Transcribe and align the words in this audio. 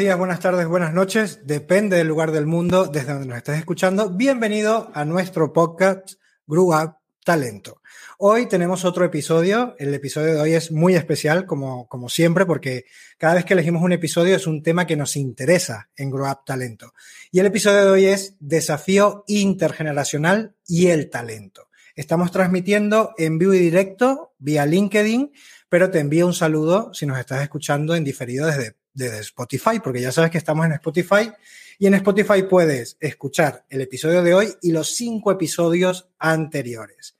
Días, 0.00 0.16
buenas 0.16 0.40
tardes, 0.40 0.66
buenas 0.66 0.94
noches. 0.94 1.40
Depende 1.44 1.98
del 1.98 2.08
lugar 2.08 2.32
del 2.32 2.46
mundo 2.46 2.86
desde 2.86 3.12
donde 3.12 3.28
nos 3.28 3.36
estés 3.36 3.58
escuchando. 3.58 4.08
Bienvenido 4.08 4.90
a 4.94 5.04
nuestro 5.04 5.52
podcast 5.52 6.14
Grew 6.46 6.74
Up 6.74 6.94
Talento. 7.22 7.82
Hoy 8.16 8.46
tenemos 8.46 8.86
otro 8.86 9.04
episodio. 9.04 9.76
El 9.78 9.92
episodio 9.92 10.32
de 10.32 10.40
hoy 10.40 10.54
es 10.54 10.72
muy 10.72 10.94
especial, 10.94 11.44
como, 11.44 11.86
como 11.86 12.08
siempre, 12.08 12.46
porque 12.46 12.86
cada 13.18 13.34
vez 13.34 13.44
que 13.44 13.52
elegimos 13.52 13.82
un 13.82 13.92
episodio 13.92 14.34
es 14.34 14.46
un 14.46 14.62
tema 14.62 14.86
que 14.86 14.96
nos 14.96 15.16
interesa 15.16 15.90
en 15.94 16.10
Grow 16.10 16.30
Up 16.30 16.46
Talento. 16.46 16.94
Y 17.30 17.40
el 17.40 17.46
episodio 17.46 17.84
de 17.84 17.90
hoy 17.90 18.06
es 18.06 18.36
Desafío 18.40 19.24
Intergeneracional 19.26 20.54
y 20.66 20.86
el 20.86 21.10
Talento. 21.10 21.68
Estamos 21.94 22.32
transmitiendo 22.32 23.12
en 23.18 23.36
vivo 23.36 23.52
y 23.52 23.58
directo 23.58 24.32
vía 24.38 24.64
LinkedIn, 24.64 25.30
pero 25.68 25.90
te 25.90 25.98
envío 25.98 26.26
un 26.26 26.32
saludo 26.32 26.94
si 26.94 27.04
nos 27.04 27.18
estás 27.18 27.42
escuchando 27.42 27.94
en 27.94 28.02
diferido 28.02 28.46
desde 28.46 28.79
de 28.94 29.20
Spotify, 29.20 29.80
porque 29.82 30.00
ya 30.00 30.12
sabes 30.12 30.30
que 30.30 30.38
estamos 30.38 30.66
en 30.66 30.72
Spotify 30.72 31.30
y 31.78 31.86
en 31.86 31.94
Spotify 31.94 32.42
puedes 32.42 32.96
escuchar 33.00 33.64
el 33.68 33.80
episodio 33.80 34.22
de 34.22 34.34
hoy 34.34 34.52
y 34.62 34.72
los 34.72 34.94
cinco 34.94 35.32
episodios 35.32 36.08
anteriores. 36.18 37.16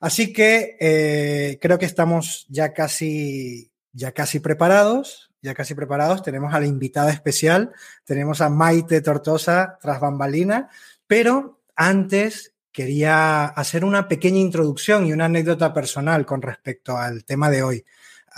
Así 0.00 0.32
que 0.32 0.76
eh, 0.80 1.58
creo 1.60 1.78
que 1.78 1.86
estamos 1.86 2.46
ya 2.48 2.72
casi, 2.72 3.70
ya 3.92 4.12
casi 4.12 4.40
preparados, 4.40 5.30
ya 5.42 5.54
casi 5.54 5.74
preparados. 5.74 6.22
Tenemos 6.22 6.54
a 6.54 6.60
la 6.60 6.66
invitada 6.66 7.10
especial, 7.10 7.72
tenemos 8.04 8.40
a 8.40 8.48
Maite 8.48 9.00
Tortosa 9.00 9.78
tras 9.80 10.00
bambalina, 10.00 10.70
pero 11.06 11.60
antes 11.74 12.54
quería 12.72 13.44
hacer 13.44 13.84
una 13.84 14.08
pequeña 14.08 14.38
introducción 14.38 15.06
y 15.06 15.12
una 15.12 15.24
anécdota 15.24 15.74
personal 15.74 16.24
con 16.24 16.42
respecto 16.42 16.96
al 16.96 17.24
tema 17.24 17.50
de 17.50 17.62
hoy 17.62 17.84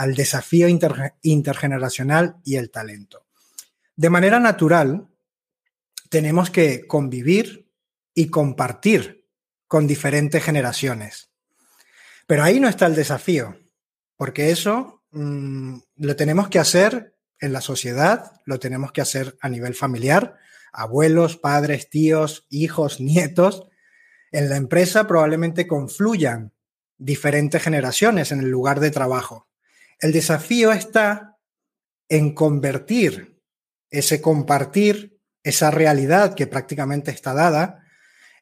al 0.00 0.14
desafío 0.14 0.66
intergeneracional 1.20 2.36
y 2.42 2.56
el 2.56 2.70
talento. 2.70 3.26
De 3.94 4.08
manera 4.08 4.40
natural, 4.40 5.08
tenemos 6.08 6.48
que 6.48 6.86
convivir 6.86 7.70
y 8.14 8.28
compartir 8.28 9.28
con 9.66 9.86
diferentes 9.86 10.42
generaciones. 10.42 11.28
Pero 12.26 12.42
ahí 12.42 12.60
no 12.60 12.66
está 12.66 12.86
el 12.86 12.94
desafío, 12.94 13.58
porque 14.16 14.50
eso 14.50 15.02
mm, 15.10 15.76
lo 15.96 16.16
tenemos 16.16 16.48
que 16.48 16.60
hacer 16.60 17.14
en 17.38 17.52
la 17.52 17.60
sociedad, 17.60 18.32
lo 18.46 18.58
tenemos 18.58 18.92
que 18.92 19.02
hacer 19.02 19.36
a 19.42 19.50
nivel 19.50 19.74
familiar, 19.74 20.38
abuelos, 20.72 21.36
padres, 21.36 21.90
tíos, 21.90 22.46
hijos, 22.48 23.00
nietos. 23.02 23.68
En 24.32 24.48
la 24.48 24.56
empresa 24.56 25.06
probablemente 25.06 25.66
confluyan 25.66 26.54
diferentes 26.96 27.62
generaciones 27.62 28.32
en 28.32 28.40
el 28.40 28.48
lugar 28.48 28.80
de 28.80 28.90
trabajo. 28.90 29.49
El 30.00 30.12
desafío 30.12 30.72
está 30.72 31.36
en 32.08 32.34
convertir 32.34 33.30
ese 33.90 34.20
compartir, 34.20 35.18
esa 35.42 35.70
realidad 35.70 36.34
que 36.34 36.46
prácticamente 36.46 37.10
está 37.10 37.34
dada, 37.34 37.84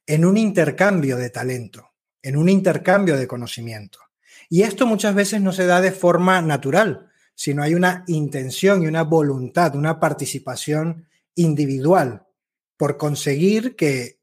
en 0.07 0.25
un 0.25 0.37
intercambio 0.37 1.17
de 1.17 1.31
talento, 1.31 1.91
en 2.23 2.37
un 2.37 2.49
intercambio 2.49 3.17
de 3.17 3.27
conocimiento. 3.27 3.99
Y 4.49 4.63
esto 4.63 4.87
muchas 4.87 5.15
veces 5.15 5.41
no 5.41 5.53
se 5.53 5.67
da 5.67 5.81
de 5.81 5.93
forma 5.93 6.41
natural, 6.43 7.11
sino 7.35 7.63
hay 7.63 7.75
una 7.75 8.05
intención 8.07 8.83
y 8.83 8.87
una 8.87 9.03
voluntad, 9.03 9.75
una 9.77 10.01
participación 10.01 11.09
individual 11.35 12.27
por 12.77 12.97
conseguir 12.97 13.77
que 13.77 14.18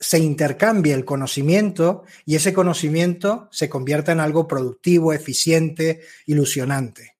se 0.00 0.18
intercambie 0.18 0.94
el 0.94 1.04
conocimiento 1.04 2.04
y 2.24 2.36
ese 2.36 2.52
conocimiento 2.52 3.48
se 3.50 3.68
convierta 3.68 4.12
en 4.12 4.20
algo 4.20 4.46
productivo, 4.46 5.12
eficiente, 5.12 6.02
ilusionante. 6.26 7.16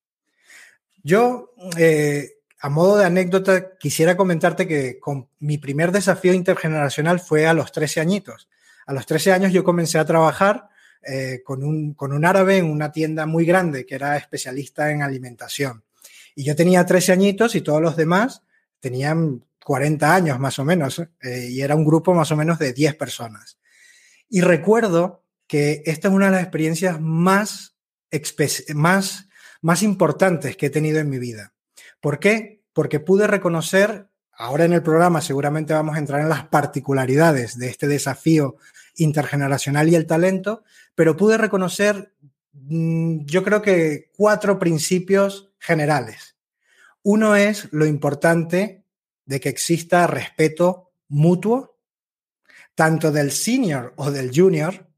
Yo, 1.03 1.55
eh, 1.77 2.39
a 2.61 2.69
modo 2.69 2.99
de 2.99 3.07
anécdota, 3.07 3.77
quisiera 3.79 4.17
comentarte 4.17 4.69
que 4.69 4.99
con 4.99 5.29
mi 5.41 5.59
primer 5.59 5.91
desafío 5.91 6.33
intergeneracional 6.33 7.21
fue 7.21 7.47
a 7.47 7.55
los 7.55 7.73
13 7.73 8.01
añitos. 8.01 8.49
A 8.87 8.93
los 8.93 9.07
13 9.07 9.33
años 9.33 9.53
yo 9.53 9.65
comencé 9.65 9.99
a 9.99 10.05
trabajar 10.05 10.69
eh, 11.03 11.43
con, 11.45 11.63
un, 11.65 11.95
con 11.95 12.13
un 12.13 12.25
árabe 12.25 12.59
en 12.59 12.67
una 12.67 12.93
tienda 12.93 13.27
muy 13.27 13.45
grande 13.45 13.87
que 13.87 13.95
era 13.95 14.17
especialista 14.17 14.91
en 14.91 15.03
alimentación. 15.03 15.85
Y 16.35 16.45
yo 16.45 16.55
tenía 16.55 16.87
13 16.87 17.13
añitos 17.13 17.55
y 17.55 17.61
todos 17.61 17.83
los 17.83 17.97
demás 17.97 18.43
tenían 18.81 19.45
40 19.69 20.15
años 20.15 20.39
más 20.41 20.59
o 20.59 20.65
menos, 20.65 20.99
eh, 20.99 21.49
y 21.51 21.61
era 21.61 21.77
un 21.77 21.85
grupo 21.85 22.15
más 22.15 22.33
o 22.33 22.37
menos 22.37 22.59
de 22.59 22.73
10 22.73 22.95
personas. 22.95 23.59
Y 24.27 24.41
recuerdo 24.41 25.27
que 25.47 25.83
esta 25.85 26.09
es 26.09 26.15
una 26.15 26.27
de 26.27 26.33
las 26.33 26.41
experiencias 26.41 26.99
más, 27.03 27.77
más, 28.75 29.29
más 29.61 29.83
importantes 29.83 30.57
que 30.57 30.67
he 30.67 30.71
tenido 30.71 31.01
en 31.01 31.11
mi 31.11 31.19
vida. 31.19 31.53
¿Por 32.01 32.19
qué? 32.19 32.63
Porque 32.73 32.99
pude 32.99 33.27
reconocer, 33.27 34.09
ahora 34.33 34.65
en 34.65 34.73
el 34.73 34.83
programa 34.83 35.21
seguramente 35.21 35.75
vamos 35.75 35.97
a 35.97 35.99
entrar 35.99 36.23
en 36.23 36.31
las 36.31 36.49
particularidades 36.49 37.59
de 37.59 37.69
este 37.69 37.89
desafío 37.89 38.57
intergeneracional 38.97 39.87
y 39.91 39.97
el 39.97 40.07
talento, 40.07 40.65
pero 40.95 41.15
pude 41.15 41.37
reconocer, 41.37 42.15
mm, 42.53 43.27
yo 43.27 43.45
creo 43.45 43.61
que 43.61 44.13
cuatro 44.17 44.59
principios 44.59 45.53
generales. 45.59 46.37
Uno 47.03 47.37
es 47.37 47.69
lo 47.71 47.85
importante 47.85 48.87
de 49.29 49.41
que 49.41 49.51
exista 49.51 50.07
respeto 50.07 50.95
mutuo, 51.09 51.77
tanto 52.75 53.13
del 53.13 53.31
senior 53.31 53.93
o 53.97 54.11
del 54.11 54.31
junior, 54.35 54.89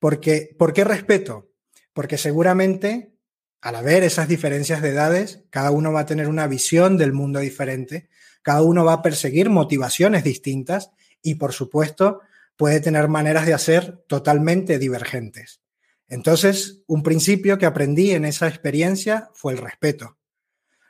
porque, 0.00 0.56
¿por 0.58 0.72
qué 0.72 0.84
respeto? 0.84 1.52
Porque 1.92 2.16
seguramente 2.16 3.12
al 3.60 3.74
haber 3.74 4.04
esas 4.04 4.26
diferencias 4.26 4.80
de 4.80 4.90
edades, 4.90 5.44
cada 5.50 5.70
uno 5.70 5.92
va 5.92 6.00
a 6.00 6.06
tener 6.06 6.28
una 6.28 6.46
visión 6.46 6.96
del 6.96 7.12
mundo 7.12 7.40
diferente, 7.40 8.08
cada 8.40 8.62
uno 8.62 8.86
va 8.86 8.94
a 8.94 9.02
perseguir 9.02 9.50
motivaciones 9.50 10.24
distintas 10.24 10.90
y, 11.20 11.34
por 11.34 11.52
supuesto, 11.52 12.20
puede 12.56 12.80
tener 12.80 13.08
maneras 13.08 13.44
de 13.44 13.52
hacer 13.52 13.98
totalmente 14.06 14.78
divergentes. 14.78 15.60
Entonces, 16.06 16.84
un 16.86 17.02
principio 17.02 17.58
que 17.58 17.66
aprendí 17.66 18.12
en 18.12 18.24
esa 18.24 18.48
experiencia 18.48 19.28
fue 19.34 19.52
el 19.52 19.58
respeto. 19.58 20.16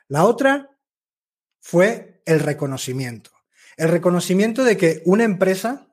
La 0.07 0.23
otra 0.23 0.69
fue 1.59 2.08
el 2.29 2.39
reconocimiento. 2.39 3.31
El 3.75 3.89
reconocimiento 3.89 4.63
de 4.63 4.77
que 4.77 5.01
una 5.05 5.23
empresa 5.23 5.87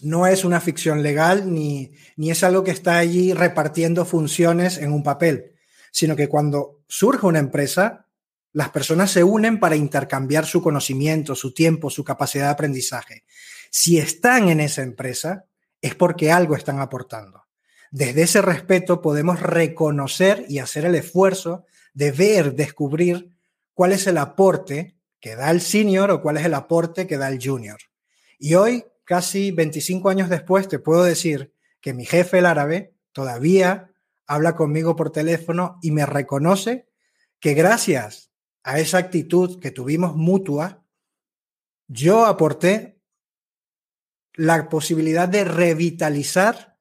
no 0.00 0.26
es 0.26 0.44
una 0.44 0.60
ficción 0.60 1.02
legal 1.02 1.52
ni, 1.52 1.92
ni 2.16 2.30
es 2.30 2.44
algo 2.44 2.62
que 2.62 2.70
está 2.70 2.98
allí 2.98 3.32
repartiendo 3.32 4.04
funciones 4.04 4.78
en 4.78 4.92
un 4.92 5.02
papel, 5.02 5.54
sino 5.90 6.14
que 6.14 6.28
cuando 6.28 6.84
surge 6.86 7.26
una 7.26 7.40
empresa, 7.40 8.06
las 8.52 8.70
personas 8.70 9.10
se 9.10 9.24
unen 9.24 9.58
para 9.58 9.76
intercambiar 9.76 10.46
su 10.46 10.62
conocimiento, 10.62 11.34
su 11.34 11.52
tiempo, 11.52 11.90
su 11.90 12.04
capacidad 12.04 12.44
de 12.44 12.52
aprendizaje. 12.52 13.24
Si 13.70 13.98
están 13.98 14.48
en 14.48 14.60
esa 14.60 14.82
empresa, 14.82 15.46
es 15.80 15.94
porque 15.94 16.30
algo 16.30 16.54
están 16.54 16.80
aportando. 16.80 17.44
Desde 17.90 18.22
ese 18.22 18.40
respeto 18.40 19.00
podemos 19.02 19.40
reconocer 19.40 20.44
y 20.48 20.58
hacer 20.58 20.84
el 20.84 20.94
esfuerzo 20.94 21.66
de 21.92 22.12
ver, 22.12 22.54
descubrir 22.54 23.30
cuál 23.74 23.92
es 23.92 24.06
el 24.06 24.18
aporte 24.18 24.95
que 25.20 25.36
da 25.36 25.50
el 25.50 25.60
senior 25.60 26.10
o 26.10 26.22
cuál 26.22 26.36
es 26.36 26.44
el 26.44 26.54
aporte 26.54 27.06
que 27.06 27.18
da 27.18 27.28
el 27.28 27.38
junior. 27.42 27.78
Y 28.38 28.54
hoy, 28.54 28.84
casi 29.04 29.50
25 29.50 30.08
años 30.08 30.28
después, 30.28 30.68
te 30.68 30.78
puedo 30.78 31.04
decir 31.04 31.54
que 31.80 31.94
mi 31.94 32.04
jefe, 32.04 32.38
el 32.38 32.46
árabe, 32.46 32.94
todavía 33.12 33.90
habla 34.26 34.56
conmigo 34.56 34.96
por 34.96 35.10
teléfono 35.10 35.78
y 35.82 35.90
me 35.90 36.04
reconoce 36.04 36.88
que 37.40 37.54
gracias 37.54 38.32
a 38.62 38.80
esa 38.80 38.98
actitud 38.98 39.60
que 39.60 39.70
tuvimos 39.70 40.16
mutua, 40.16 40.84
yo 41.86 42.26
aporté 42.26 43.00
la 44.34 44.68
posibilidad 44.68 45.28
de 45.28 45.44
revitalizar 45.44 46.76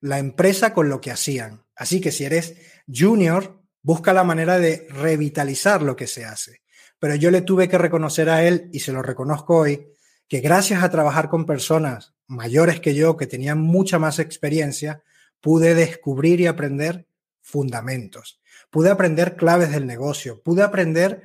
la 0.00 0.18
empresa 0.18 0.72
con 0.72 0.88
lo 0.88 1.00
que 1.00 1.10
hacían. 1.10 1.64
Así 1.74 2.00
que 2.00 2.12
si 2.12 2.24
eres 2.24 2.56
junior, 2.86 3.62
busca 3.82 4.12
la 4.12 4.24
manera 4.24 4.58
de 4.58 4.86
revitalizar 4.90 5.82
lo 5.82 5.96
que 5.96 6.06
se 6.06 6.24
hace. 6.24 6.63
Pero 7.04 7.16
yo 7.16 7.30
le 7.30 7.42
tuve 7.42 7.68
que 7.68 7.76
reconocer 7.76 8.30
a 8.30 8.44
él, 8.44 8.70
y 8.72 8.80
se 8.80 8.90
lo 8.90 9.02
reconozco 9.02 9.58
hoy, 9.58 9.88
que 10.26 10.40
gracias 10.40 10.82
a 10.82 10.88
trabajar 10.88 11.28
con 11.28 11.44
personas 11.44 12.14
mayores 12.28 12.80
que 12.80 12.94
yo, 12.94 13.18
que 13.18 13.26
tenían 13.26 13.60
mucha 13.60 13.98
más 13.98 14.18
experiencia, 14.18 15.02
pude 15.42 15.74
descubrir 15.74 16.40
y 16.40 16.46
aprender 16.46 17.06
fundamentos. 17.42 18.40
Pude 18.70 18.88
aprender 18.88 19.36
claves 19.36 19.70
del 19.70 19.86
negocio, 19.86 20.40
pude 20.42 20.62
aprender 20.62 21.24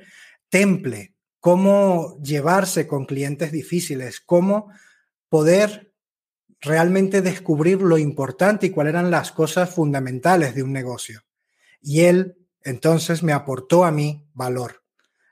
temple, 0.50 1.14
cómo 1.40 2.18
llevarse 2.22 2.86
con 2.86 3.06
clientes 3.06 3.50
difíciles, 3.50 4.20
cómo 4.20 4.70
poder 5.30 5.94
realmente 6.60 7.22
descubrir 7.22 7.80
lo 7.80 7.96
importante 7.96 8.66
y 8.66 8.70
cuáles 8.70 8.92
eran 8.92 9.10
las 9.10 9.32
cosas 9.32 9.74
fundamentales 9.74 10.54
de 10.54 10.62
un 10.62 10.74
negocio. 10.74 11.22
Y 11.80 12.00
él 12.00 12.36
entonces 12.64 13.22
me 13.22 13.32
aportó 13.32 13.86
a 13.86 13.90
mí 13.90 14.28
valor. 14.34 14.79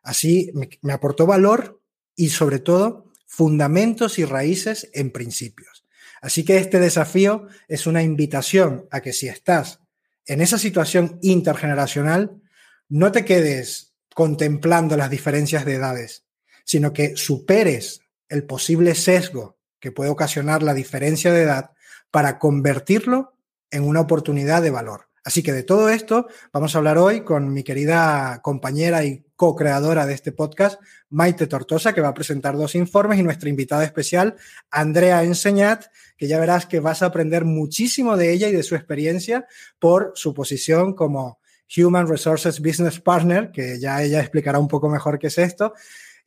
Así 0.08 0.50
me, 0.55 0.93
aportó 0.94 1.26
valor 1.26 1.82
y 2.16 2.31
sobre 2.31 2.60
todo 2.60 3.12
fundamentos 3.26 4.19
y 4.19 4.25
raíces 4.25 4.88
en 4.94 5.10
principios. 5.10 5.84
Así 6.22 6.46
que 6.46 6.56
este 6.56 6.81
desafío 6.81 7.46
es 7.69 7.87
una 7.87 8.02
invitación 8.02 8.87
a 8.90 9.02
que 9.02 9.12
si 9.12 9.28
estás 9.28 9.81
en 10.25 10.40
esa 10.40 10.56
situación 10.56 11.19
intergeneracional, 11.20 12.40
no 12.88 13.12
te 13.12 13.26
quedes 13.26 13.93
contemplando 14.14 14.96
las 14.96 15.10
diferencias 15.10 15.66
de 15.66 15.75
edades, 15.75 16.25
sino 16.64 16.94
que 16.94 17.14
superes 17.14 18.00
el 18.31 18.44
posible 18.44 18.94
sesgo 18.94 19.58
que 19.78 19.93
puede 19.93 20.08
ocasionar 20.08 20.62
la 20.62 20.72
diferencia 20.72 21.34
de 21.34 21.43
edad 21.43 21.72
para 22.10 22.38
convertirlo 22.38 23.37
en 23.70 23.84
una 23.84 24.00
oportunidad 24.00 24.62
de 24.62 24.70
valor. 24.70 25.10
Así 25.22 25.43
que 25.43 25.52
de 25.52 25.64
todo 25.64 25.90
esto 25.90 26.28
vamos 26.50 26.75
a 26.75 26.78
hablar 26.78 26.96
hoy 26.96 27.25
con 27.25 27.52
mi 27.52 27.62
querida 27.62 28.40
compañera 28.40 29.05
y 29.05 29.27
co-creadora 29.38 30.05
de 30.05 30.14
este 30.14 30.32
podcast, 30.32 30.81
Maite 31.11 31.46
Tortosa, 31.46 31.94
que 31.94 32.00
va 32.00 32.08
a 32.08 32.14
presentar 32.14 32.56
dos 32.56 32.75
informes, 32.75 33.20
y 33.20 33.23
nuestra 33.23 33.49
invitada 33.49 33.85
especial, 33.85 34.35
Andrea 34.69 35.23
Enseñat, 35.23 35.85
que 36.17 36.26
ya 36.26 36.40
verás 36.40 36.67
que 36.67 36.81
vas 36.81 37.02
a 37.02 37.06
aprender 37.06 37.44
muchísimo 37.44 38.17
de 38.17 38.32
ella 38.32 38.49
y 38.49 38.52
de 38.52 38.64
su 38.64 38.75
experiencia 38.75 39.46
por 39.79 40.11
su 40.17 40.35
posición 40.35 40.93
como 40.93 41.38
Human 41.76 42.08
Resources 42.08 42.58
Business 42.58 42.99
Partner, 42.99 43.52
que 43.52 43.79
ya 43.79 44.02
ella 44.02 44.19
explicará 44.19 44.58
un 44.58 44.67
poco 44.67 44.88
mejor 44.88 45.20
qué 45.20 45.29
es 45.29 45.38
esto, 45.38 45.73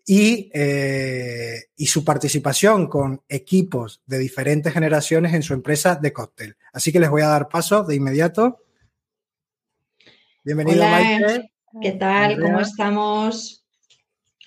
y, 0.05 0.49
eh, 0.53 1.65
y, 1.75 1.87
su 1.87 2.05
participación 2.05 2.87
con 2.87 3.21
equipos 3.27 4.01
de 4.05 4.19
diferentes 4.19 4.71
generaciones 4.71 5.33
en 5.33 5.43
su 5.43 5.53
empresa 5.53 5.95
de 5.95 6.13
cóctel. 6.13 6.55
Así 6.71 6.93
que 6.93 6.99
les 7.01 7.09
voy 7.09 7.23
a 7.23 7.27
dar 7.27 7.49
paso 7.49 7.83
de 7.83 7.95
inmediato 7.95 8.61
Bienvenido, 10.43 10.83
Maite. 10.83 11.51
¿Qué 11.79 11.93
tal? 11.93 12.37
¿Cómo 12.41 12.59
estamos? 12.59 13.65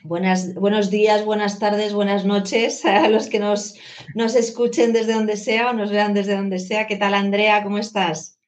Buenas, 0.02 0.54
buenos 0.54 0.90
días, 0.90 1.24
buenas 1.24 1.58
tardes, 1.58 1.94
buenas 1.94 2.26
noches 2.26 2.84
a 2.84 3.08
los 3.08 3.30
que 3.30 3.38
nos, 3.38 3.74
nos 4.14 4.36
escuchen 4.36 4.92
desde 4.92 5.14
donde 5.14 5.38
sea 5.38 5.70
o 5.70 5.72
nos 5.72 5.90
vean 5.90 6.12
desde 6.12 6.36
donde 6.36 6.58
sea. 6.58 6.86
¿Qué 6.86 6.96
tal, 6.96 7.14
Andrea? 7.14 7.62
¿Cómo 7.62 7.78
estás? 7.78 8.38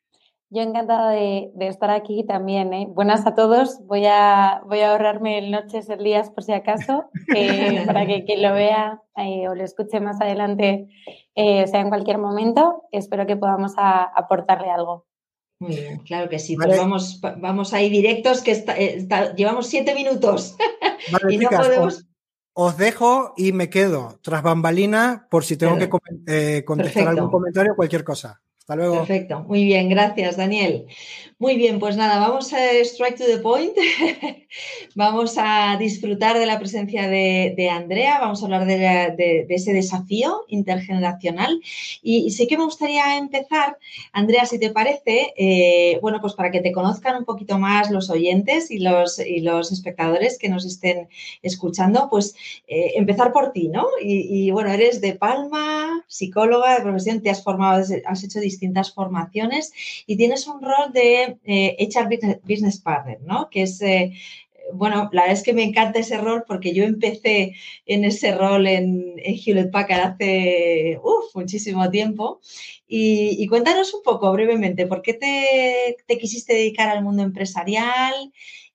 Yo 0.50 0.60
encantada 0.60 1.12
de, 1.12 1.50
estar 1.60 1.90
aquí 1.90 2.24
también. 2.24 2.74
¿eh? 2.74 2.86
Buenas 2.90 3.26
a 3.26 3.34
todos. 3.34 3.80
Voy 3.86 4.04
a, 4.04 4.60
voy 4.66 4.80
a 4.80 4.92
ahorrarme 4.92 5.38
el 5.38 5.50
noches, 5.50 5.88
el 5.88 6.04
días 6.04 6.28
por 6.28 6.44
si 6.44 6.52
acaso, 6.52 7.06
para 7.86 8.06
que 8.06 8.24
quien 8.24 8.42
lo 8.42 8.52
vea 8.52 9.00
eh, 9.16 9.48
o 9.48 9.54
lo 9.54 9.64
escuche 9.64 10.00
más 10.00 10.20
adelante 10.20 10.86
eh, 11.34 11.66
sea 11.66 11.80
en 11.80 11.88
cualquier 11.88 12.18
momento. 12.18 12.82
Espero 12.92 13.26
que 13.26 13.36
podamos 13.36 13.72
aportarle 13.78 14.70
algo. 14.70 15.06
Muy 15.58 15.74
bien, 15.74 15.98
claro 16.00 16.28
que 16.28 16.38
sí. 16.38 16.56
Pues 16.56 16.76
vamos, 16.76 17.20
vamos 17.38 17.72
ahí 17.72 17.88
directos, 17.88 18.42
que 18.42 18.52
eh, 18.76 19.08
llevamos 19.36 19.66
siete 19.68 19.94
minutos. 19.94 20.56
y 21.30 21.38
no 21.38 21.48
podemos... 21.48 22.04
os, 22.52 22.76
dejo 22.76 23.32
y 23.36 23.52
me 23.52 23.70
quedo 23.70 24.18
tras 24.22 24.42
bambalina 24.42 25.26
por 25.30 25.44
si 25.44 25.56
tengo 25.56 25.78
que 25.78 25.88
eh, 26.26 26.62
contestar 26.64 27.08
algún 27.08 27.30
comentario 27.30 27.72
o 27.72 27.76
cualquier 27.76 28.04
cosa. 28.04 28.40
Hasta 28.58 28.76
luego. 28.76 28.96
Perfecto, 28.96 29.44
muy 29.44 29.64
bien, 29.64 29.88
gracias 29.88 30.36
Daniel. 30.36 30.86
Muy 31.38 31.56
bien, 31.58 31.78
pues 31.78 31.98
nada, 31.98 32.18
vamos 32.18 32.50
a 32.54 32.72
strike 32.80 33.18
to 33.18 33.26
the 33.26 33.36
point. 33.40 33.76
vamos 34.94 35.34
a 35.36 35.76
disfrutar 35.78 36.38
de 36.38 36.46
la 36.46 36.58
presencia 36.58 37.10
de, 37.10 37.68
Andrea, 37.70 38.18
vamos 38.20 38.40
a 38.40 38.46
hablar 38.46 38.64
de, 38.64 39.44
ese 39.50 39.74
desafío 39.74 40.44
intergeneracional. 40.48 41.60
Y, 42.02 42.30
sí 42.30 42.46
que 42.46 42.56
me 42.56 42.64
gustaría 42.64 43.18
empezar, 43.18 43.76
Andrea, 44.12 44.46
si 44.46 44.58
te 44.58 44.70
parece, 44.70 45.34
eh, 45.36 45.98
bueno, 46.00 46.22
pues 46.22 46.32
para 46.32 46.50
que 46.50 46.62
te 46.62 46.72
conozcan 46.72 47.18
un 47.18 47.26
poquito 47.26 47.58
más 47.58 47.90
los 47.90 48.08
oyentes 48.08 48.70
y 48.70 48.78
los, 48.78 49.18
y 49.18 49.46
espectadores 49.46 50.38
que 50.38 50.48
nos 50.48 50.64
estén 50.64 51.08
escuchando, 51.42 52.08
pues 52.08 52.34
eh, 52.66 52.92
empezar 52.94 53.34
por 53.34 53.52
ti, 53.52 53.68
¿no? 53.68 53.84
Y, 54.00 54.50
bueno, 54.52 54.70
eres 54.70 55.02
de 55.02 55.14
Palma, 55.14 56.02
psicóloga 56.08 56.76
de 56.76 56.82
profesión, 56.82 57.20
te 57.20 57.28
has 57.28 57.44
formado, 57.44 57.84
has 58.06 58.24
hecho 58.24 58.40
distintas 58.40 58.94
formaciones 58.94 59.74
y 60.06 60.16
tienes 60.16 60.46
un 60.46 60.62
rol 60.62 60.94
de 60.94 61.25
HR 61.44 62.12
eh, 62.12 62.40
Business 62.42 62.80
Partner, 62.80 63.18
¿no? 63.22 63.48
Que 63.50 63.62
es, 63.62 63.80
eh, 63.82 64.12
bueno, 64.72 65.08
la 65.12 65.22
verdad 65.22 65.38
es 65.38 65.42
que 65.42 65.52
me 65.52 65.62
encanta 65.62 66.00
ese 66.00 66.18
rol 66.18 66.44
porque 66.46 66.74
yo 66.74 66.84
empecé 66.84 67.54
en 67.86 68.04
ese 68.04 68.34
rol 68.34 68.66
en, 68.66 69.14
Hewlett 69.16 69.70
Packard 69.70 70.14
hace 70.14 70.98
muchísimo 71.34 71.90
tiempo. 71.90 72.40
Y, 72.88 73.46
cuéntanos 73.48 73.92
un 73.94 74.02
poco 74.02 74.32
brevemente, 74.32 74.86
¿por 74.86 75.02
qué 75.02 75.14
te, 75.14 76.18
quisiste 76.18 76.54
dedicar 76.54 76.88
al 76.88 77.04
mundo 77.04 77.22
empresarial 77.22 78.14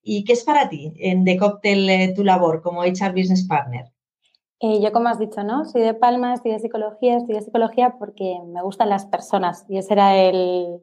y 0.03 0.23
qué 0.23 0.33
es 0.33 0.43
para 0.43 0.69
ti 0.69 0.93
en 0.97 1.23
The 1.23 1.37
Cocktail 1.37 1.89
eh, 1.89 2.13
tu 2.15 2.23
labor 2.23 2.61
como 2.61 2.83
HR 2.83 3.11
Business 3.11 3.47
Partner? 3.47 3.85
yo, 4.61 4.91
como 4.91 5.09
has 5.09 5.17
dicho, 5.17 5.43
¿no? 5.43 5.65
Soy 5.65 5.81
de 5.81 5.95
Palma, 5.95 6.35
estudié 6.35 6.59
psicología, 6.59 7.17
estudié 7.17 7.41
psicología 7.41 7.95
porque 7.97 8.37
me 8.45 8.61
gustan 8.61 8.89
las 8.89 9.07
personas 9.07 9.65
y 9.67 9.77
ese 9.77 9.93
era 9.93 10.15
el, 10.15 10.81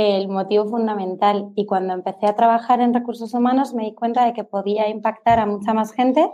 el 0.00 0.28
motivo 0.28 0.66
fundamental. 0.66 1.52
Y 1.56 1.66
cuando 1.66 1.94
empecé 1.94 2.26
a 2.26 2.36
trabajar 2.36 2.80
en 2.80 2.94
recursos 2.94 3.34
humanos 3.34 3.74
me 3.74 3.84
di 3.84 3.94
cuenta 3.94 4.24
de 4.24 4.32
que 4.32 4.44
podía 4.44 4.88
impactar 4.88 5.38
a 5.38 5.46
mucha 5.46 5.72
más 5.72 5.92
gente 5.92 6.30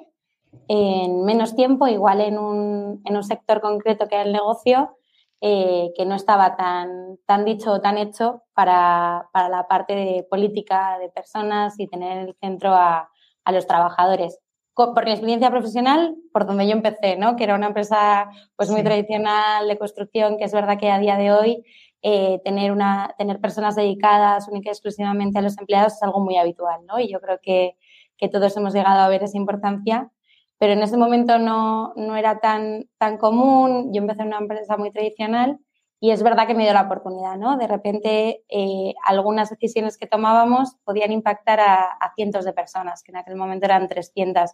en 0.68 1.24
menos 1.24 1.54
tiempo, 1.54 1.86
igual 1.86 2.20
en 2.20 2.38
un, 2.38 3.02
en 3.04 3.16
un 3.16 3.24
sector 3.24 3.60
concreto 3.60 4.08
que 4.08 4.16
era 4.16 4.24
el 4.24 4.32
negocio, 4.32 4.96
eh, 5.40 5.92
que 5.96 6.06
no 6.06 6.14
estaba 6.14 6.56
tan, 6.56 7.18
tan 7.26 7.44
dicho 7.44 7.72
o 7.72 7.80
tan 7.80 7.98
hecho 7.98 8.42
para, 8.54 9.28
para, 9.32 9.48
la 9.48 9.68
parte 9.68 9.94
de 9.94 10.26
política 10.30 10.98
de 10.98 11.10
personas 11.10 11.78
y 11.78 11.86
tener 11.88 12.18
en 12.18 12.28
el 12.28 12.36
centro 12.40 12.72
a, 12.72 13.10
a 13.44 13.52
los 13.52 13.66
trabajadores 13.66 14.40
por 14.76 15.06
mi 15.06 15.10
experiencia 15.10 15.50
profesional, 15.50 16.16
por 16.32 16.44
donde 16.44 16.66
yo 16.66 16.72
empecé, 16.72 17.16
¿no? 17.16 17.36
que 17.36 17.44
era 17.44 17.54
una 17.54 17.68
empresa 17.68 18.28
pues, 18.56 18.70
muy 18.70 18.82
tradicional 18.82 19.66
de 19.66 19.78
construcción, 19.78 20.36
que 20.36 20.44
es 20.44 20.52
verdad 20.52 20.78
que 20.78 20.90
a 20.90 20.98
día 20.98 21.16
de 21.16 21.32
hoy 21.32 21.64
eh, 22.02 22.40
tener, 22.44 22.72
una, 22.72 23.14
tener 23.19 23.40
personas 23.40 23.76
dedicadas 23.76 24.48
única 24.48 24.70
y 24.70 24.72
exclusivamente 24.72 25.38
a 25.38 25.43
los 25.43 25.58
empleados 25.58 25.94
es 25.94 26.02
algo 26.02 26.20
muy 26.20 26.37
habitual. 26.37 26.84
¿no? 26.87 26.98
Y 26.98 27.10
yo 27.10 27.20
creo 27.20 27.38
que, 27.43 27.76
que 28.16 28.28
todos 28.28 28.56
hemos 28.56 28.75
llegado 28.75 29.00
a 29.00 29.08
ver 29.08 29.22
esa 29.22 29.37
importancia, 29.37 30.10
pero 30.58 30.72
en 30.72 30.82
ese 30.82 30.96
momento 30.96 31.38
no, 31.38 31.93
no 31.96 32.16
era 32.16 32.40
tan, 32.40 32.88
tan 32.98 33.19
común. 33.19 33.92
Yo 33.92 34.00
empecé 34.00 34.23
en 34.23 34.28
una 34.28 34.38
empresa 34.38 34.76
muy 34.76 34.90
tradicional 34.90 35.59
y 35.99 36.11
es 36.11 36.23
verdad 36.23 36.47
que 36.47 36.54
me 36.54 36.64
dio 36.64 36.75
la 36.75 36.82
oportunidad, 36.82 37.37
¿no? 37.38 37.56
De 37.56 37.66
repente, 37.66 38.44
eh, 38.50 38.94
algunas 39.04 39.49
decisiones 39.49 39.97
que 39.97 40.06
tomábamos 40.06 40.76
podían 40.85 41.11
impactar 41.11 41.59
a, 41.61 41.99
cientos 42.14 42.44
de 42.44 42.52
personas, 42.52 43.02
que 43.02 43.12
en 43.12 43.16
aquel 43.16 43.37
momento 43.37 43.64
eran 43.64 43.88
300. 43.88 44.50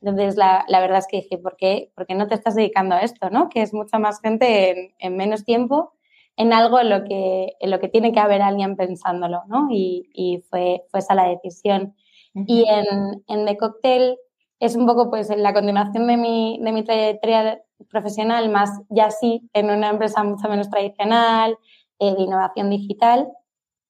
Entonces, 0.00 0.36
la, 0.36 0.64
la 0.68 0.80
verdad 0.80 0.98
es 0.98 1.06
que 1.06 1.18
dije, 1.18 1.38
¿por 1.38 1.56
qué, 1.56 1.92
¿por 1.94 2.06
qué, 2.06 2.14
no 2.14 2.26
te 2.26 2.34
estás 2.34 2.56
dedicando 2.56 2.96
a 2.96 3.00
esto, 3.00 3.30
no? 3.30 3.48
Que 3.48 3.62
es 3.62 3.72
mucha 3.72 3.98
más 3.98 4.20
gente 4.20 4.92
en, 4.98 5.16
menos 5.16 5.44
tiempo, 5.44 5.92
en 6.36 6.52
algo 6.52 6.80
en 6.80 6.90
lo, 6.90 7.04
que, 7.04 7.52
en 7.60 7.70
lo 7.70 7.80
que 7.80 7.88
tiene 7.88 8.12
que 8.12 8.20
haber 8.20 8.42
alguien 8.42 8.76
pensándolo, 8.76 9.42
¿no? 9.48 9.68
Y, 9.70 10.10
y 10.14 10.42
fue, 10.48 10.84
fue 10.90 11.00
esa 11.00 11.14
la 11.14 11.28
decisión. 11.28 11.94
Y 12.34 12.64
en, 12.68 13.24
en 13.26 13.46
The 13.46 13.56
Cocktail 13.56 14.16
es 14.60 14.76
un 14.76 14.86
poco, 14.86 15.10
pues, 15.10 15.30
la 15.36 15.52
continuación 15.54 16.06
de 16.06 16.16
mi, 16.16 16.60
de 16.62 16.72
mi 16.72 16.84
trayectoria 16.84 17.62
profesional, 17.90 18.50
más 18.50 18.80
ya 18.90 19.10
sí 19.10 19.48
en 19.54 19.70
una 19.70 19.88
empresa 19.88 20.22
mucho 20.22 20.48
menos 20.48 20.68
tradicional, 20.70 21.58
eh, 21.98 22.14
de 22.14 22.22
innovación 22.22 22.70
digital, 22.70 23.28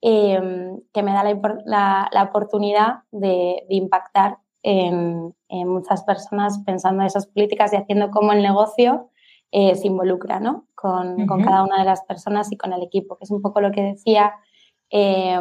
em, 0.01 0.81
que 0.93 1.03
me 1.03 1.13
da 1.13 1.25
la, 1.25 2.09
la, 2.11 2.23
oportunidad 2.23 3.01
de, 3.11 3.65
de 3.69 3.75
impactar 3.75 4.39
en, 4.63 5.35
en, 5.49 5.69
muchas 5.69 6.05
personas 6.05 6.61
pensando 6.65 7.03
en 7.03 7.09
esas 7.09 7.27
políticas 7.27 7.73
y 7.73 7.77
haciendo 7.77 8.11
cómo 8.11 8.33
el 8.33 8.43
negocio 8.43 9.11
eh, 9.53 9.75
se 9.75 9.87
involucra 9.87 10.41
¿no? 10.41 10.67
con, 10.75 11.27
con, 11.27 11.43
cada 11.43 11.65
una 11.65 11.79
de 11.79 11.85
las 11.85 12.03
personas 12.03 12.51
y 12.53 12.57
con 12.57 12.73
el 12.73 12.83
equipo, 12.83 13.17
que 13.17 13.25
es 13.25 13.31
un 13.31 13.43
poco 13.43 13.61
lo 13.61 13.71
que 13.73 13.83
decía. 13.83 14.35
Eh, 14.91 15.39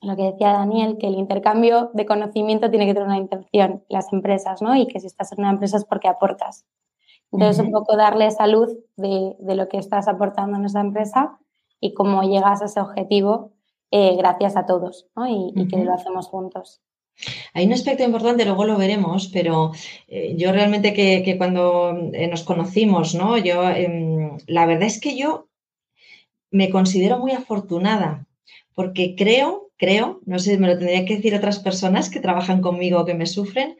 lo 0.00 0.14
que 0.14 0.22
decía 0.22 0.52
Daniel, 0.52 0.96
que 0.96 1.08
el 1.08 1.16
intercambio 1.16 1.90
de 1.92 2.06
conocimiento 2.06 2.70
tiene 2.70 2.86
que 2.86 2.94
tener 2.94 3.08
una 3.08 3.18
intención, 3.18 3.82
las 3.88 4.12
empresas, 4.12 4.62
¿no? 4.62 4.76
Y 4.76 4.86
que 4.86 5.00
si 5.00 5.08
estás 5.08 5.32
en 5.32 5.40
una 5.40 5.50
empresa 5.50 5.76
es 5.76 5.84
porque 5.84 6.06
aportas. 6.06 6.64
Entonces, 7.32 7.64
un 7.64 7.72
poco 7.72 7.96
darle 7.96 8.30
salud 8.30 8.68
de, 8.96 9.36
de, 9.40 9.54
lo 9.56 9.68
que 9.68 9.76
estás 9.76 10.06
aportando 10.06 10.56
en 10.56 10.64
esa 10.64 10.80
empresa 10.80 11.38
y 11.80 11.94
cómo 11.94 12.22
llegas 12.22 12.62
a 12.62 12.66
ese 12.66 12.80
objetivo 12.80 13.52
eh, 13.90 14.16
gracias 14.16 14.54
a 14.56 14.66
todos 14.66 15.06
¿no? 15.16 15.26
y, 15.26 15.66
que 15.66 15.82
lo 15.82 15.94
hacemos 15.94 16.28
juntos. 16.28 16.82
Hay 17.52 17.66
un 17.66 17.72
aspecto 17.72 18.04
importante, 18.04 18.44
luego 18.44 18.64
lo 18.64 18.76
veremos, 18.76 19.28
pero 19.32 19.72
eh, 20.06 20.34
yo 20.36 20.52
realmente 20.52 20.92
que, 20.92 21.22
que 21.24 21.36
cuando 21.36 22.10
eh, 22.12 22.28
nos 22.28 22.42
conocimos, 22.44 23.14
¿no? 23.14 23.36
Yo, 23.38 23.68
em, 23.68 24.38
la 24.46 24.66
verdad 24.66 24.86
es 24.86 25.00
que 25.00 25.16
yo 25.16 25.48
me 26.50 26.70
considero 26.70 27.18
muy 27.18 27.32
afortunada 27.32 28.26
porque 28.74 29.16
creo, 29.16 29.70
creo, 29.76 30.20
no 30.24 30.38
sé, 30.38 30.56
me 30.56 30.68
lo 30.68 30.78
tendría 30.78 31.04
que 31.04 31.16
decir 31.16 31.34
otras 31.34 31.58
personas 31.58 32.10
que 32.10 32.20
trabajan 32.20 32.60
conmigo 32.62 33.00
o 33.00 33.04
que 33.04 33.14
me 33.14 33.26
sufren, 33.26 33.76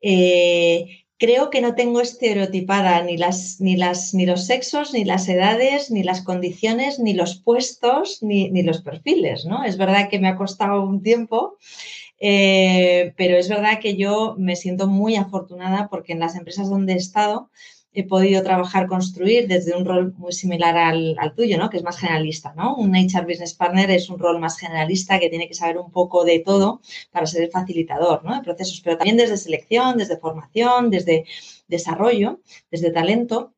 eh, 0.00 1.02
creo 1.18 1.50
que 1.50 1.60
no 1.60 1.74
tengo 1.74 2.00
estereotipada 2.00 3.02
ni, 3.02 3.16
las, 3.16 3.60
ni, 3.60 3.76
las, 3.76 4.12
ni 4.12 4.26
los 4.26 4.46
sexos, 4.46 4.92
ni 4.92 5.04
las 5.04 5.28
edades, 5.28 5.90
ni 5.90 6.02
las 6.02 6.22
condiciones, 6.22 6.98
ni 6.98 7.14
los 7.14 7.36
puestos, 7.36 8.22
ni, 8.22 8.62
los 8.62 8.82
perfiles, 8.82 9.44
¿no? 9.44 9.62
Es 9.62 9.76
verdad 9.76 10.08
que 10.08 10.18
me 10.18 10.28
ha 10.28 10.36
costado 10.36 10.82
un 10.82 11.00
tiempo, 11.02 11.58
eh, 12.24 13.14
pero 13.16 13.36
es 13.36 13.48
verdad 13.48 13.80
que 13.80 13.96
yo 13.96 14.36
me 14.38 14.54
siento 14.54 14.86
muy 14.86 15.16
afortunada 15.16 15.88
porque 15.90 16.12
en 16.12 16.20
las 16.20 16.36
empresas 16.36 16.70
donde 16.70 16.92
he 16.92 16.96
estado 16.96 17.50
he 17.92 18.04
podido 18.04 18.44
trabajar, 18.44 18.86
construir 18.86 19.48
desde 19.48 19.76
un 19.76 19.84
rol 19.84 20.14
muy 20.16 20.32
similar 20.32 20.76
al, 20.78 21.34
tuyo, 21.34 21.58
¿no? 21.58 21.68
Que 21.68 21.78
es 21.78 21.82
más 21.82 21.98
generalista, 21.98 22.54
¿no? 22.54 22.76
Un 22.76 22.94
HR 22.94 23.26
Business 23.26 23.54
Partner 23.54 23.90
es 23.90 24.08
un 24.08 24.20
rol 24.20 24.38
más 24.38 24.56
generalista 24.56 25.18
que 25.18 25.28
tiene 25.28 25.48
que 25.48 25.54
saber 25.54 25.78
un 25.78 25.90
poco 25.90 26.24
de 26.24 26.38
todo 26.38 26.80
para 27.10 27.26
ser 27.26 27.42
el 27.42 27.50
facilitador. 27.50 28.22
De 28.22 28.44
procesos, 28.44 28.80
pero 28.82 28.96
también 28.96 29.16
desde 29.16 29.36
selección, 29.36 29.98
desde 29.98 30.16
formación, 30.16 30.90
desde 30.90 31.24
desarrollo, 31.66 32.40
desde 32.70 32.92
talento. 32.92 33.52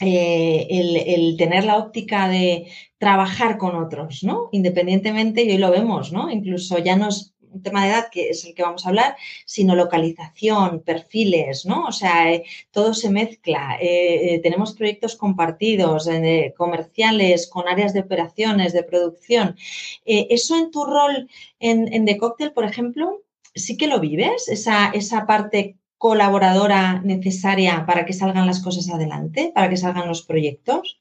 Eh, 0.00 0.66
el, 0.68 1.36
tener 1.38 1.64
la 1.64 1.78
óptica 1.78 2.28
de 2.28 2.66
trabajar 2.98 3.56
con 3.56 3.76
otros, 3.76 4.22
¿no? 4.24 4.50
Independientemente, 4.52 5.42
y 5.42 5.50
hoy 5.50 5.58
lo 5.58 5.70
vemos, 5.70 6.12
¿no? 6.12 6.30
Incluso 6.30 6.78
ya 6.78 6.96
nos 6.96 7.34
un 7.56 7.62
tema 7.62 7.84
de 7.84 7.90
edad 7.90 8.08
que 8.10 8.30
es 8.30 8.44
el 8.44 8.54
que 8.54 8.62
vamos 8.62 8.84
a 8.84 8.90
hablar, 8.90 9.16
sino 9.44 9.74
localización, 9.74 10.80
perfiles, 10.80 11.66
¿no? 11.66 11.86
O 11.86 11.92
sea, 11.92 12.32
eh, 12.32 12.44
todo 12.70 12.94
se 12.94 13.10
mezcla. 13.10 13.76
Eh, 13.80 14.34
eh, 14.34 14.40
tenemos 14.42 14.74
proyectos 14.74 15.16
compartidos, 15.16 16.08
comerciales, 16.56 17.48
con 17.48 17.68
áreas 17.68 17.92
de 17.92 18.00
operaciones, 18.00 18.72
de 18.72 18.82
producción. 18.82 19.56
eso 20.04 20.56
en 20.56 20.70
tu 20.70 20.84
rol 20.84 21.28
en, 21.60 21.92
en 21.92 22.04
The 22.04 22.18
Cocktail, 22.18 22.52
por 22.52 22.64
ejemplo, 22.64 23.22
sí 23.54 23.76
que 23.76 23.86
lo 23.86 24.00
vives, 24.00 24.48
esa, 24.48 24.90
esa 24.90 25.26
parte 25.26 25.76
colaboradora 25.98 27.00
necesaria 27.02 27.84
para 27.86 28.04
que 28.04 28.12
salgan 28.12 28.46
las 28.46 28.62
cosas 28.62 28.88
adelante, 28.90 29.52
para 29.54 29.68
que 29.68 29.76
salgan 29.76 30.08
los 30.08 30.22
proyectos? 30.22 31.00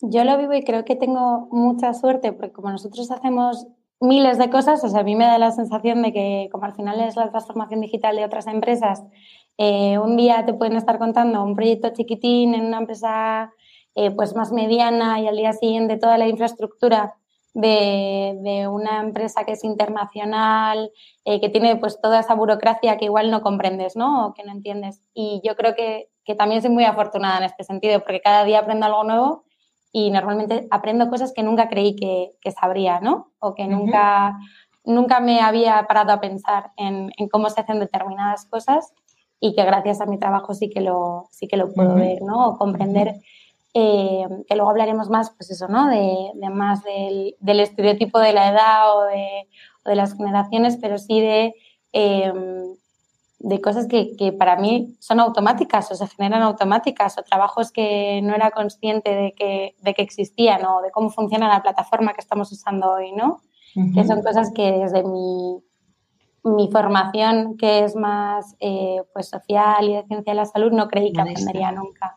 Yo 0.00 0.24
lo 0.24 0.38
vivo 0.38 0.54
y 0.54 0.62
creo 0.62 0.84
que 0.84 0.96
tengo 0.96 1.48
mucha 1.50 1.92
suerte 1.92 2.32
porque 2.32 2.52
como 2.52 2.70
nosotros 2.70 3.10
hacemos 3.10 3.66
miles 4.00 4.38
de 4.38 4.50
cosas. 4.50 4.82
O 4.84 4.88
sea, 4.88 5.00
a 5.00 5.04
mí 5.04 5.16
me 5.16 5.24
da 5.24 5.38
la 5.38 5.50
sensación 5.50 6.02
de 6.02 6.12
que, 6.12 6.48
como 6.52 6.64
al 6.64 6.74
final 6.74 7.00
es 7.00 7.16
la 7.16 7.30
transformación 7.30 7.80
digital 7.80 8.16
de 8.16 8.24
otras 8.24 8.46
empresas, 8.46 9.02
eh, 9.58 9.98
un 9.98 10.16
día 10.16 10.44
te 10.46 10.54
pueden 10.54 10.76
estar 10.76 10.98
contando 10.98 11.42
un 11.42 11.56
proyecto 11.56 11.90
chiquitín 11.90 12.54
en 12.54 12.66
una 12.66 12.78
empresa 12.78 13.52
eh, 13.94 14.12
pues 14.12 14.34
más 14.36 14.52
mediana 14.52 15.20
y 15.20 15.26
al 15.26 15.36
día 15.36 15.52
siguiente 15.52 15.96
toda 15.96 16.18
la 16.18 16.28
infraestructura 16.28 17.14
de, 17.54 18.68
una 18.70 19.00
empresa 19.00 19.44
que 19.44 19.52
es 19.52 19.64
internacional, 19.64 20.92
eh, 21.24 21.40
que 21.40 21.48
tiene 21.48 21.74
pues 21.76 22.00
toda 22.00 22.20
esa 22.20 22.34
burocracia 22.34 22.96
que 22.96 23.06
igual 23.06 23.32
no 23.32 23.42
comprendes, 23.42 23.96
¿no? 23.96 24.28
O 24.28 24.34
que 24.34 24.44
no 24.44 24.52
entiendes. 24.52 25.02
Y 25.14 25.40
yo 25.44 25.56
creo 25.56 25.74
que, 25.74 26.08
que 26.24 26.36
también 26.36 26.62
soy 26.62 26.70
muy 26.70 26.84
afortunada 26.84 27.38
en 27.38 27.44
este 27.44 27.64
sentido, 27.64 28.00
porque 28.00 28.20
cada 28.20 28.44
día 28.44 28.60
aprendo 28.60 28.86
algo 28.86 29.02
nuevo 29.02 29.44
y 29.92 30.10
normalmente 30.10 30.66
aprendo 30.70 31.08
cosas 31.08 31.32
que 31.32 31.42
nunca 31.42 31.68
creí 31.68 31.96
que, 31.96 32.50
sabría, 32.52 33.00
¿no? 33.00 33.32
O 33.38 33.54
que 33.54 33.66
nunca, 33.66 34.38
nunca 34.84 35.20
me 35.20 35.40
había 35.40 35.86
parado 35.86 36.12
a 36.12 36.20
pensar 36.20 36.72
en, 36.76 37.10
cómo 37.30 37.50
se 37.50 37.60
hacen 37.60 37.80
determinadas 37.80 38.44
cosas 38.46 38.92
y 39.40 39.54
que 39.54 39.64
gracias 39.64 40.00
a 40.00 40.06
mi 40.06 40.18
trabajo 40.18 40.54
sí 40.54 40.68
que 40.68 40.80
lo, 40.80 41.28
sí 41.30 41.48
que 41.48 41.56
lo 41.56 41.72
puedo 41.72 41.94
ver, 41.94 42.22
¿no? 42.22 42.48
O 42.48 42.58
comprender, 42.58 43.14
eh, 43.74 44.26
que 44.46 44.56
luego 44.56 44.70
hablaremos 44.70 45.08
más, 45.08 45.30
pues 45.30 45.50
eso, 45.50 45.68
¿no? 45.68 45.88
De, 45.88 46.32
más 46.50 46.82
del, 46.82 47.36
estereotipo 47.60 48.18
de 48.18 48.32
la 48.32 48.50
edad 48.50 48.96
o 48.96 49.04
de, 49.04 49.48
o 49.84 49.90
de 49.90 49.96
las 49.96 50.16
generaciones, 50.16 50.76
pero 50.76 50.98
sí 50.98 51.20
de... 51.20 51.54
Eh, 51.92 52.32
de 53.40 53.60
cosas 53.60 53.86
que, 53.86 54.34
para 54.38 54.56
mí 54.56 54.96
son 54.98 55.20
automáticas 55.20 55.90
o 55.92 55.94
se 55.94 56.06
generan 56.08 56.42
automáticas 56.42 57.16
o 57.18 57.22
trabajos 57.22 57.70
que 57.70 58.20
no 58.22 58.34
era 58.34 58.50
consciente 58.50 59.14
de 59.14 59.32
que, 59.32 59.76
de 59.80 59.94
que 59.94 60.02
existían 60.02 60.64
o 60.66 60.82
de 60.82 60.90
cómo 60.90 61.10
funciona 61.10 61.48
la 61.48 61.62
plataforma 61.62 62.14
que 62.14 62.20
estamos 62.20 62.50
usando 62.50 62.90
hoy, 62.92 63.12
¿no? 63.12 63.40
Que 63.94 64.02
son 64.04 64.22
cosas 64.22 64.50
que 64.52 64.72
desde 64.72 65.04
mi, 65.04 65.62
mi 66.42 66.68
formación, 66.68 67.56
que 67.56 67.84
es 67.84 67.94
más 67.94 68.56
eh, 68.58 69.02
pues 69.12 69.28
social 69.28 69.88
y 69.88 69.94
de 69.94 70.04
ciencia 70.04 70.32
de 70.32 70.36
la 70.36 70.46
salud, 70.46 70.72
no 70.72 70.88
creí 70.88 71.12
que 71.12 71.20
aprendería 71.20 71.70
nunca. 71.70 72.16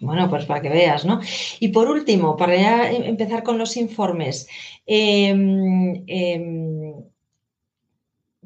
Bueno, 0.00 0.28
pues 0.28 0.44
para 0.46 0.60
que 0.60 0.68
veas, 0.68 1.04
¿no? 1.04 1.20
Y 1.60 1.68
por 1.68 1.88
último, 1.88 2.36
para 2.36 2.56
ya 2.56 2.90
empezar 2.90 3.42
con 3.42 3.56
los 3.56 3.76
informes, 3.76 4.48
em, 4.84 6.02
em, 6.06 6.94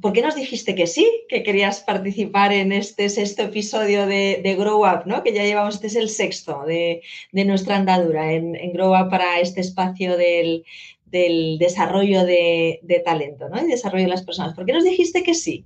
¿por 0.01 0.13
qué 0.13 0.23
nos 0.23 0.35
dijiste 0.35 0.75
que 0.75 0.87
sí, 0.87 1.07
que 1.29 1.43
querías 1.43 1.81
participar 1.81 2.53
en 2.53 2.73
este 2.73 3.09
sexto 3.09 3.43
episodio 3.43 4.07
de, 4.07 4.57
Grow 4.59 4.87
Up, 4.87 5.03
¿no? 5.07 5.23
que 5.23 5.33
ya 5.33 5.45
llevamos, 5.45 5.77
este 5.77 5.89
es 5.89 5.97
el 5.97 6.09
sexto 6.09 6.65
de, 6.65 7.03
nuestra 7.33 7.77
andadura 7.77 8.33
en, 8.33 8.55
Grow 8.73 8.93
Up 8.93 9.11
para 9.11 9.41
este 9.41 9.61
espacio 9.61 10.17
del, 10.17 10.65
desarrollo 11.59 12.25
de, 12.25 13.03
talento 13.05 13.49
¿no? 13.49 13.61
y 13.61 13.67
desarrollo 13.67 14.05
de 14.05 14.11
las 14.11 14.25
personas? 14.25 14.55
¿Por 14.55 14.65
qué 14.65 14.73
nos 14.73 14.85
dijiste 14.85 15.23
que 15.23 15.35
sí? 15.35 15.65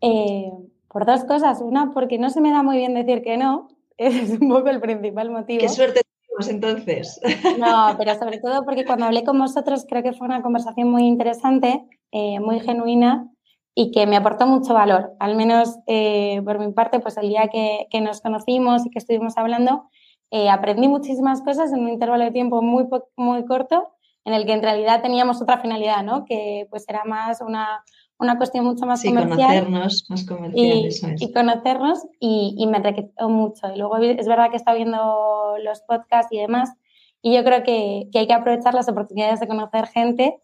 Eh, 0.00 0.50
por 0.88 1.06
dos 1.06 1.24
cosas. 1.24 1.60
Una, 1.60 1.92
porque 1.92 2.18
no 2.18 2.30
se 2.30 2.40
me 2.40 2.50
da 2.50 2.62
muy 2.62 2.78
bien 2.78 2.94
decir 2.94 3.22
que 3.22 3.36
no, 3.36 3.68
es 3.96 4.30
un 4.30 4.48
poco 4.48 4.68
el 4.68 4.80
principal 4.80 5.30
motivo. 5.30 5.60
Qué 5.60 5.68
suerte 5.68 6.02
tenemos 6.20 6.48
entonces. 6.48 7.20
No, 7.58 7.94
pero 7.98 8.18
sobre 8.18 8.38
todo 8.38 8.64
porque 8.64 8.84
cuando 8.84 9.06
hablé 9.06 9.24
con 9.24 9.38
vosotros 9.38 9.84
creo 9.88 10.02
que 10.02 10.12
fue 10.12 10.26
una 10.26 10.42
conversación 10.42 10.90
muy 10.90 11.04
interesante 11.04 11.84
eh, 12.12 12.40
muy 12.40 12.60
genuina 12.60 13.28
y 13.74 13.90
que 13.92 14.06
me 14.06 14.16
aportó 14.16 14.46
mucho 14.46 14.74
valor. 14.74 15.12
Al 15.20 15.36
menos 15.36 15.78
eh, 15.86 16.42
por 16.44 16.58
mi 16.58 16.72
parte, 16.72 17.00
pues 17.00 17.16
el 17.16 17.28
día 17.28 17.48
que, 17.48 17.86
nos 18.00 18.20
conocimos 18.20 18.84
y 18.84 18.90
que 18.90 18.98
estuvimos 18.98 19.36
hablando, 19.36 19.84
eh, 20.30 20.50
aprendí 20.50 20.88
muchísimas 20.88 21.42
cosas 21.42 21.72
en 21.72 21.80
un 21.80 21.88
intervalo 21.88 22.24
de 22.24 22.32
tiempo 22.32 22.60
muy, 22.60 22.86
muy 23.16 23.44
corto 23.44 23.92
en 24.24 24.34
el 24.34 24.46
que 24.46 24.52
en 24.52 24.62
realidad 24.62 25.00
teníamos 25.00 25.40
otra 25.40 25.58
finalidad, 25.58 26.02
¿no? 26.02 26.24
Que 26.24 26.66
pues 26.70 26.84
era 26.88 27.04
más 27.04 27.40
una, 27.40 27.82
una 28.18 28.36
cuestión 28.36 28.64
mucho 28.64 28.84
más 28.84 29.00
sí, 29.00 29.08
comercial. 29.08 29.38
conocernos, 29.38 30.04
más 30.08 30.26
comercial, 30.26 30.66
y, 30.66 30.86
eso 30.86 31.08
es. 31.08 31.22
y 31.22 31.32
conocernos 31.32 32.06
y, 32.20 32.54
y, 32.58 32.66
me 32.66 32.78
enriqueció 32.78 33.28
mucho. 33.28 33.68
Y 33.74 33.78
luego 33.78 33.96
es 33.96 34.26
verdad 34.26 34.50
que 34.50 34.56
estado 34.56 34.76
viendo 34.76 35.54
los 35.62 35.80
podcasts 35.82 36.32
y 36.32 36.38
demás 36.38 36.74
y 37.22 37.34
yo 37.34 37.44
creo 37.44 37.62
que, 37.62 38.08
que 38.12 38.20
hay 38.20 38.26
que 38.26 38.34
aprovechar 38.34 38.74
las 38.74 38.88
oportunidades 38.88 39.40
de 39.40 39.48
conocer 39.48 39.86
gente 39.86 40.40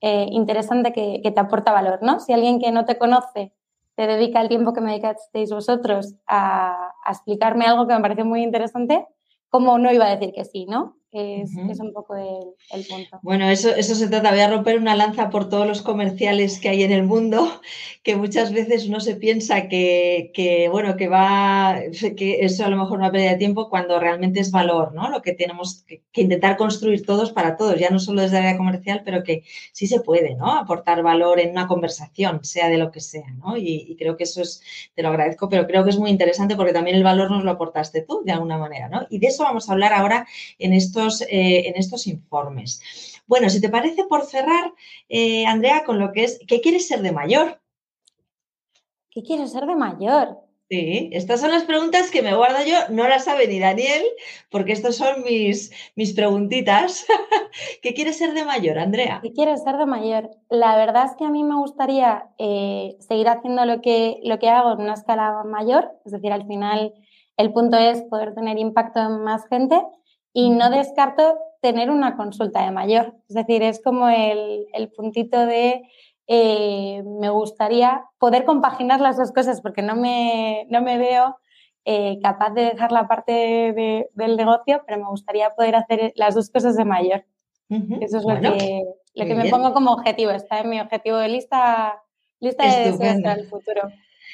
eh, 0.00 0.26
interesante 0.30 0.92
que, 0.92 1.20
te 1.22 1.40
aporta 1.40 1.72
valor, 1.72 2.00
¿no? 2.02 2.20
Si 2.20 2.32
alguien 2.32 2.60
que 2.60 2.72
no 2.72 2.84
te 2.84 2.98
conoce 2.98 3.52
te 3.94 4.06
dedica 4.06 4.40
el 4.40 4.48
tiempo 4.48 4.72
que 4.72 4.80
me 4.80 4.90
dedicasteis 4.90 5.50
vosotros 5.50 6.14
a, 6.26 6.92
a 7.04 7.12
explicarme 7.12 7.64
algo 7.64 7.86
que 7.86 7.94
me 7.94 8.00
parece 8.00 8.24
muy 8.24 8.42
interesante, 8.42 9.06
¿cómo 9.48 9.78
no 9.78 9.92
iba 9.92 10.06
a 10.06 10.16
decir 10.16 10.34
que 10.34 10.44
sí, 10.44 10.66
no? 10.66 10.96
Es, 11.14 11.54
un 11.80 11.92
poco 11.92 12.16
el, 12.16 12.86
punto. 12.86 13.20
Bueno, 13.22 13.48
eso, 13.48 13.74
eso 13.74 13.94
se 13.94 14.08
trata. 14.08 14.30
Voy 14.30 14.40
a 14.40 14.50
romper 14.50 14.78
una 14.78 14.96
lanza 14.96 15.30
por 15.30 15.48
todos 15.48 15.66
los 15.66 15.80
comerciales 15.80 16.58
que 16.58 16.68
hay 16.68 16.82
en 16.82 16.90
el 16.90 17.04
mundo, 17.04 17.60
que 18.02 18.16
muchas 18.16 18.52
veces 18.52 18.88
uno 18.88 18.98
se 18.98 19.14
piensa 19.14 19.68
que, 19.68 20.68
bueno, 20.70 20.96
que 20.96 21.08
va, 21.08 21.80
que 22.16 22.44
eso 22.44 22.64
a 22.64 22.68
lo 22.68 22.76
mejor 22.76 22.98
no 22.98 23.12
pérdida 23.12 23.30
de 23.30 23.36
tiempo 23.36 23.70
cuando 23.70 24.00
realmente 24.00 24.40
es 24.40 24.50
valor, 24.50 24.92
¿no? 24.92 25.08
Lo 25.08 25.22
que 25.22 25.32
tenemos 25.32 25.84
que, 25.86 26.02
intentar 26.20 26.56
construir 26.56 27.06
todos 27.06 27.32
para 27.32 27.56
todos, 27.56 27.78
ya 27.78 27.90
no 27.90 27.98
solo 27.98 28.22
desde 28.22 28.38
el 28.38 28.46
área 28.46 28.58
comercial, 28.58 29.02
pero 29.04 29.22
que 29.22 29.44
sí 29.72 29.86
se 29.86 30.00
puede, 30.00 30.34
¿no? 30.34 30.52
Aportar 30.52 31.02
valor 31.02 31.38
en 31.38 31.50
una 31.50 31.68
conversación, 31.68 32.44
sea 32.44 32.68
de 32.68 32.78
lo 32.78 32.90
que 32.90 33.00
sea, 33.00 33.30
¿no? 33.38 33.56
Y, 33.56 33.86
y 33.88 33.96
creo 33.96 34.16
que 34.16 34.24
eso 34.24 34.42
es, 34.42 34.62
te 34.94 35.02
lo 35.02 35.10
agradezco, 35.10 35.48
pero 35.48 35.66
creo 35.66 35.84
que 35.84 35.90
es 35.90 35.98
muy 35.98 36.10
interesante 36.10 36.56
porque 36.56 36.72
también 36.72 36.96
el 36.96 37.04
valor 37.04 37.30
nos 37.30 37.44
lo 37.44 37.52
aportaste 37.52 38.02
tú, 38.02 38.22
de 38.24 38.32
alguna 38.32 38.58
manera, 38.58 38.88
¿no? 38.88 39.06
Y 39.10 39.18
de 39.18 39.28
eso 39.28 39.44
vamos 39.44 39.68
a 39.68 39.72
hablar 39.72 39.92
ahora 39.92 40.26
en 40.58 40.72
eh, 41.22 41.68
en 41.68 41.76
estos 41.76 42.06
informes. 42.06 42.80
Bueno, 43.26 43.48
si 43.48 43.60
te 43.60 43.68
parece, 43.68 44.04
por 44.04 44.24
cerrar, 44.24 44.72
eh, 45.08 45.46
Andrea, 45.46 45.84
con 45.84 45.98
lo 45.98 46.12
que 46.12 46.24
es, 46.24 46.38
¿qué 46.46 46.60
quieres 46.60 46.86
ser 46.86 47.00
de 47.02 47.12
mayor? 47.12 47.60
¿Qué 49.10 49.22
quiero 49.22 49.46
ser 49.46 49.66
de 49.66 49.76
mayor? 49.76 50.38
Sí, 50.70 51.10
estas 51.12 51.40
son 51.40 51.52
las 51.52 51.64
preguntas 51.64 52.10
que 52.10 52.22
me 52.22 52.34
guardo 52.34 52.58
yo, 52.66 52.74
no 52.88 53.06
las 53.06 53.24
sabe 53.24 53.46
ni 53.46 53.60
Daniel, 53.60 54.02
porque 54.50 54.72
estas 54.72 54.96
son 54.96 55.22
mis, 55.22 55.70
mis 55.94 56.14
preguntitas. 56.14 57.06
¿Qué 57.82 57.92
quieres 57.92 58.16
ser 58.16 58.32
de 58.32 58.44
mayor, 58.44 58.78
Andrea? 58.78 59.20
¿Qué 59.22 59.32
quieres 59.32 59.62
ser 59.62 59.76
de 59.76 59.86
mayor? 59.86 60.30
La 60.48 60.76
verdad 60.76 61.04
es 61.04 61.16
que 61.16 61.24
a 61.24 61.30
mí 61.30 61.44
me 61.44 61.56
gustaría 61.56 62.30
eh, 62.38 62.96
seguir 62.98 63.28
haciendo 63.28 63.64
lo 63.66 63.82
que, 63.82 64.20
lo 64.24 64.38
que 64.38 64.48
hago 64.48 64.72
en 64.72 64.80
una 64.80 64.94
escala 64.94 65.44
mayor, 65.44 65.92
es 66.06 66.12
decir, 66.12 66.32
al 66.32 66.46
final 66.46 66.94
el 67.36 67.52
punto 67.52 67.76
es 67.76 68.02
poder 68.02 68.34
tener 68.34 68.58
impacto 68.58 69.00
en 69.00 69.22
más 69.22 69.46
gente 69.48 69.80
y 70.34 70.50
no 70.50 70.68
descarto 70.68 71.38
tener 71.62 71.90
una 71.90 72.16
consulta 72.16 72.62
de 72.62 72.72
mayor. 72.72 73.14
Es 73.28 73.36
decir, 73.36 73.62
es 73.62 73.80
como 73.82 74.08
el, 74.10 74.66
puntito 74.94 75.46
de 75.46 75.88
eh, 76.26 77.02
me 77.04 77.30
gustaría 77.30 78.04
poder 78.18 78.44
compaginar 78.44 79.00
las 79.00 79.16
dos 79.16 79.32
cosas 79.32 79.62
porque 79.62 79.80
no 79.80 79.96
me, 79.96 80.66
no 80.68 80.82
me 80.82 80.98
veo 80.98 81.38
eh, 81.86 82.18
capaz 82.22 82.50
de 82.50 82.64
dejar 82.64 82.92
la 82.92 83.06
parte 83.06 84.10
del 84.12 84.36
negocio, 84.36 84.82
pero 84.86 84.98
me 84.98 85.08
gustaría 85.08 85.54
poder 85.54 85.76
hacer 85.76 86.12
las 86.16 86.34
dos 86.34 86.50
cosas 86.50 86.76
de 86.76 86.84
mayor. 86.84 87.24
Eso 87.68 88.18
es 88.18 88.24
lo 88.24 88.40
que, 88.40 88.82
lo 89.14 89.24
que 89.24 89.34
me 89.34 89.48
pongo 89.48 89.72
como 89.72 89.92
objetivo. 89.92 90.32
Está 90.32 90.60
en 90.60 90.70
mi 90.70 90.80
objetivo 90.80 91.16
de 91.16 91.28
lista, 91.28 92.02
lista 92.40 92.64
de 92.64 92.90
deseos 92.90 93.22
para 93.22 93.40
el 93.40 93.46
futuro. 93.46 93.82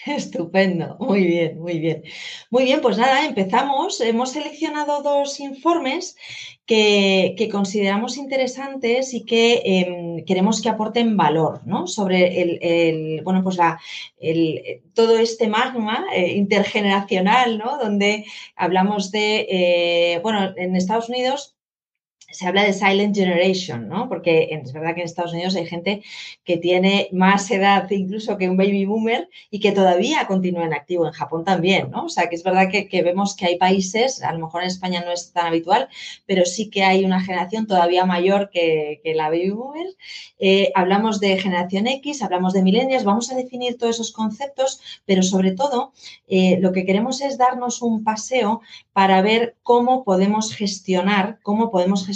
Estupendo, 0.06 0.96
muy 0.98 1.24
bien, 1.24 1.58
muy 1.58 1.78
bien. 1.78 2.02
Muy 2.50 2.64
bien, 2.64 2.80
pues 2.80 2.96
nada, 2.96 3.24
empezamos. 3.24 4.00
Hemos 4.00 4.32
seleccionado 4.32 5.02
dos 5.02 5.40
informes 5.40 6.16
que, 6.66 7.48
consideramos 7.50 8.16
interesantes 8.16 9.12
y 9.12 9.24
que 9.24 9.62
em, 9.64 10.24
queremos 10.24 10.62
que 10.62 10.68
aporten 10.68 11.16
valor 11.16 11.66
¿no? 11.66 11.86
sobre 11.86 12.40
el, 12.40 13.22
bueno, 13.24 13.42
pues 13.42 13.56
la, 13.56 13.80
todo 14.94 15.18
este 15.18 15.48
magma 15.48 16.06
eh, 16.14 16.32
intergeneracional, 16.34 17.58
¿no? 17.58 17.76
donde 17.78 18.24
hablamos 18.56 19.10
de, 19.10 19.46
eh, 19.50 20.20
bueno, 20.22 20.52
en 20.56 20.76
Estados 20.76 21.08
Unidos 21.08 21.56
se 22.30 22.46
habla 22.46 22.64
de 22.64 22.72
silent 22.72 23.14
generation, 23.14 23.88
¿no? 23.88 24.08
Porque 24.08 24.48
es 24.50 24.72
verdad 24.72 24.94
que 24.94 25.00
en 25.00 25.06
Estados 25.06 25.32
Unidos 25.32 25.56
hay 25.56 25.66
gente 25.66 26.02
que 26.44 26.56
tiene 26.56 27.08
más 27.12 27.50
edad 27.50 27.90
incluso 27.90 28.36
que 28.36 28.48
un 28.48 28.56
baby 28.56 28.84
boomer 28.84 29.28
y 29.50 29.60
que 29.60 29.72
todavía 29.72 30.26
continúa 30.26 30.64
en 30.64 30.74
activo. 30.74 31.06
En 31.06 31.12
Japón 31.12 31.44
también, 31.44 31.90
¿no? 31.90 32.04
O 32.04 32.08
sea, 32.08 32.28
que 32.28 32.36
es 32.36 32.44
verdad 32.44 32.68
que, 32.70 33.02
vemos 33.02 33.34
que 33.34 33.46
hay 33.46 33.56
países, 33.56 34.22
a 34.22 34.32
lo 34.32 34.38
mejor 34.38 34.62
en 34.62 34.68
España 34.68 35.02
no 35.04 35.12
es 35.12 35.32
tan 35.32 35.46
habitual, 35.46 35.88
pero 36.26 36.44
sí 36.44 36.70
que 36.70 36.84
hay 36.84 37.04
una 37.04 37.20
generación 37.20 37.66
todavía 37.66 38.04
mayor 38.04 38.50
que, 38.50 39.00
la 39.14 39.28
baby 39.28 39.50
boomer. 39.50 39.86
Eh, 40.38 40.70
hablamos 40.74 41.18
de 41.18 41.36
generación 41.38 41.88
X, 41.88 42.22
hablamos 42.22 42.52
de 42.52 42.62
millennials, 42.62 43.04
vamos 43.04 43.30
a 43.32 43.34
definir 43.34 43.76
todos 43.76 43.96
esos 43.96 44.12
conceptos, 44.12 44.80
pero 45.04 45.22
sobre 45.22 45.52
todo 45.52 45.92
eh, 46.28 46.58
lo 46.60 46.72
que 46.72 46.84
queremos 46.84 47.20
es 47.20 47.38
darnos 47.38 47.82
un 47.82 48.04
paseo 48.04 48.60
para 48.92 49.20
ver 49.20 49.56
cómo 49.62 50.04
podemos 50.04 50.54
gestionar, 50.54 51.38
cómo 51.42 51.70
podemos 51.70 52.06
gestionar 52.06 52.09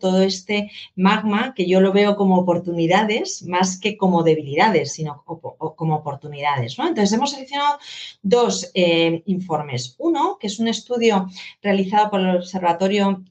todo 0.00 0.22
este 0.22 0.70
magma, 0.96 1.54
que 1.54 1.66
yo 1.66 1.80
lo 1.80 1.92
veo 1.92 2.16
como 2.16 2.38
oportunidades 2.38 3.42
más 3.42 3.78
que 3.78 3.96
como 3.96 4.22
debilidades, 4.22 4.92
sino 4.92 5.24
como 5.24 5.96
oportunidades. 5.96 6.78
Entonces, 6.78 7.12
hemos 7.12 7.30
seleccionado 7.30 7.78
dos 8.22 8.70
eh, 8.74 9.22
informes. 9.26 9.94
Uno, 9.98 10.38
que 10.40 10.46
es 10.46 10.58
un 10.58 10.68
estudio 10.68 11.28
realizado 11.62 12.10
por 12.10 12.20
el 12.20 12.36
Observatorio 12.36 13.22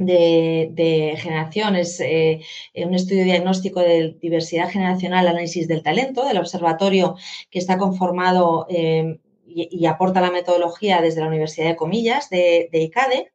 de, 0.00 1.14
generaciones, 1.18 2.00
eh, 2.00 2.40
un 2.74 2.94
estudio 2.94 3.24
diagnóstico 3.24 3.80
de 3.80 4.16
diversidad 4.20 4.70
generacional, 4.70 5.28
análisis 5.28 5.68
del 5.68 5.82
talento, 5.82 6.24
del 6.24 6.38
observatorio 6.38 7.16
que 7.50 7.58
está 7.58 7.78
conformado 7.78 8.66
eh, 8.70 9.20
y, 9.52 9.86
aporta 9.86 10.20
la 10.20 10.30
metodología 10.30 11.00
desde 11.00 11.20
la 11.20 11.28
Universidad 11.28 11.68
de 11.68 11.76
Comillas 11.76 12.30
de, 12.30 12.68
ICADE. 12.72 13.32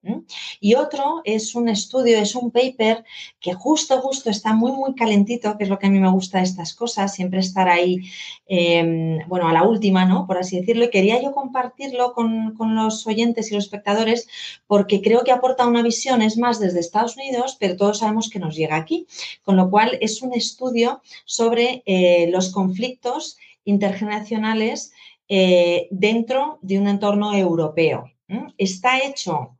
Y 0.59 0.75
otro 0.75 1.21
es 1.23 1.55
un 1.55 1.69
estudio, 1.69 2.17
es 2.17 2.35
un 2.35 2.51
paper 2.51 3.03
que 3.39 3.53
justo, 3.53 3.99
justo 4.01 4.29
está 4.29 4.53
muy, 4.53 4.71
muy 4.71 4.95
calentito, 4.95 5.57
que 5.57 5.65
es 5.65 5.69
lo 5.69 5.79
que 5.79 5.87
a 5.87 5.89
mí 5.89 5.99
me 5.99 6.11
gusta 6.11 6.39
de 6.39 6.45
estas 6.45 6.73
cosas, 6.73 7.13
siempre 7.13 7.39
estar 7.39 7.67
ahí, 7.67 7.99
em, 8.47 9.19
bueno, 9.27 9.47
a 9.47 9.53
la 9.53 9.63
última, 9.63 10.05
¿no? 10.05 10.25
Por 10.27 10.37
así 10.37 10.59
decirlo. 10.59 10.85
Y 10.85 10.89
quería 10.89 11.21
yo 11.21 11.33
compartirlo 11.33 12.13
con, 12.13 12.55
con, 12.55 12.75
los 12.75 13.05
oyentes 13.07 13.51
y 13.51 13.55
los 13.55 13.65
espectadores 13.65 14.27
porque 14.67 15.01
creo 15.01 15.23
que 15.23 15.31
aporta 15.31 15.67
una 15.67 15.83
visión, 15.83 16.21
es 16.21 16.37
más, 16.37 16.59
desde 16.59 16.79
Estados 16.79 17.15
Unidos, 17.17 17.57
pero 17.59 17.77
todos 17.77 17.99
sabemos 17.99 18.29
que 18.29 18.39
nos 18.39 18.55
llega 18.55 18.75
aquí. 18.75 19.07
Con 19.43 19.57
lo 19.57 19.69
cual, 19.69 19.97
es 20.01 20.21
un 20.21 20.33
estudio 20.33 21.01
sobre 21.25 21.83
eh, 21.85 22.27
los 22.31 22.51
conflictos 22.51 23.37
intergeneracionales 23.65 24.93
eh, 25.27 25.87
dentro 25.89 26.59
de 26.61 26.77
un 26.77 26.87
entorno 26.87 27.33
europeo. 27.33 28.11
Está 28.57 28.99
hecho 28.99 29.57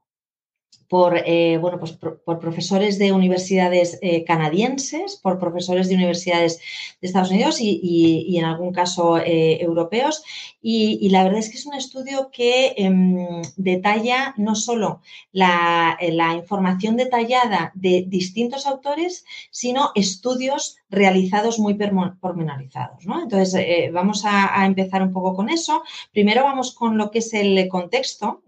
por, 0.88 1.18
eh, 1.26 1.58
bueno, 1.58 1.80
pues 1.80 1.94
por, 1.94 2.40
profesores 2.40 3.00
de 3.00 3.12
universidades 3.12 3.98
eh, 4.04 4.24
canadienses, 4.24 5.16
por 5.16 5.40
profesores 5.40 5.90
de 5.90 5.96
universidades 5.96 6.60
de 7.02 7.08
Estados 7.08 7.32
Unidos 7.32 7.58
y, 7.60 8.38
en 8.38 8.46
algún 8.46 8.72
caso 8.72 9.18
europeos. 9.18 10.24
Y, 10.62 11.10
la 11.10 11.24
verdad 11.24 11.40
es 11.40 11.50
que 11.50 11.58
es 11.58 11.66
un 11.66 11.74
estudio 11.74 12.30
que 12.32 12.76
em, 12.78 13.42
detalla 13.56 14.36
no 14.38 14.54
solo 14.54 15.02
la, 15.32 15.98
información 16.36 16.96
detallada 16.96 17.72
de 17.75 18.06
distintos 18.08 18.68
autores, 18.68 19.25
sino 19.50 19.92
estudios 19.96 20.78
realizados 20.96 21.60
muy 21.60 21.75
pormenorizados. 21.75 23.05
¿no? 23.05 23.22
Entonces, 23.22 23.53
eh, 23.55 23.90
vamos 23.94 24.24
a, 24.25 24.66
empezar 24.66 25.01
un 25.03 25.14
poco 25.14 25.36
con 25.36 25.50
eso. 25.50 25.84
Primero 26.12 26.44
vamos 26.44 26.74
con 26.74 26.98
lo 26.98 27.12
que 27.12 27.20
es 27.20 27.34
el 27.34 27.68
contexto, 27.68 28.42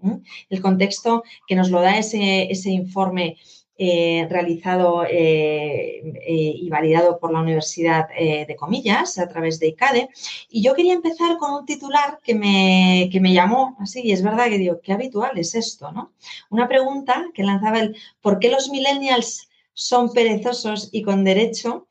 el 0.50 0.62
contexto 0.62 1.24
que 1.48 1.56
nos 1.56 1.70
lo 1.70 1.82
da 1.82 1.98
ese, 1.98 2.52
ese 2.52 2.72
informe 2.72 3.38
eh, 3.80 4.26
realizado 4.30 5.06
eh, 5.08 6.02
y 6.28 6.68
validado 6.70 7.20
por 7.20 7.32
la 7.32 7.42
Universidad 7.42 8.08
de 8.10 8.56
Comillas 8.58 9.20
a 9.20 9.28
través 9.28 9.60
de 9.60 9.68
ICADE. 9.68 10.10
Y 10.50 10.64
yo 10.64 10.74
quería 10.74 10.94
empezar 10.94 11.38
con 11.38 11.54
un 11.54 11.66
titular 11.66 12.20
que 12.24 12.34
me, 12.34 13.10
que 13.12 13.20
me 13.20 13.34
llamó 13.34 13.78
así, 13.80 14.02
y 14.04 14.12
es 14.14 14.24
verdad 14.24 14.48
que 14.50 14.58
digo, 14.58 14.80
qué 14.82 14.94
habitual 14.94 15.38
es 15.38 15.54
esto, 15.54 15.92
¿no? 15.92 16.14
Una 16.50 16.68
pregunta 16.68 17.26
que 17.36 17.44
lanzaba 17.44 17.80
el 17.80 17.96
¿por 18.22 18.40
qué 18.40 18.50
los 18.50 18.70
millennials 18.70 19.48
son 19.78 20.12
perezosos 20.12 20.90
y 20.92 21.04
con 21.04 21.24
derecho 21.24 21.88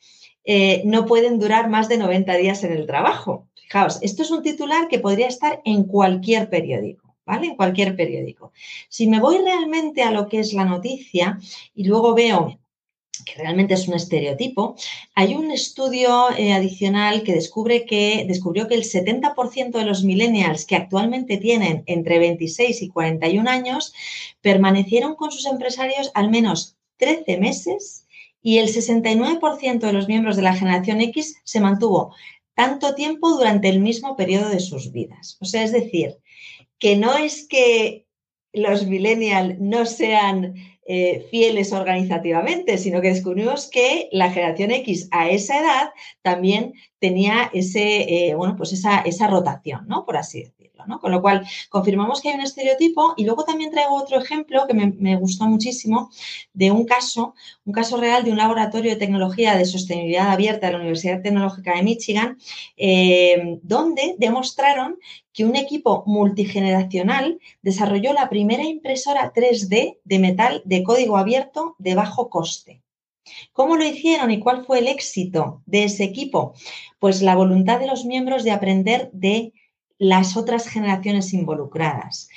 eh, 0.46 0.82
no 0.84 1.06
pueden 1.06 1.40
durar 1.40 1.68
más 1.68 1.88
de 1.88 1.98
90 1.98 2.36
días 2.36 2.62
en 2.62 2.72
el 2.72 2.86
trabajo. 2.86 3.48
Fijaos, 3.54 3.98
esto 4.00 4.22
es 4.22 4.30
un 4.30 4.42
titular 4.42 4.86
que 4.86 5.00
podría 5.00 5.26
estar 5.26 5.60
en 5.64 5.84
cualquier 5.84 6.48
periódico, 6.48 7.16
¿vale? 7.26 7.48
En 7.48 7.56
cualquier 7.56 7.96
periódico. 7.96 8.52
Si 8.88 9.08
me 9.08 9.20
voy 9.20 9.38
realmente 9.38 10.02
a 10.02 10.12
lo 10.12 10.28
que 10.28 10.38
es 10.38 10.52
la 10.52 10.64
noticia 10.64 11.38
y 11.74 11.84
luego 11.84 12.14
veo 12.14 12.60
que 13.24 13.34
realmente 13.34 13.74
es 13.74 13.88
un 13.88 13.94
estereotipo, 13.94 14.76
hay 15.14 15.34
un 15.34 15.50
estudio 15.50 16.30
eh, 16.36 16.52
adicional 16.52 17.22
que, 17.22 17.32
descubre 17.32 17.84
que 17.84 18.24
descubrió 18.28 18.68
que 18.68 18.74
el 18.74 18.84
70% 18.84 19.70
de 19.72 19.84
los 19.84 20.04
millennials 20.04 20.64
que 20.64 20.76
actualmente 20.76 21.38
tienen 21.38 21.82
entre 21.86 22.18
26 22.18 22.82
y 22.82 22.88
41 22.88 23.50
años 23.50 23.94
permanecieron 24.42 25.16
con 25.16 25.32
sus 25.32 25.46
empresarios 25.46 26.10
al 26.14 26.30
menos 26.30 26.76
13 26.98 27.38
meses 27.38 28.05
y 28.46 28.58
el 28.58 28.68
69% 28.68 29.80
de 29.80 29.92
los 29.92 30.06
miembros 30.06 30.36
de 30.36 30.42
la 30.42 30.54
generación 30.54 31.00
X 31.00 31.40
se 31.42 31.58
mantuvo 31.58 32.14
tanto 32.54 32.94
tiempo 32.94 33.30
durante 33.30 33.68
el 33.68 33.80
mismo 33.80 34.14
periodo 34.14 34.50
de 34.50 34.60
sus 34.60 34.92
vidas. 34.92 35.36
O 35.40 35.44
sea, 35.44 35.64
es 35.64 35.72
decir, 35.72 36.18
que 36.78 36.94
no 36.94 37.16
es 37.16 37.44
que 37.48 38.06
los 38.52 38.86
millennials 38.86 39.58
no 39.58 39.84
sean 39.84 40.54
eh, 40.86 41.26
fieles 41.28 41.72
organizativamente, 41.72 42.78
sino 42.78 43.00
que 43.00 43.08
descubrimos 43.08 43.68
que 43.68 44.08
la 44.12 44.30
generación 44.30 44.70
X 44.70 45.08
a 45.10 45.28
esa 45.28 45.58
edad 45.58 45.90
también 46.22 46.74
tenía 47.00 47.50
ese, 47.52 48.28
eh, 48.28 48.36
bueno, 48.36 48.54
pues 48.56 48.72
esa, 48.72 49.00
esa 49.00 49.26
rotación, 49.26 49.88
¿no? 49.88 50.04
Por 50.04 50.18
así 50.18 50.44
decirlo. 50.44 50.55
Con 51.00 51.10
lo 51.10 51.22
cual, 51.22 51.46
confirmamos 51.68 52.20
que 52.20 52.28
hay 52.28 52.34
un 52.34 52.42
estereotipo 52.42 53.14
y 53.16 53.24
luego 53.24 53.44
también 53.44 53.70
traigo 53.70 53.94
otro 53.94 54.18
ejemplo 54.18 54.66
que 54.66 54.74
me, 54.74 55.16
gustó 55.16 55.46
muchísimo 55.46 56.10
de 56.52 56.70
un 56.70 56.84
caso, 56.84 57.34
un 57.64 57.72
caso 57.72 57.96
real 57.96 58.24
de 58.24 58.30
un 58.30 58.36
laboratorio 58.36 58.90
de 58.90 58.96
tecnología 58.96 59.56
de 59.56 59.64
sostenibilidad 59.64 60.30
abierta 60.30 60.66
de 60.66 60.72
la 60.72 60.78
Universidad 60.78 61.22
Tecnológica 61.22 61.74
de 61.74 61.82
Michigan, 61.82 62.38
eh, 62.76 63.58
donde 63.62 64.14
demostraron 64.18 64.98
que 65.32 65.44
un 65.44 65.56
equipo 65.56 66.02
multigeneracional 66.06 67.38
desarrolló 67.62 68.12
la 68.12 68.28
primera 68.28 68.64
impresora 68.64 69.32
3D 69.34 69.98
de 70.04 70.18
metal 70.18 70.62
de 70.64 70.82
código 70.82 71.16
abierto 71.16 71.74
de 71.78 71.94
bajo 71.94 72.30
coste. 72.30 72.82
¿Cómo 73.52 73.76
lo 73.76 73.84
hicieron 73.84 74.30
y 74.30 74.40
cuál 74.40 74.64
fue 74.64 74.78
el 74.78 74.88
éxito 74.88 75.62
de 75.66 75.84
ese 75.84 76.04
equipo? 76.04 76.54
Pues 76.98 77.22
la 77.22 77.34
voluntad 77.34 77.80
de 77.80 77.86
los 77.86 78.04
miembros 78.04 78.44
de 78.44 78.52
aprender 78.52 79.10
de 79.12 79.52
las 79.98 80.36
otras 80.36 80.68
generaciones 80.68 81.32
involucradas. 81.32 82.28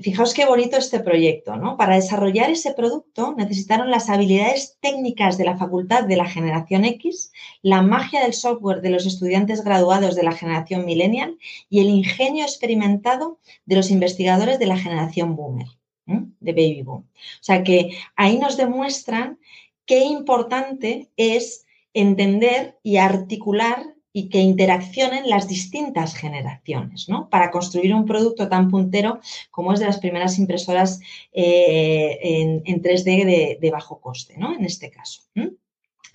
Fijaos 0.00 0.34
qué 0.34 0.44
bonito 0.44 0.76
este 0.76 1.00
proyecto, 1.00 1.56
¿no? 1.56 1.76
Para 1.76 1.96
desarrollar 1.96 2.50
ese 2.50 2.72
producto 2.72 3.34
necesitaron 3.36 3.90
las 3.90 4.08
habilidades 4.08 4.76
técnicas 4.80 5.38
de 5.38 5.44
la 5.44 5.56
facultad 5.56 6.04
de 6.04 6.16
la 6.16 6.26
generación 6.26 6.84
X, 6.84 7.32
la 7.62 7.82
magia 7.82 8.22
del 8.22 8.34
software 8.34 8.80
de 8.80 8.90
los 8.90 9.06
estudiantes 9.06 9.64
graduados 9.64 10.14
de 10.14 10.22
la 10.22 10.32
generación 10.32 10.84
millennial 10.84 11.36
y 11.68 11.80
el 11.80 11.88
ingenio 11.88 12.44
experimentado 12.44 13.40
de 13.64 13.76
los 13.76 13.90
investigadores 13.90 14.58
de 14.58 14.66
la 14.66 14.76
generación 14.76 15.34
boomer, 15.34 15.66
de 16.06 16.52
baby 16.52 16.82
boom. 16.82 17.08
O 17.14 17.42
sea 17.42 17.64
que 17.64 17.98
ahí 18.14 18.38
nos 18.38 18.56
demuestran 18.56 19.38
qué 19.84 20.04
importante 20.04 21.08
es 21.16 21.66
entender 21.92 22.78
y 22.82 22.98
articular 22.98 23.94
y 24.18 24.28
que 24.28 24.40
interaccionen 24.40 25.28
las 25.30 25.46
distintas 25.46 26.16
generaciones, 26.16 27.08
¿no? 27.08 27.28
Para 27.28 27.52
construir 27.52 27.94
un 27.94 28.04
producto 28.04 28.48
tan 28.48 28.68
puntero 28.68 29.20
como 29.52 29.72
es 29.72 29.78
de 29.78 29.86
las 29.86 29.98
primeras 29.98 30.38
impresoras 30.38 31.00
eh, 31.32 32.18
en, 32.64 32.82
3D 32.82 33.58
de, 33.60 33.70
bajo 33.70 34.00
coste, 34.00 34.34
¿no? 34.36 34.56
En 34.56 34.64
este 34.64 34.90
caso. 34.90 35.22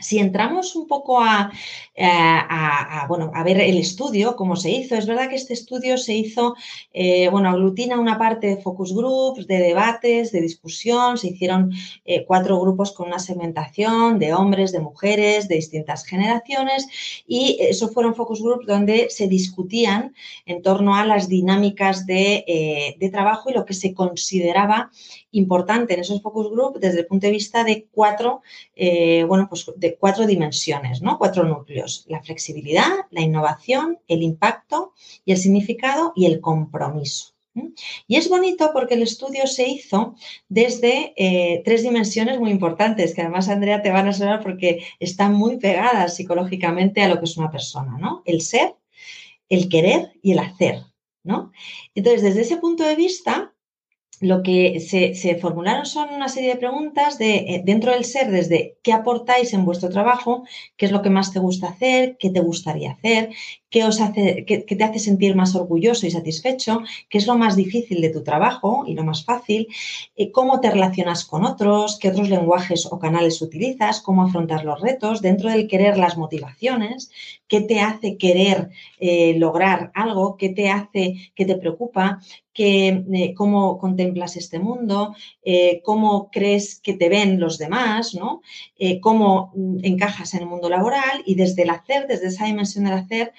Si 0.03 0.19
entramos 0.19 0.75
un 0.75 0.85
poco 0.87 1.23
eh, 1.23 2.05
a, 2.05 3.05
bueno, 3.07 3.31
a 3.33 3.43
ver 3.43 3.59
el 3.61 3.77
estudio, 3.77 4.35
cómo 4.35 4.55
se 4.55 4.69
hizo, 4.69 4.95
es 4.95 5.07
verdad 5.07 5.29
que 5.29 5.35
este 5.35 5.53
estudio 5.53 5.97
se 5.97 6.13
hizo, 6.13 6.55
eh, 6.93 7.29
bueno, 7.29 7.49
aglutina 7.49 7.97
una 7.99 8.17
parte 8.17 8.47
de 8.47 8.57
focus 8.57 8.93
groups, 8.93 9.47
de 9.47 9.59
debates, 9.59 10.31
de 10.31 10.41
discusión, 10.41 11.17
se 11.17 11.29
hicieron 11.29 11.71
eh, 12.03 12.25
cuatro 12.25 12.59
grupos 12.59 12.91
con 12.91 13.07
una 13.07 13.19
segmentación 13.19 14.19
de 14.19 14.33
hombres, 14.33 14.71
de 14.73 14.81
mujeres, 14.81 15.47
de 15.47 15.55
distintas 15.55 16.05
generaciones 16.05 16.87
y 17.25 17.57
esos 17.61 17.93
fueron 17.93 18.13
focus 18.13 18.41
groups 18.41 18.67
donde 18.67 19.09
se 19.09 19.27
discutían 19.27 20.13
en 20.45 20.61
torno 20.61 20.95
a 20.95 21.05
las 21.05 21.29
dinámicas 21.29 22.05
de, 22.05 22.95
de 22.99 23.09
trabajo 23.09 23.49
y 23.49 23.53
lo 23.53 23.65
que 23.65 23.73
se 23.73 23.93
consideraba 23.93 24.91
importante 25.33 25.93
en 25.93 25.99
esos 25.99 26.21
focus 26.21 26.49
groups 26.49 26.79
desde 26.79 27.01
el 27.01 27.05
punto 27.05 27.27
de 27.27 27.33
vista 27.33 27.63
de 27.63 27.87
cuatro, 27.91 28.41
bueno, 29.27 29.47
pues 29.49 29.69
de 29.75 29.95
cuatro 29.97 30.25
dimensiones, 30.25 31.01
¿no? 31.01 31.17
Cuatro 31.17 31.43
núcleos. 31.43 32.05
La 32.07 32.23
flexibilidad, 32.23 32.91
la 33.11 33.21
innovación, 33.21 33.99
el 34.07 34.23
impacto 34.23 34.93
y 35.25 35.31
el 35.33 35.37
significado 35.37 36.13
y 36.15 36.25
el 36.25 36.39
compromiso. 36.41 37.33
Y 38.07 38.15
es 38.15 38.29
bonito 38.29 38.71
porque 38.73 38.95
el 38.95 39.03
estudio 39.03 39.45
se 39.45 39.67
hizo 39.67 40.15
desde 40.49 41.13
eh, 41.17 41.61
tres 41.63 41.83
dimensiones 41.83 42.39
muy 42.39 42.49
importantes, 42.49 43.13
que 43.13 43.21
además, 43.21 43.47
Andrea, 43.47 43.81
te 43.81 43.91
van 43.91 44.07
a 44.07 44.13
sonar 44.13 44.41
porque 44.41 44.83
están 44.99 45.33
muy 45.33 45.57
pegadas 45.57 46.15
psicológicamente 46.15 47.01
a 47.01 47.07
lo 47.07 47.19
que 47.19 47.25
es 47.25 47.37
una 47.37 47.51
persona, 47.51 47.97
¿no? 47.99 48.23
El 48.25 48.41
ser, 48.41 48.75
el 49.49 49.69
querer 49.69 50.13
y 50.21 50.31
el 50.31 50.39
hacer, 50.39 50.81
¿no? 51.23 51.51
Entonces, 51.93 52.23
desde 52.23 52.41
ese 52.41 52.57
punto 52.57 52.83
de 52.83 52.95
vista, 52.95 53.52
lo 54.23 54.41
que 54.41 54.79
se, 54.79 55.35
formularon 55.35 55.85
son 55.85 56.09
una 56.13 56.29
serie 56.29 56.51
de 56.51 56.55
preguntas 56.55 57.17
de, 57.17 57.35
eh, 57.35 57.61
dentro 57.65 57.91
del 57.91 58.05
ser, 58.05 58.31
desde 58.31 58.77
qué 58.81 58.93
aportáis 58.93 59.53
en 59.53 59.65
vuestro 59.65 59.89
trabajo, 59.89 60.45
qué 60.77 60.85
es 60.85 60.93
lo 60.93 61.01
que 61.01 61.09
más 61.09 61.33
te 61.33 61.39
gusta 61.39 61.67
hacer, 61.67 62.15
qué 62.17 62.29
te 62.29 62.39
gustaría 62.39 62.93
hacer, 62.93 63.31
qué, 63.69 63.83
os 63.83 63.99
hace, 63.99 64.45
qué, 64.45 64.59
te 64.59 64.83
hace 64.83 64.99
sentir 64.99 65.35
más 65.35 65.55
orgulloso 65.55 66.07
y 66.07 66.11
satisfecho, 66.11 66.81
qué 67.09 67.17
es 67.17 67.27
lo 67.27 67.35
más 67.37 67.57
difícil 67.57 67.99
de 67.99 68.11
tu 68.11 68.23
trabajo 68.23 68.85
y 68.87 68.93
lo 68.93 69.03
más 69.03 69.25
fácil, 69.25 69.67
eh, 70.15 70.31
cómo 70.31 70.61
te 70.61 70.71
relacionas 70.71 71.25
con 71.25 71.43
otros, 71.43 71.99
qué 71.99 72.09
otros 72.09 72.29
lenguajes 72.29 72.85
o 72.85 72.99
canales 72.99 73.41
utilizas, 73.41 73.99
cómo 73.99 74.23
afrontar 74.23 74.63
los 74.63 74.79
retos, 74.79 75.21
dentro 75.21 75.49
del 75.49 75.67
querer 75.67 75.97
las 75.97 76.17
motivaciones, 76.17 77.11
qué 77.53 77.61
te 77.61 77.81
hace 77.81 78.17
querer 78.17 78.71
eh, 78.99 79.35
lograr 79.37 79.91
algo, 79.93 80.37
qué 80.37 80.49
te 80.49 80.69
hace, 80.69 81.31
qué 81.35 81.45
te 81.45 81.55
preocupa, 81.55 82.19
eh, 82.57 83.35
cómo 83.37 83.77
contemplas 83.77 84.37
este 84.37 84.57
mundo, 84.57 85.15
eh, 85.43 85.79
cómo 85.83 86.31
crees 86.31 86.79
que 86.79 86.95
te 86.95 87.09
ven 87.09 87.39
los 87.39 87.59
demás, 87.59 88.15
¿no? 88.15 88.41
cómo 89.01 89.51
mm, 89.53 89.85
encajas 89.85 90.33
en 90.33 90.39
el 90.39 90.47
mundo 90.47 90.67
laboral 90.67 91.21
y 91.27 91.35
desde 91.35 91.61
el 91.61 91.69
hacer, 91.69 92.07
desde 92.07 92.29
esa 92.29 92.45
dimensión 92.45 92.85
del 92.85 92.93
hacer, 92.95 93.33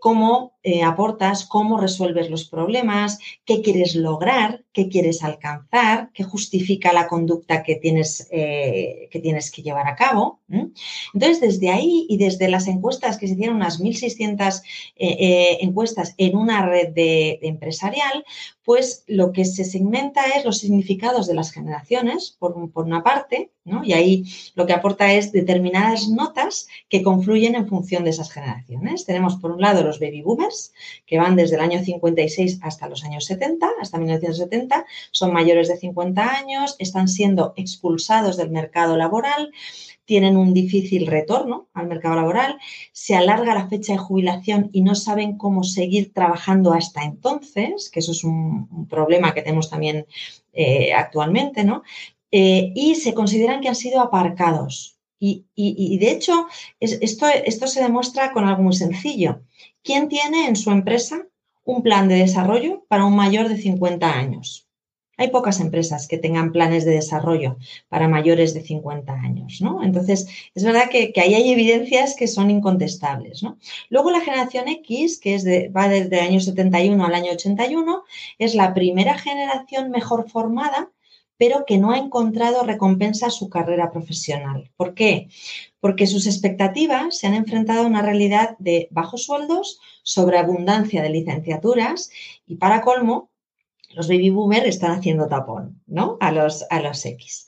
cómo 0.00 0.53
eh, 0.66 0.82
aportas, 0.82 1.44
cómo 1.44 1.78
resuelves 1.78 2.30
los 2.30 2.48
problemas, 2.48 3.18
qué 3.44 3.60
quieres 3.60 3.94
lograr, 3.94 4.64
qué 4.72 4.88
quieres 4.88 5.22
alcanzar, 5.22 6.10
qué 6.14 6.24
justifica 6.24 6.90
la 6.94 7.06
conducta 7.06 7.62
que 7.62 7.76
tienes, 7.76 8.28
eh, 8.30 9.08
que, 9.10 9.20
tienes 9.20 9.50
que 9.50 9.60
llevar 9.60 9.86
a 9.86 9.94
cabo. 9.94 10.40
Entonces, 10.48 11.40
desde 11.42 11.70
ahí 11.70 12.06
y 12.08 12.16
desde 12.16 12.48
las 12.48 12.66
encuestas 12.66 13.18
que 13.18 13.26
se 13.26 13.34
hicieron, 13.34 13.56
unas 13.56 13.78
1.600 13.78 14.62
eh, 14.96 15.58
encuestas 15.60 16.14
en 16.16 16.34
una 16.34 16.64
red 16.64 16.94
de, 16.94 17.40
empresarial, 17.42 18.24
pues 18.64 19.04
lo 19.06 19.32
que 19.32 19.44
se 19.44 19.64
segmenta 19.64 20.24
es 20.36 20.44
los 20.44 20.58
significados 20.58 21.26
de 21.26 21.34
las 21.34 21.52
generaciones, 21.52 22.36
por, 22.38 22.56
una 22.56 23.02
parte, 23.02 23.50
y 23.82 23.92
ahí 23.92 24.24
lo 24.54 24.66
que 24.66 24.72
aporta 24.72 25.12
es 25.12 25.32
determinadas 25.32 26.08
notas 26.08 26.66
que 26.88 27.02
confluyen 27.02 27.54
en 27.54 27.68
función 27.68 28.04
de 28.04 28.10
esas 28.10 28.30
generaciones. 28.30 29.04
Tenemos, 29.04 29.36
por 29.36 29.52
un 29.52 29.60
lado, 29.60 29.82
los 29.82 30.00
baby 30.00 30.22
boomers, 30.22 30.53
que 31.06 31.18
van 31.18 31.36
desde 31.36 31.56
el 31.56 31.62
año 31.62 31.82
56 31.82 32.60
hasta 32.62 32.88
los 32.88 33.04
años 33.04 33.24
70, 33.26 33.68
hasta 33.80 33.98
1970, 33.98 34.86
son 35.10 35.32
mayores 35.32 35.68
de 35.68 35.76
50 35.76 36.36
años, 36.36 36.76
están 36.78 37.08
siendo 37.08 37.52
expulsados 37.56 38.36
del 38.36 38.50
mercado 38.50 38.96
laboral, 38.96 39.50
tienen 40.04 40.36
un 40.36 40.52
difícil 40.52 41.06
retorno 41.06 41.68
al 41.72 41.86
mercado 41.86 42.16
laboral, 42.16 42.58
se 42.92 43.14
alarga 43.14 43.54
la 43.54 43.68
fecha 43.68 43.92
de 43.92 43.98
jubilación 43.98 44.70
y 44.72 44.82
no 44.82 44.94
saben 44.94 45.38
cómo 45.38 45.64
seguir 45.64 46.12
trabajando 46.12 46.72
hasta 46.72 47.04
entonces, 47.04 47.90
que 47.90 48.00
eso 48.00 48.12
es 48.12 48.24
un, 48.24 48.86
problema 48.88 49.32
que 49.32 49.42
tenemos 49.42 49.70
también 49.70 50.06
eh, 50.52 50.92
actualmente, 50.92 51.64
¿no? 51.64 51.82
Eh, 52.30 52.72
y 52.74 52.96
se 52.96 53.14
consideran 53.14 53.60
que 53.60 53.68
han 53.68 53.74
sido 53.74 54.00
aparcados. 54.00 54.94
Y, 55.26 55.96
de 55.98 56.10
hecho, 56.10 56.48
esto, 56.80 57.26
esto 57.28 57.66
se 57.66 57.82
demuestra 57.82 58.32
con 58.32 58.44
algo 58.44 58.62
muy 58.62 58.74
sencillo. 58.74 59.40
¿Quién 59.84 60.08
tiene 60.08 60.46
en 60.46 60.56
su 60.56 60.70
empresa 60.70 61.26
un 61.62 61.82
plan 61.82 62.08
de 62.08 62.14
desarrollo 62.14 62.86
para 62.88 63.04
un 63.04 63.14
mayor 63.14 63.50
de 63.50 63.58
50 63.58 64.10
años? 64.10 64.66
Hay 65.18 65.28
pocas 65.28 65.60
empresas 65.60 66.08
que 66.08 66.16
tengan 66.16 66.52
planes 66.52 66.86
de 66.86 66.92
desarrollo 66.92 67.58
para 67.90 68.08
mayores 68.08 68.54
de 68.54 68.62
50 68.62 69.12
años, 69.12 69.60
¿no? 69.60 69.84
Entonces, 69.84 70.26
es 70.54 70.64
verdad 70.64 70.88
que, 70.90 71.12
ahí 71.20 71.34
hay 71.34 71.52
evidencias 71.52 72.16
que 72.16 72.28
son 72.28 72.50
incontestables, 72.50 73.42
¿no? 73.42 73.58
Luego 73.90 74.10
la 74.10 74.22
generación 74.22 74.68
X, 74.68 75.20
que 75.20 75.34
es 75.34 75.44
va 75.44 75.88
desde 75.88 76.18
el 76.18 76.28
año 76.28 76.40
71 76.40 77.04
al 77.04 77.14
año 77.14 77.32
81, 77.32 78.04
es 78.38 78.54
la 78.54 78.72
primera 78.72 79.18
generación 79.18 79.90
mejor 79.90 80.30
formada 80.30 80.90
pero 81.36 81.64
que 81.66 81.78
no 81.78 81.92
ha 81.92 81.98
encontrado 81.98 82.62
recompensa 82.62 83.26
a 83.26 83.30
su 83.30 83.48
carrera 83.48 83.90
profesional. 83.90 84.70
¿Por 84.76 84.94
qué? 84.94 85.28
Porque 85.80 86.06
sus 86.06 86.26
expectativas 86.26 87.18
se 87.18 87.26
han 87.26 87.34
enfrentado 87.34 87.82
a 87.82 87.86
una 87.86 88.02
realidad 88.02 88.56
de 88.58 88.88
bajos 88.90 89.24
sueldos, 89.24 89.80
sobreabundancia 90.02 91.02
de 91.02 91.10
licenciaturas 91.10 92.10
y 92.46 92.56
para 92.56 92.80
colmo, 92.80 93.30
los 93.94 94.08
baby 94.08 94.30
boomers 94.30 94.66
están 94.66 94.92
haciendo 94.92 95.28
tapón, 95.28 95.80
¿no? 95.86 96.16
A 96.20 96.32
los, 96.32 96.64
a 96.70 96.80
los 96.80 97.04
X. 97.04 97.46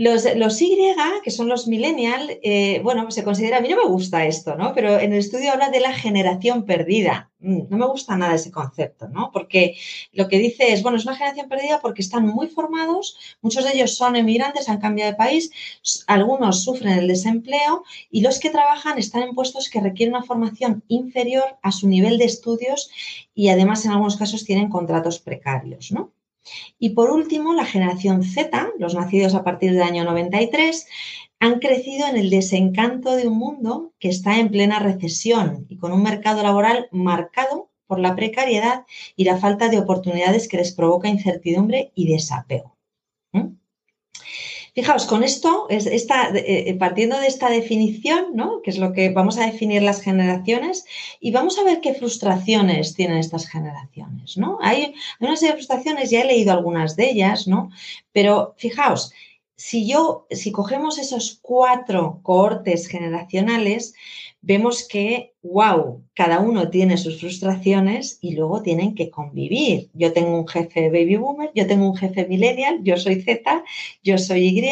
Los, 0.00 0.24
Y, 0.62 0.94
que 1.22 1.30
son 1.30 1.48
los 1.50 1.68
millennial, 1.68 2.38
eh, 2.42 2.80
bueno, 2.82 3.10
se 3.10 3.22
considera, 3.22 3.58
a 3.58 3.60
mí 3.60 3.68
no 3.68 3.76
me 3.76 3.84
gusta 3.84 4.24
esto, 4.24 4.56
¿no? 4.56 4.72
Pero 4.72 4.98
en 4.98 5.12
el 5.12 5.18
estudio 5.18 5.52
habla 5.52 5.68
de 5.68 5.80
la 5.80 5.92
generación 5.92 6.64
perdida. 6.64 7.30
Mm, 7.40 7.64
no 7.68 7.76
me 7.76 7.86
gusta 7.86 8.16
nada 8.16 8.34
ese 8.34 8.50
concepto, 8.50 9.08
¿no? 9.08 9.30
Porque 9.30 9.76
lo 10.12 10.26
que 10.28 10.38
dice 10.38 10.72
es, 10.72 10.82
bueno, 10.82 10.96
es 10.96 11.04
una 11.04 11.16
generación 11.16 11.50
perdida 11.50 11.80
porque 11.82 12.00
están 12.00 12.26
muy 12.26 12.46
formados, 12.46 13.18
muchos 13.42 13.62
de 13.62 13.72
ellos 13.74 13.94
son 13.94 14.16
emigrantes, 14.16 14.70
han 14.70 14.80
cambiado 14.80 15.10
de 15.10 15.18
país, 15.18 15.50
algunos 16.06 16.64
sufren 16.64 16.98
el 16.98 17.06
desempleo 17.06 17.84
y 18.10 18.22
los 18.22 18.40
que 18.40 18.48
trabajan 18.48 18.96
están 18.96 19.22
en 19.22 19.34
puestos 19.34 19.68
que 19.68 19.82
requieren 19.82 20.14
una 20.14 20.24
formación 20.24 20.82
inferior 20.88 21.58
a 21.60 21.72
su 21.72 21.86
nivel 21.88 22.16
de 22.16 22.24
estudios 22.24 22.90
y 23.34 23.50
además 23.50 23.84
en 23.84 23.90
algunos 23.90 24.16
casos 24.16 24.46
tienen 24.46 24.70
contratos 24.70 25.18
precarios, 25.18 25.92
¿no? 25.92 26.10
Y 26.78 26.90
por 26.90 27.10
último, 27.10 27.54
la 27.54 27.64
generación 27.64 28.22
Z, 28.22 28.70
los 28.78 28.94
nacidos 28.94 29.34
a 29.34 29.44
partir 29.44 29.72
del 29.72 29.82
año 29.82 30.04
93, 30.04 30.86
han 31.40 31.58
crecido 31.58 32.06
en 32.06 32.16
el 32.16 32.30
desencanto 32.30 33.16
de 33.16 33.26
un 33.26 33.38
mundo 33.38 33.92
que 33.98 34.08
está 34.08 34.38
en 34.38 34.50
plena 34.50 34.78
recesión 34.78 35.66
y 35.68 35.76
con 35.76 35.92
un 35.92 36.02
mercado 36.02 36.42
laboral 36.42 36.88
marcado 36.92 37.70
por 37.86 37.98
la 37.98 38.14
precariedad 38.14 38.84
y 39.16 39.24
la 39.24 39.38
falta 39.38 39.68
de 39.68 39.78
oportunidades 39.78 40.48
que 40.48 40.58
les 40.58 40.72
provoca 40.72 41.08
incertidumbre 41.08 41.92
y 41.94 42.06
desapego. 42.12 42.76
Fijaos, 44.80 45.04
con 45.04 45.22
esto, 45.22 45.66
eh, 45.68 45.78
eh, 45.84 46.74
partiendo 46.78 47.20
de 47.20 47.26
esta 47.26 47.50
definición, 47.50 48.28
¿no? 48.32 48.62
que 48.62 48.70
es 48.70 48.78
lo 48.78 48.94
que 48.94 49.10
vamos 49.10 49.36
a 49.36 49.44
definir 49.44 49.82
las 49.82 50.00
generaciones, 50.00 50.86
y 51.20 51.32
vamos 51.32 51.58
a 51.58 51.64
ver 51.64 51.82
qué 51.82 51.92
frustraciones 51.92 52.94
tienen 52.94 53.18
estas 53.18 53.46
generaciones. 53.46 54.38
¿no? 54.38 54.56
Hay 54.62 54.94
una 55.18 55.36
serie 55.36 55.52
de 55.52 55.58
frustraciones, 55.58 56.08
ya 56.08 56.22
he 56.22 56.24
leído 56.24 56.52
algunas 56.52 56.96
de 56.96 57.10
ellas, 57.10 57.46
¿no? 57.46 57.70
pero 58.14 58.54
fijaos, 58.56 59.12
si 59.54 59.86
yo, 59.86 60.26
si 60.30 60.50
cogemos 60.50 60.96
esos 60.96 61.38
cuatro 61.42 62.20
cohortes 62.22 62.86
generacionales, 62.86 63.92
vemos 64.42 64.86
que, 64.88 65.34
wow, 65.42 66.02
cada 66.14 66.40
uno 66.40 66.70
tiene 66.70 66.96
sus 66.96 67.20
frustraciones 67.20 68.18
y 68.20 68.34
luego 68.34 68.62
tienen 68.62 68.94
que 68.94 69.10
convivir. 69.10 69.90
Yo 69.94 70.12
tengo 70.12 70.38
un 70.38 70.48
jefe 70.48 70.88
baby 70.88 71.16
boomer, 71.16 71.50
yo 71.54 71.66
tengo 71.66 71.86
un 71.86 71.96
jefe 71.96 72.26
millennial, 72.26 72.80
yo 72.82 72.96
soy 72.96 73.22
Z, 73.22 73.64
yo 74.02 74.18
soy 74.18 74.48
Y, 74.48 74.64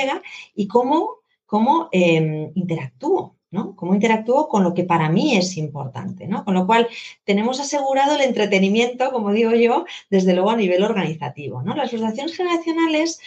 y 0.54 0.68
cómo, 0.68 1.10
cómo 1.46 1.88
em, 1.92 2.50
interactúo. 2.54 3.34
¿no? 3.50 3.74
Cómo 3.76 3.94
interactúo 3.94 4.48
con 4.48 4.62
lo 4.62 4.74
que 4.74 4.84
para 4.84 5.08
mí 5.08 5.36
es 5.36 5.56
importante, 5.56 6.26
¿no? 6.26 6.44
Con 6.44 6.52
lo 6.52 6.66
cual 6.66 6.86
tenemos 7.24 7.60
asegurado 7.60 8.14
el 8.14 8.20
entretenimiento, 8.20 9.10
como 9.10 9.32
digo 9.32 9.52
yo, 9.52 9.86
desde 10.10 10.34
luego 10.34 10.50
a 10.50 10.56
nivel 10.56 10.82
organizativo, 10.84 11.62
¿no? 11.62 11.74
Las 11.74 11.88
frustraciones 11.88 12.36
generacionales 12.36 13.20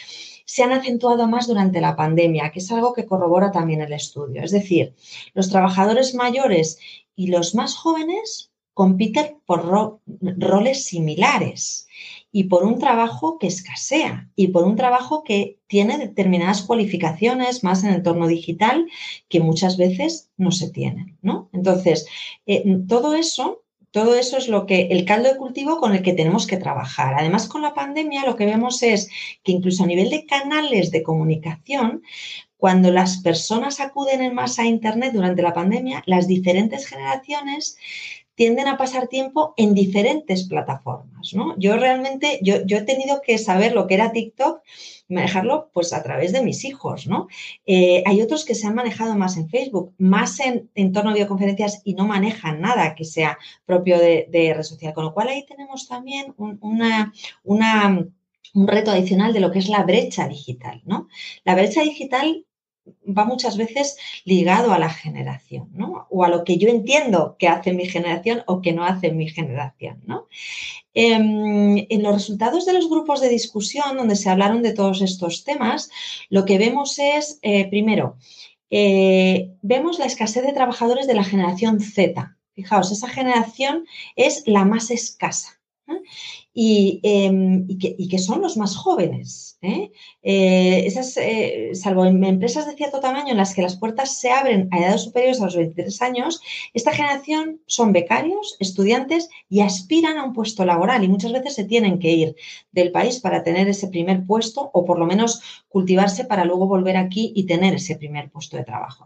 se 0.46 0.64
han 0.64 0.72
acentuado 0.72 1.28
más 1.28 1.48
durante 1.48 1.82
la 1.82 1.96
pandemia, 1.96 2.52
que 2.52 2.60
es 2.60 2.72
algo 2.72 2.94
que 2.94 3.06
corrobora 3.06 3.52
también 3.52 3.82
el 3.82 3.94
estudio. 3.94 4.44
Es 4.44 4.52
decir, 4.52 4.94
los 5.34 5.50
trabajadores 5.50 6.16
mayores 6.16 6.80
y 7.16 7.28
los 7.28 7.56
más 7.56 7.76
jóvenes 7.76 8.52
compiten 8.74 9.38
por 9.46 10.00
roles 10.10 10.86
similares 10.86 11.88
y 12.32 12.46
por 12.46 12.64
un 12.64 12.80
trabajo 12.80 13.38
que 13.38 13.48
escasea 13.48 14.30
y 14.36 14.48
por 14.48 14.64
un 14.64 14.76
trabajo 14.76 15.24
que 15.24 15.60
tiene 15.68 15.98
determinadas 15.98 16.62
cualificaciones 16.62 17.64
más 17.64 17.84
en 17.84 17.90
el 17.90 17.96
entorno 17.98 18.28
digital 18.28 18.88
que 19.28 19.42
muchas 19.42 19.78
veces 19.78 20.30
no 20.38 20.52
se 20.52 20.70
tienen, 20.70 21.18
¿no? 21.22 21.50
Entonces, 21.52 22.08
eh, 22.46 22.64
todo 22.88 23.16
eso 23.16 23.61
todo 23.92 24.16
eso 24.16 24.38
es 24.38 24.48
lo 24.48 24.66
que 24.66 24.88
el 24.92 25.06
caldo 25.06 25.30
de 25.30 25.38
cultivo 25.38 25.80
con 25.80 25.94
el 25.94 26.02
que 26.02 26.14
tenemos 26.14 26.48
que 26.48 26.58
trabajar. 26.58 27.16
Además, 27.18 27.48
con 27.48 27.62
la 27.62 27.74
pandemia 27.74 28.26
lo 28.26 28.36
que 28.36 28.46
vemos 28.46 28.82
es 28.84 29.10
que 29.44 29.52
incluso 29.52 29.84
a 29.84 29.88
nivel 29.88 30.10
de 30.10 30.26
canales 30.26 30.92
de 30.92 31.04
comunicación, 31.04 32.02
cuando 32.56 32.92
las 32.92 33.18
personas 33.18 33.80
acuden 33.80 34.22
en 34.22 34.36
masa 34.36 34.62
a 34.62 34.68
Internet 34.68 35.14
durante 35.14 35.42
la 35.42 35.54
pandemia, 35.54 36.04
las 36.06 36.28
diferentes 36.28 36.88
generaciones 36.88 37.78
tienden 38.42 38.68
a 38.68 38.76
pasar 38.76 39.08
tiempo 39.08 39.54
en 39.56 39.76
diferentes 39.76 40.48
plataformas, 40.48 41.32
¿no? 41.36 41.54
Yo 41.60 41.78
realmente, 41.78 42.40
yo, 42.42 42.56
he 42.56 42.82
tenido 42.82 43.22
que 43.22 43.38
saber 43.38 43.74
lo 43.74 43.86
que 43.86 43.94
era 43.94 44.14
TikTok 44.14 44.64
manejarlo 45.10 45.70
pues 45.72 45.94
a 45.94 46.02
través 46.02 46.32
de 46.32 46.42
mis 46.42 46.66
hijos, 46.66 47.06
¿no? 47.06 47.28
Eh, 47.68 48.02
hay 48.04 48.20
otros 48.20 48.44
que 48.44 48.56
se 48.56 48.66
han 48.66 48.74
manejado 48.74 49.14
más 49.14 49.38
en 49.38 49.48
Facebook, 49.48 49.94
más 50.00 50.40
en 50.40 50.72
entorno 50.74 51.12
de 51.12 51.18
videoconferencias 51.18 51.84
y 51.84 51.94
no 51.94 52.08
manejan 52.08 52.62
nada 52.62 52.96
que 52.96 53.06
sea 53.06 53.38
propio 53.68 54.00
de, 54.00 54.28
red 54.32 54.64
social, 54.64 54.96
con 54.96 55.04
lo 55.04 55.14
cual 55.14 55.28
ahí 55.28 55.46
tenemos 55.46 55.88
también 55.88 56.34
una, 56.38 57.14
una 57.44 58.08
un 58.56 58.68
reto 58.68 58.90
adicional 58.90 59.34
de 59.34 59.40
lo 59.40 59.52
que 59.52 59.60
es 59.60 59.70
la 59.70 59.84
brecha 59.84 60.28
digital, 60.28 60.82
¿no? 60.86 61.10
La 61.44 61.54
brecha 61.54 61.84
digital 61.84 62.44
va 63.06 63.26
muchas 63.26 63.58
veces 63.58 63.98
ligado 64.26 64.74
a 64.74 64.80
la 64.80 64.90
generación, 64.90 65.70
¿no? 65.74 66.08
O 66.10 66.24
a 66.24 66.30
lo 66.30 66.44
que 66.44 66.58
yo 66.58 66.70
entiendo 66.70 67.36
que 67.38 67.48
hace 67.48 67.74
mi 67.74 67.86
generación 67.86 68.44
o 68.48 68.62
que 68.62 68.74
no 68.74 68.86
hace 68.86 69.12
mi 69.12 69.30
generación, 69.30 70.02
¿no? 70.06 70.28
Em, 70.94 71.86
en 71.90 72.04
los 72.04 72.14
resultados 72.14 72.66
de 72.66 72.74
los 72.74 72.90
grupos 72.90 73.22
de 73.22 73.30
discusión 73.30 73.98
donde 73.98 74.16
se 74.16 74.30
hablaron 74.30 74.62
de 74.62 74.74
todos 74.74 75.02
estos 75.02 75.44
temas, 75.44 75.90
lo 76.30 76.46
que 76.46 76.58
vemos 76.58 77.00
es, 77.00 77.40
eh, 77.42 77.70
primero, 77.70 78.18
eh, 78.70 79.52
vemos 79.62 80.00
la 80.00 80.06
escasez 80.06 80.44
de 80.44 80.54
trabajadores 80.54 81.08
de 81.08 81.14
la 81.14 81.24
generación 81.24 81.80
Z. 81.80 82.38
Fijaos, 82.54 82.92
esa 82.92 83.10
generación 83.10 83.86
es 84.16 84.44
la 84.46 84.66
más 84.66 84.92
escasa. 84.92 85.62
Em, 86.54 87.66
y, 87.70 88.10
que, 88.10 88.18
son 88.18 88.42
los 88.42 88.58
más 88.58 88.76
jóvenes. 88.76 89.58
¿eh? 89.62 89.92
Eh, 90.22 90.84
esas, 90.86 91.16
eh, 91.16 91.72
salvo 91.76 92.06
en 92.06 92.22
empresas 92.26 92.68
de 92.68 92.76
cierto 92.76 93.00
tamaño 93.00 93.32
en 93.32 93.38
las 93.38 93.56
que 93.56 93.62
las 93.62 93.78
puertas 93.78 94.18
se 94.20 94.32
abren 94.32 94.68
a 94.72 94.80
edades 94.80 95.04
superiores 95.04 95.40
a 95.40 95.46
los 95.46 95.56
23 95.56 96.02
años, 96.02 96.42
esta 96.74 96.92
generación 96.92 97.62
son 97.68 97.94
becarios, 97.94 98.58
estudiantes 98.60 99.30
y 99.50 99.62
aspiran 99.62 100.18
a 100.18 100.26
un 100.26 100.34
puesto 100.34 100.66
laboral 100.66 101.06
y 101.06 101.08
muchas 101.08 101.32
veces 101.32 101.56
se 101.56 101.64
tienen 101.64 102.00
que 102.00 102.12
ir 102.12 102.36
del 102.74 102.92
país 102.92 103.22
para 103.22 103.44
tener 103.44 103.70
ese 103.70 103.88
primer 103.88 104.26
puesto 104.26 104.72
o 104.74 104.84
por 104.84 105.00
lo 105.00 105.06
menos 105.06 105.42
cultivarse 105.70 106.26
para 106.26 106.44
luego 106.44 106.68
volver 106.68 106.98
aquí 106.98 107.32
y 107.34 107.46
tener 107.46 107.76
ese 107.76 107.96
primer 107.96 108.30
puesto 108.30 108.58
de 108.58 108.66
trabajo. 108.66 109.06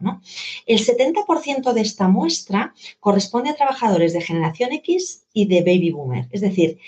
El 0.65 0.79
70% 0.79 1.73
de 1.73 1.81
esta 1.81 2.07
muestra 2.07 2.73
corresponde 2.99 3.51
a 3.51 3.55
trabajadores 3.55 4.13
de 4.13 4.21
generación 4.21 4.71
X 4.73 5.25
y 5.31 5.45
de 5.45 5.61
baby 5.61 5.91
boomer, 5.91 6.27
es 6.31 6.41
decir, 6.41 6.79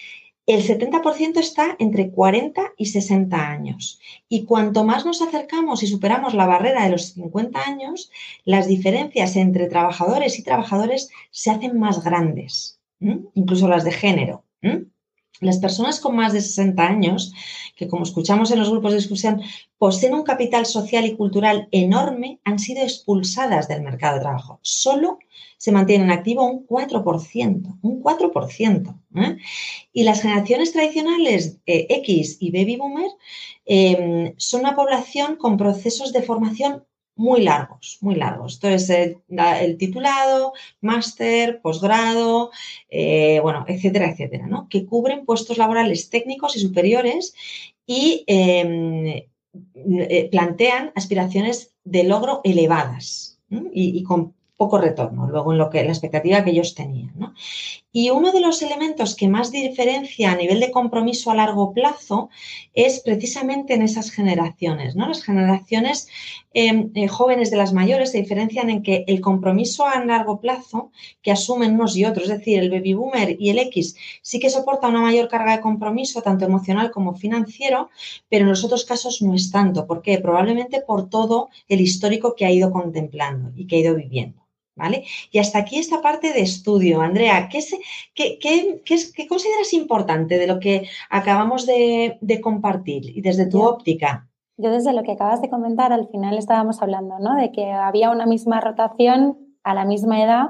el 0.48 0.64
70% 0.66 1.40
está 1.40 1.76
entre 1.78 2.10
40 2.10 2.74
y 2.78 2.86
60 2.86 3.38
años. 3.38 4.00
Y 4.30 4.46
cuanto 4.46 4.86
más 4.86 5.06
nos 5.06 5.22
acercamos 5.22 5.84
y 5.84 5.88
superamos 5.88 6.34
la 6.34 6.46
barrera 6.46 6.86
de 6.86 6.92
los 6.92 7.14
50 7.14 7.62
años, 7.62 8.10
las 8.46 8.66
diferencias 8.68 9.36
entre 9.36 9.68
trabajadores 9.68 10.40
y 10.40 10.44
trabajadores 10.44 11.10
se 11.32 11.52
hacen 11.52 11.78
más 11.78 12.02
grandes, 12.02 12.80
incluso 13.36 13.68
las 13.68 13.84
de 13.84 13.92
género. 13.92 14.46
Las 15.42 15.58
personas 15.60 16.00
con 16.00 16.16
más 16.16 16.32
de 16.32 16.42
60 16.42 16.82
años, 16.82 17.34
que 17.76 17.90
como 17.90 18.04
escuchamos 18.04 18.50
en 18.50 18.60
los 18.60 18.70
grupos 18.70 18.92
de 18.92 19.00
discusión, 19.00 19.42
poseen 19.78 20.13
un 20.13 20.24
capital 20.24 20.66
social 20.66 21.06
y 21.06 21.16
cultural 21.16 21.68
enorme, 21.72 22.40
han 22.44 22.60
sido 22.60 22.82
expulsadas 22.84 23.68
del 23.68 23.84
mercado 23.84 24.16
de 24.16 24.22
trabajo. 24.22 24.60
Solo 24.62 25.20
se 25.58 25.72
mantiene 25.72 26.06
en 26.06 26.12
activo 26.12 26.46
un 26.46 26.66
4%, 26.68 27.80
un 27.82 28.04
4%. 28.04 29.02
¿eh? 29.16 29.38
Y 29.94 30.04
las 30.04 30.22
generaciones 30.22 30.72
tradicionales 30.72 31.60
eh, 31.66 31.88
X 31.90 32.38
y 32.40 32.52
Baby 32.52 32.78
Boomer 32.78 33.12
em, 33.66 34.34
son 34.38 34.62
una 34.62 34.76
población 34.76 35.36
con 35.36 35.58
procesos 35.58 36.13
de 36.13 36.24
formación 36.24 36.84
muy 37.16 37.42
largos, 37.42 37.98
muy 38.02 38.16
largos. 38.16 38.56
Entonces, 38.56 38.90
el, 38.90 39.18
el 39.60 39.78
titulado, 39.78 40.54
máster, 40.82 41.62
posgrado, 41.62 42.52
eh, 42.90 43.40
bueno, 43.42 43.66
etcétera, 43.68 44.12
etcétera. 44.12 44.48
Que 44.70 44.86
cubren 44.86 45.26
puestos 45.26 45.58
laborales 45.58 46.10
técnicos 46.10 46.56
y 46.56 46.60
superiores 46.60 47.34
y 47.88 48.24
em, 48.28 49.08
eh, 49.08 49.30
plantean 50.32 50.91
aspiraciones 50.96 51.74
de 51.84 52.04
logro 52.04 52.41
elevadas 52.43 53.39
y, 53.50 53.98
y, 53.98 54.04
con 54.04 54.34
poco 54.58 54.80
retorno, 54.80 55.28
luego 55.28 55.52
en 55.52 55.60
lo 55.60 55.70
que 55.70 55.84
la 55.84 55.91
expectativa 55.91 56.43
que 56.43 56.50
ellos 56.50 56.74
tenían. 56.74 57.13
Y 57.91 58.10
uno 58.10 58.32
de 58.32 58.41
los 58.41 58.62
elementos 58.63 59.15
que 59.15 59.28
más 59.28 59.52
diferencia 59.52 60.32
a 60.32 60.36
nivel 60.36 60.60
de 60.60 60.72
compromiso 60.72 61.30
a 61.30 61.36
largo 61.36 61.74
plazo 61.74 62.30
es 62.74 63.00
precisamente 63.00 63.76
en 63.76 63.84
esas 63.84 64.10
generaciones. 64.12 64.96
¿no? 64.96 65.08
Las 65.08 65.24
generaciones 65.24 66.08
em, 66.54 66.91
eh, 66.96 67.08
jóvenes 67.08 67.52
de 67.52 67.58
las 67.58 67.72
mayores 67.72 68.12
se 68.12 68.20
diferencian 68.20 68.70
en 68.72 68.82
que 68.82 69.04
el 69.08 69.22
compromiso 69.22 69.86
a 69.86 70.04
largo 70.04 70.41
plazo 70.41 70.91
que 71.22 71.32
asumen 71.32 71.76
unos 71.76 71.96
y 71.96 72.06
otros, 72.06 72.30
es 72.30 72.39
decir, 72.39 72.60
el 72.60 72.72
baby 72.72 72.93
boomer 72.93 73.36
y 73.39 73.50
el 73.52 73.60
X 73.60 73.96
sí 74.24 74.39
que 74.39 74.50
soporta 74.50 74.88
una 74.88 75.02
mayor 75.02 75.28
carga 75.28 75.56
de 75.56 75.62
compromiso, 75.62 76.22
tanto 76.24 76.46
emocional 76.46 76.89
como 76.89 77.15
financiero, 77.15 77.89
pero 78.28 78.43
en 78.43 78.50
los 78.50 78.63
otros 78.63 78.86
casos 78.86 79.22
no 79.22 79.36
es 79.36 79.52
tanto. 79.52 79.86
¿Por 79.86 80.02
qué? 80.02 80.17
Probablemente 80.17 80.82
por 80.82 81.10
todo 81.10 81.50
el 81.67 81.82
histórico 81.82 82.36
que 82.36 82.46
ha 82.46 82.52
ido 82.52 82.72
contemplando 82.72 83.52
y 83.56 83.67
que 83.67 83.76
ha 83.78 83.80
ido 83.80 83.96
viviendo. 83.96 84.47
¿Vale? 84.78 85.06
Y 85.32 85.40
hasta 85.40 85.58
aquí 85.58 85.80
esta 85.80 86.02
parte 86.02 86.32
de 86.34 86.42
estudio. 86.42 87.02
Andrea, 87.02 87.50
¿qué, 87.50 88.38
qué, 88.40 89.28
consideras 89.28 89.74
importante 89.74 90.38
de 90.38 90.46
lo 90.46 90.60
que 90.60 90.88
acabamos 91.10 91.66
de, 91.66 92.20
compartir 92.44 93.18
y 93.18 93.22
desde 93.22 93.48
tu 93.48 93.63
óptica? 93.63 94.30
Yo 94.56 94.70
desde 94.70 94.94
lo 94.94 95.04
que 95.04 95.13
acabas 95.13 95.42
de 95.42 95.50
comentar, 95.50 95.92
al 95.92 96.08
final 96.10 96.38
estábamos 96.38 96.82
hablando, 96.82 97.18
¿no? 97.20 97.36
De 97.36 97.52
que 97.52 97.72
había 97.72 98.12
una 98.12 98.28
misma 98.28 98.62
rotación 98.62 99.38
a 99.63 99.74
la 99.74 99.86
misma 99.86 100.24
edad 100.24 100.46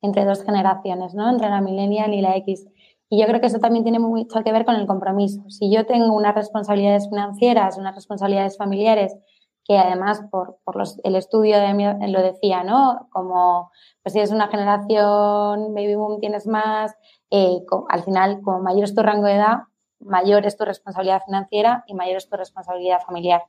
entre 0.00 0.24
dos 0.24 0.44
generaciones, 0.44 1.14
¿no? 1.14 1.28
Entre 1.28 1.48
la 1.48 1.60
millennial 1.60 2.14
y 2.14 2.20
la 2.20 2.36
X. 2.36 2.66
Y 3.10 3.20
yo 3.20 3.26
creo 3.26 3.40
que 3.40 3.48
eso 3.48 3.58
también 3.58 3.84
tiene 3.84 3.98
mucho 3.98 4.42
que 4.42 4.52
ver 4.52 4.64
con 4.64 4.76
el 4.76 4.86
compromiso. 4.86 5.42
Si 5.50 5.70
yo 5.70 5.86
tengo 5.86 6.14
unas 6.14 6.34
responsabilidades 6.34 7.08
financieras, 7.08 7.76
unas 7.78 7.94
responsabilidades 7.94 8.56
familiares 8.56 9.16
que 9.64 9.78
además 9.78 10.22
por, 10.30 10.58
el 11.04 11.16
estudio 11.16 11.58
de 11.58 12.08
lo 12.08 12.22
decía, 12.22 12.64
¿no? 12.64 13.08
Como 13.10 13.70
pues 14.02 14.12
si 14.14 14.20
es 14.20 14.30
una 14.30 14.48
generación 14.48 15.74
baby 15.74 15.94
boom 15.94 16.20
tienes 16.20 16.46
más, 16.46 16.94
eh, 17.30 17.60
al 17.88 18.02
final 18.02 18.40
como 18.42 18.60
mayor 18.60 18.84
es 18.84 18.94
tu 18.94 19.02
rango 19.02 19.26
de 19.26 19.34
edad, 19.34 19.58
mayor 20.00 20.46
es 20.46 20.56
tu 20.56 20.64
responsabilidad 20.64 21.22
financiera 21.24 21.84
y 21.86 21.94
mayor 21.94 22.16
es 22.16 22.28
tu 22.28 22.36
responsabilidad 22.36 23.00
familiar. 23.00 23.42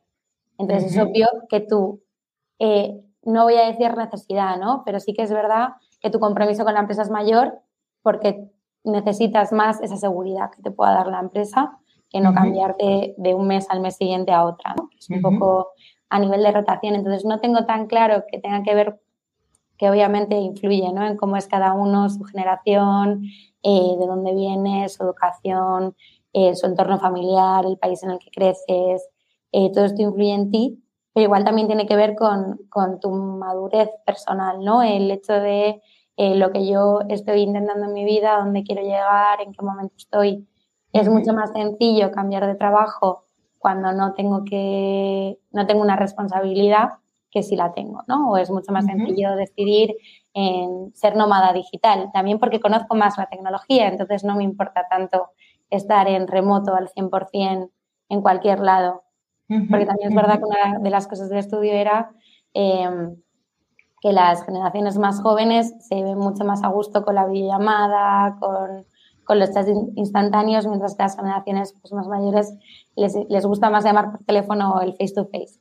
Entonces 0.57 0.95
es 0.95 1.01
obvio 1.01 1.27
que 1.49 1.61
tú, 1.61 2.03
eh, 2.59 3.01
no 3.23 3.43
voy 3.43 3.55
a 3.55 3.65
decir 3.65 3.97
necesidad, 3.97 4.57
¿no? 4.57 4.83
Pero 4.85 4.99
sí 4.99 5.13
que 5.13 5.23
es 5.23 5.31
verdad 5.31 5.69
que 5.99 6.11
tu 6.11 6.19
compromiso 6.19 6.63
con 6.63 6.75
la 6.75 6.81
empresa 6.81 7.01
es 7.01 7.09
mayor 7.09 7.59
porque 8.03 8.51
necesitas 8.83 9.51
más 9.51 9.81
esa 9.81 9.97
seguridad 9.97 10.51
que 10.51 10.61
te 10.61 10.69
pueda 10.69 10.93
dar 10.93 11.07
la 11.07 11.19
empresa 11.19 11.79
que 12.13 12.21
no 12.21 12.31
cambiarte 12.31 13.15
de 13.17 13.33
un 13.33 13.47
mes 13.47 13.67
al 13.71 13.79
mes 13.79 13.95
siguiente 13.95 14.31
a 14.31 14.45
otra, 14.45 14.75
¿no? 14.77 14.89
Es 14.95 15.09
un 15.09 15.19
poco 15.19 15.71
a 16.13 16.19
nivel 16.19 16.43
de 16.43 16.51
rotación. 16.51 16.93
Entonces, 16.93 17.25
no 17.25 17.39
tengo 17.39 17.65
tan 17.65 17.87
claro 17.87 18.25
que 18.29 18.37
tenga 18.37 18.61
que 18.61 18.75
ver, 18.75 19.01
que 19.79 19.89
obviamente 19.89 20.35
influye 20.35 20.93
¿no? 20.93 21.03
en 21.07 21.17
cómo 21.17 21.37
es 21.37 21.47
cada 21.47 21.73
uno, 21.73 22.07
su 22.07 22.23
generación, 22.23 23.23
eh, 23.63 23.95
de 23.97 24.05
dónde 24.05 24.35
viene, 24.35 24.87
su 24.89 25.03
educación, 25.03 25.95
eh, 26.31 26.55
su 26.55 26.67
entorno 26.67 26.99
familiar, 26.99 27.65
el 27.65 27.79
país 27.79 28.03
en 28.03 28.11
el 28.11 28.19
que 28.19 28.29
creces. 28.29 29.09
Eh, 29.51 29.71
todo 29.73 29.85
esto 29.85 30.03
influye 30.03 30.35
en 30.35 30.51
ti, 30.51 30.83
pero 31.13 31.23
igual 31.23 31.45
también 31.45 31.65
tiene 31.65 31.87
que 31.87 31.95
ver 31.95 32.15
con, 32.15 32.59
con 32.69 32.99
tu 32.99 33.09
madurez 33.09 33.89
personal, 34.05 34.63
¿no? 34.63 34.83
El 34.83 35.09
hecho 35.09 35.33
de 35.33 35.81
lo 36.15 36.51
que 36.51 36.67
yo 36.67 36.99
estoy 37.09 37.41
intentando 37.41 37.85
en 37.87 37.93
mi 37.93 38.05
vida, 38.05 38.37
dónde 38.37 38.61
quiero 38.61 38.83
llegar, 38.83 39.41
en 39.41 39.51
qué 39.51 39.65
momento 39.65 39.95
estoy. 39.97 40.47
Es 40.91 41.09
mucho 41.09 41.33
más 41.33 41.51
sencillo 41.53 42.11
cambiar 42.11 42.45
de 42.45 42.53
trabajo 42.53 43.25
cuando 43.63 43.93
no 43.93 44.13
tengo 44.13 44.43
que, 44.43 45.39
no 45.51 45.65
tengo 45.65 45.81
una 45.81 45.95
responsabilidad 45.95 46.89
que 47.31 47.43
si 47.43 47.55
la 47.55 47.73
tengo, 47.73 48.03
¿no? 48.07 48.31
O 48.31 48.37
es 48.37 48.51
mucho 48.51 48.73
más 48.73 48.85
sencillo 48.85 49.37
decidir 49.37 49.95
en 50.33 50.93
ser 50.93 51.15
nómada 51.15 51.53
digital, 51.53 52.09
también 52.11 52.39
porque 52.39 52.59
conozco 52.59 52.93
más 52.93 53.17
la 53.17 53.27
tecnología, 53.27 53.87
entonces 53.87 54.25
no 54.25 54.35
me 54.35 54.43
importa 54.43 54.85
tanto 54.89 55.29
estar 55.69 56.09
en 56.09 56.27
remoto 56.27 56.75
al 56.75 56.89
100% 56.89 57.71
en 58.09 58.21
cualquier 58.21 58.59
lado. 58.59 59.03
Porque 59.47 59.85
también 59.85 60.09
es 60.09 60.15
verdad 60.15 60.39
que 60.39 60.45
una 60.45 60.79
de 60.79 60.89
las 60.89 61.07
cosas 61.07 61.29
del 61.29 61.39
estudio 61.39 61.71
era 61.71 62.11
em, 62.53 63.15
que 64.01 64.11
las 64.11 64.43
generaciones 64.43 64.97
más 64.97 65.21
jóvenes 65.21 65.73
se 65.87 66.03
ven 66.03 66.17
mucho 66.17 66.43
más 66.43 66.63
a 66.63 66.67
gusto 66.67 67.05
con 67.05 67.15
la 67.15 67.27
videollamada, 67.27 68.35
con, 68.41 68.85
con 69.33 69.39
los 69.39 69.51
chats 69.51 69.67
instantáneos, 69.95 70.67
mientras 70.67 70.95
que 70.95 71.01
a 71.01 71.05
las 71.07 71.15
generaciones 71.15 71.73
pues, 71.81 71.91
más 71.91 72.07
mayores 72.07 72.53
les, 72.95 73.15
les, 73.29 73.45
gusta 73.45 73.71
más 73.71 73.83
llamar 73.83 74.11
por 74.11 74.23
teléfono 74.23 74.75
o 74.75 74.81
el 74.81 74.91
face 74.91 75.13
to 75.15 75.25
face. 75.25 75.59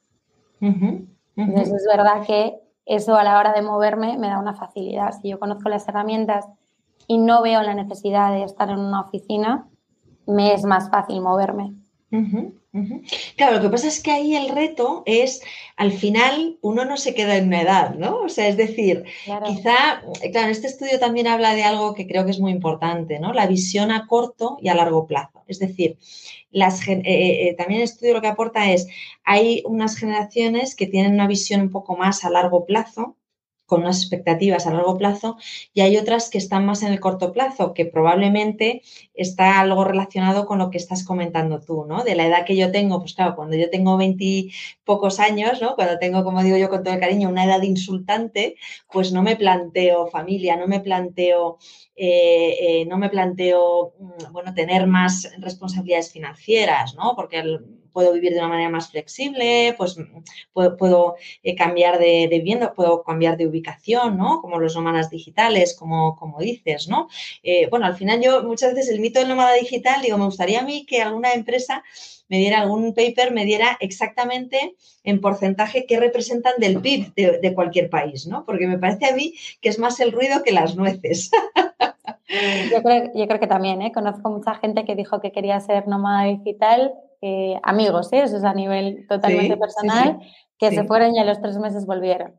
Entonces 0.61 1.73
es 1.73 1.87
verdad 1.91 2.27
que 2.27 2.61
eso 2.85 3.17
a 3.17 3.25
la 3.25 3.39
hora 3.39 3.55
de 3.55 3.63
moverme 3.63 4.19
me 4.19 4.29
da 4.29 4.39
una 4.39 4.55
facilidad. 4.55 5.13
Si 5.13 5.31
yo 5.31 5.39
conozco 5.39 5.71
las 5.71 5.89
herramientas 5.89 6.47
y 7.07 7.17
no 7.17 7.43
veo 7.43 7.63
la 7.63 7.73
necesidad 7.73 8.33
de 8.33 8.43
estar 8.43 8.69
en 8.69 8.79
una 8.79 9.01
oficina, 9.01 9.67
me 10.27 10.53
es 10.53 10.65
más 10.65 10.91
fácil 10.91 11.23
moverme. 11.23 11.73
Claro, 13.37 13.57
lo 13.57 13.63
que 13.63 13.69
pasa 13.69 13.89
es 13.89 14.03
que 14.03 14.11
ahí 14.11 14.35
el 14.35 14.49
reto 14.49 15.03
es, 15.05 15.43
al 15.77 15.93
final, 15.93 16.59
uno 16.63 16.85
no 16.85 16.97
se 16.97 17.15
queda 17.15 17.37
en 17.37 17.49
una 17.49 17.63
edad, 17.63 17.95
¿no? 17.95 18.21
O 18.21 18.29
sea, 18.29 18.49
es 18.49 18.57
decir, 18.57 19.05
quizá, 19.47 20.03
claro, 20.31 20.51
este 20.51 20.69
estudio 20.69 20.99
también 20.99 21.27
habla 21.27 21.55
de 21.55 21.65
algo 21.65 21.95
que 21.95 22.07
creo 22.07 22.25
que 22.25 22.31
es 22.31 22.41
muy 22.41 22.53
importante, 22.53 23.19
¿no? 23.19 23.33
La 23.33 23.47
visión 23.47 23.91
a 23.91 24.07
corto 24.07 24.57
y 24.61 24.69
a 24.69 24.75
largo 24.75 25.07
plazo. 25.07 25.45
Es 25.49 25.59
decir, 25.59 25.99
las, 26.51 26.87
eh, 26.87 27.03
eh, 27.05 27.49
eh, 27.49 27.55
también 27.55 27.81
el 27.81 27.85
estudio 27.85 28.15
lo 28.15 28.21
que 28.21 28.29
aporta 28.29 28.71
es, 28.71 28.87
hay 29.25 29.63
unas 29.67 29.97
generaciones 29.97 30.75
que 30.75 30.87
tienen 30.87 31.15
una 31.15 31.27
visión 31.27 31.61
un 31.61 31.71
poco 31.71 31.97
más 31.97 32.25
a 32.25 32.31
largo 32.31 32.65
plazo, 32.67 33.17
con 33.73 33.81
unas 33.81 34.03
expectativas 34.03 34.67
a 34.67 34.71
largo 34.75 34.99
plazo 34.99 35.39
y 35.73 35.81
hay 35.81 35.97
otras 35.97 36.29
que 36.29 36.37
están 36.37 36.67
más 36.67 36.83
en 36.83 36.93
el 36.93 37.01
corto 37.01 37.33
plazo, 37.33 37.73
que 37.73 37.87
probablemente 37.87 38.83
está 39.15 39.61
algo 39.61 39.83
relacionado 39.83 40.45
con 40.45 40.59
lo 40.59 40.69
que 40.69 40.77
estás 40.77 41.05
comentando 41.05 41.59
tú, 41.59 41.87
¿no? 41.87 42.05
De 42.05 42.15
la 42.15 42.27
edad 42.27 42.45
que 42.45 42.55
yo 42.55 42.71
tengo, 42.71 43.01
pues 43.01 43.15
claro, 43.15 43.35
cuando 43.35 43.57
yo 43.57 43.71
tengo 43.71 43.97
veintipocos 43.97 45.21
años, 45.21 45.63
¿no? 45.63 45.75
Cuando 45.75 45.99
tengo, 45.99 46.23
como 46.23 46.43
digo 46.43 46.59
yo 46.59 46.69
con 46.69 46.83
todo 46.83 46.93
el 46.93 47.01
cariño, 47.01 47.31
una 47.31 47.47
edad 47.47 47.63
insultante, 47.63 48.57
pues 48.93 49.11
no 49.11 49.23
me 49.23 49.37
planteo 49.37 50.07
familia, 50.09 50.55
no 50.57 50.67
me 50.67 50.81
planteo 50.81 51.57
eh, 51.97 52.57
eh, 52.61 52.87
no 52.87 52.99
me 52.99 53.09
planteo, 53.09 53.95
mm, 53.99 54.33
bueno, 54.33 54.53
tener 54.53 54.87
más 54.87 55.31
responsabilidades 55.39 56.13
financieras, 56.13 56.95
¿no? 56.95 57.15
Porque 57.17 57.43
puedo 57.93 58.13
vivir 58.13 58.33
de 58.33 58.39
una 58.39 58.49
manera 58.49 58.71
más 58.71 58.91
flexible, 58.91 59.75
pues 59.77 59.97
puedo, 60.53 61.17
eh, 61.43 61.55
cambiar 61.55 61.99
de, 61.99 62.29
vivienda, 62.31 62.73
puedo 62.75 63.03
cambiar 63.03 63.37
de 63.37 63.47
ubicación, 63.47 64.17
¿no? 64.17 64.41
Como 64.41 64.59
los 64.59 64.75
nómadas 64.75 65.11
digitales, 65.11 65.75
como, 65.75 66.17
como 66.17 66.41
dices, 66.41 66.89
¿no? 66.89 67.09
bueno, 67.71 67.87
al 67.87 67.97
final 67.97 68.21
yo 68.21 68.43
muchas 68.45 68.75
veces 68.75 68.91
el 68.91 69.01
mito 69.01 69.19
del 69.19 69.29
nómada 69.29 69.55
digital, 69.55 70.03
digo, 70.03 70.19
me 70.19 70.25
gustaría 70.25 70.61
a 70.61 70.65
mí 70.65 70.87
que 70.87 71.03
alguna 71.03 71.33
empresa 71.33 71.83
me 72.29 72.39
diera 72.39 72.61
algún 72.61 72.95
paper, 72.95 73.33
me 73.33 73.45
diera 73.45 73.77
exactamente 73.81 74.75
en 75.05 75.21
porcentaje 75.21 75.87
qué 75.87 76.01
representan 76.01 76.55
del 76.59 76.81
PIB 76.81 77.15
de, 77.15 77.39
de, 77.39 77.55
cualquier 77.55 77.91
país, 77.91 78.27
¿no? 78.27 78.45
Porque 78.47 78.67
me 78.67 78.79
parece 78.79 79.07
a 79.07 79.15
mí 79.15 79.35
que 79.61 79.69
es 79.69 79.79
más 79.79 80.01
el 80.01 80.13
ruido 80.13 80.43
que 80.43 80.53
las 80.53 80.75
nueces. 80.77 81.31
Yo 82.71 82.83
creo, 82.83 83.41
que 83.41 83.47
también, 83.47 83.83
¿eh? 83.83 83.93
conozco 83.93 84.31
mucha 84.31 84.55
gente 84.55 84.85
que 84.85 84.95
dijo 84.95 85.21
que 85.21 85.33
quería 85.33 85.61
ser 85.61 85.87
nómada 85.87 86.25
digital, 86.25 86.95
eh, 87.25 87.61
amigos, 87.63 88.13
¿eh? 88.13 88.25
eso 88.25 88.37
es 88.37 88.43
a 88.43 88.53
nivel 88.53 89.07
totalmente 89.09 89.57
personal, 89.57 90.19
que 90.59 90.71
se 90.71 90.83
fueron 90.85 91.15
y 91.15 91.21
a 91.21 91.25
los 91.25 91.41
tres 91.41 91.57
meses 91.57 91.87
volvieron. 91.87 92.35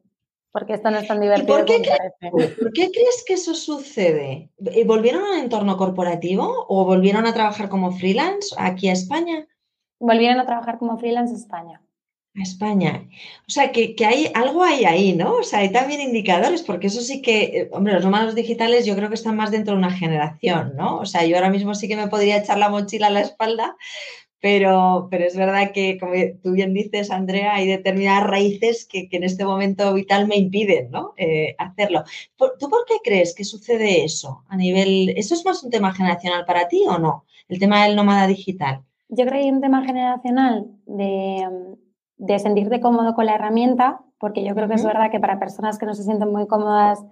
Porque 0.52 0.74
esto 0.74 0.92
no 0.92 1.00
es 1.00 1.08
tan 1.08 1.22
divertido. 1.22 1.48
Por 1.48 1.66
qué, 1.66 1.82
¿Por 2.30 2.74
qué, 2.74 2.92
crees 2.92 3.24
que 3.26 3.34
eso 3.34 3.56
sucede? 3.56 4.52
¿Volvieron 4.86 5.24
a 5.24 5.32
un 5.32 5.40
entorno 5.40 5.78
corporativo 5.78 6.66
o 6.68 6.86
volvieron 6.86 7.26
a 7.26 7.34
trabajar 7.34 7.70
como 7.70 7.92
freelance 7.94 8.54
aquí 8.58 8.90
a 8.90 8.94
España? 8.94 9.48
Volvieron 10.00 10.40
a 10.40 10.46
trabajar 10.46 10.78
como 10.78 10.98
freelance 10.98 11.34
a 11.34 11.38
España. 11.38 11.82
A 12.36 12.42
España. 12.44 13.08
O 13.48 13.52
sea, 13.52 13.72
que, 13.72 13.96
hay 14.06 14.32
algo 14.36 14.64
hay 14.64 14.86
ahí, 14.86 15.14
¿no? 15.14 15.38
O 15.38 15.44
sea, 15.44 15.60
hay 15.60 15.72
también 15.72 16.02
indicadores, 16.02 16.62
porque 16.62 16.88
eso 16.88 17.00
sí 17.00 17.22
que, 17.22 17.44
eh, 17.44 17.70
hombre, 17.72 17.94
los 17.94 18.04
nómadas 18.04 18.36
digitales 18.36 18.86
yo 18.86 18.96
creo 18.96 19.08
que 19.08 19.16
están 19.16 19.38
más 19.38 19.50
dentro 19.50 19.74
de 19.74 19.80
una 19.80 19.92
generación, 19.92 20.74
¿no? 20.76 20.98
O 20.98 21.06
sea, 21.06 21.26
yo 21.26 21.36
ahora 21.36 21.50
mismo 21.50 21.74
sí 21.74 21.88
que 21.88 21.96
me 21.96 22.10
podría 22.10 22.38
echar 22.38 22.58
la 22.58 22.70
mochila 22.70 23.08
a 23.08 23.12
la 23.12 23.22
espalda, 23.22 23.76
pero, 24.44 25.08
pero 25.10 25.24
es 25.24 25.38
verdad 25.38 25.72
que, 25.74 25.98
como 25.98 26.12
tú 26.44 26.52
bien 26.52 26.74
dices, 26.74 27.10
Andrea, 27.12 27.56
hay 27.56 27.66
determinadas 27.66 28.28
raíces 28.28 28.86
que, 28.86 29.08
en 29.10 29.24
este 29.24 29.46
momento 29.46 29.94
vital 29.94 30.28
me 30.28 30.36
impiden, 30.36 30.92
¿no? 30.92 31.14
Eh, 31.16 31.56
hacerlo. 31.58 32.04
¿Tú 32.36 32.70
por 32.70 32.86
qué 32.86 32.96
crees 33.02 33.34
que 33.34 33.46
sucede 33.46 34.04
eso 34.04 34.44
a 34.50 34.58
nivel, 34.58 35.14
eso 35.16 35.34
es 35.34 35.46
más 35.46 35.64
un 35.64 35.72
tema 35.72 35.94
generacional 35.94 36.44
para 36.44 36.68
ti 36.68 36.84
o 36.86 37.00
no? 37.00 37.24
El 37.48 37.58
tema 37.58 37.86
del 37.86 37.96
nómada 37.96 38.28
digital. 38.28 38.82
Yo 39.08 39.26
creo 39.26 39.40
que 39.40 39.46
hay 39.46 39.52
un 39.52 39.62
tema 39.62 39.86
generacional 39.86 40.68
de 40.88 41.48
de 42.18 42.40
sentirte 42.40 42.80
cómodo 42.80 43.16
con 43.16 43.26
la 43.26 43.36
herramienta, 43.36 44.00
porque 44.18 44.44
yo 44.44 44.56
creo 44.56 44.68
que 44.68 44.76
es 44.76 44.86
verdad 44.86 45.12
que 45.12 45.20
para 45.20 45.40
personas 45.40 45.78
que 45.78 45.86
no 45.86 45.94
se 45.94 46.04
sienten 46.04 46.32
muy 46.32 46.48
cómodas 46.48 47.04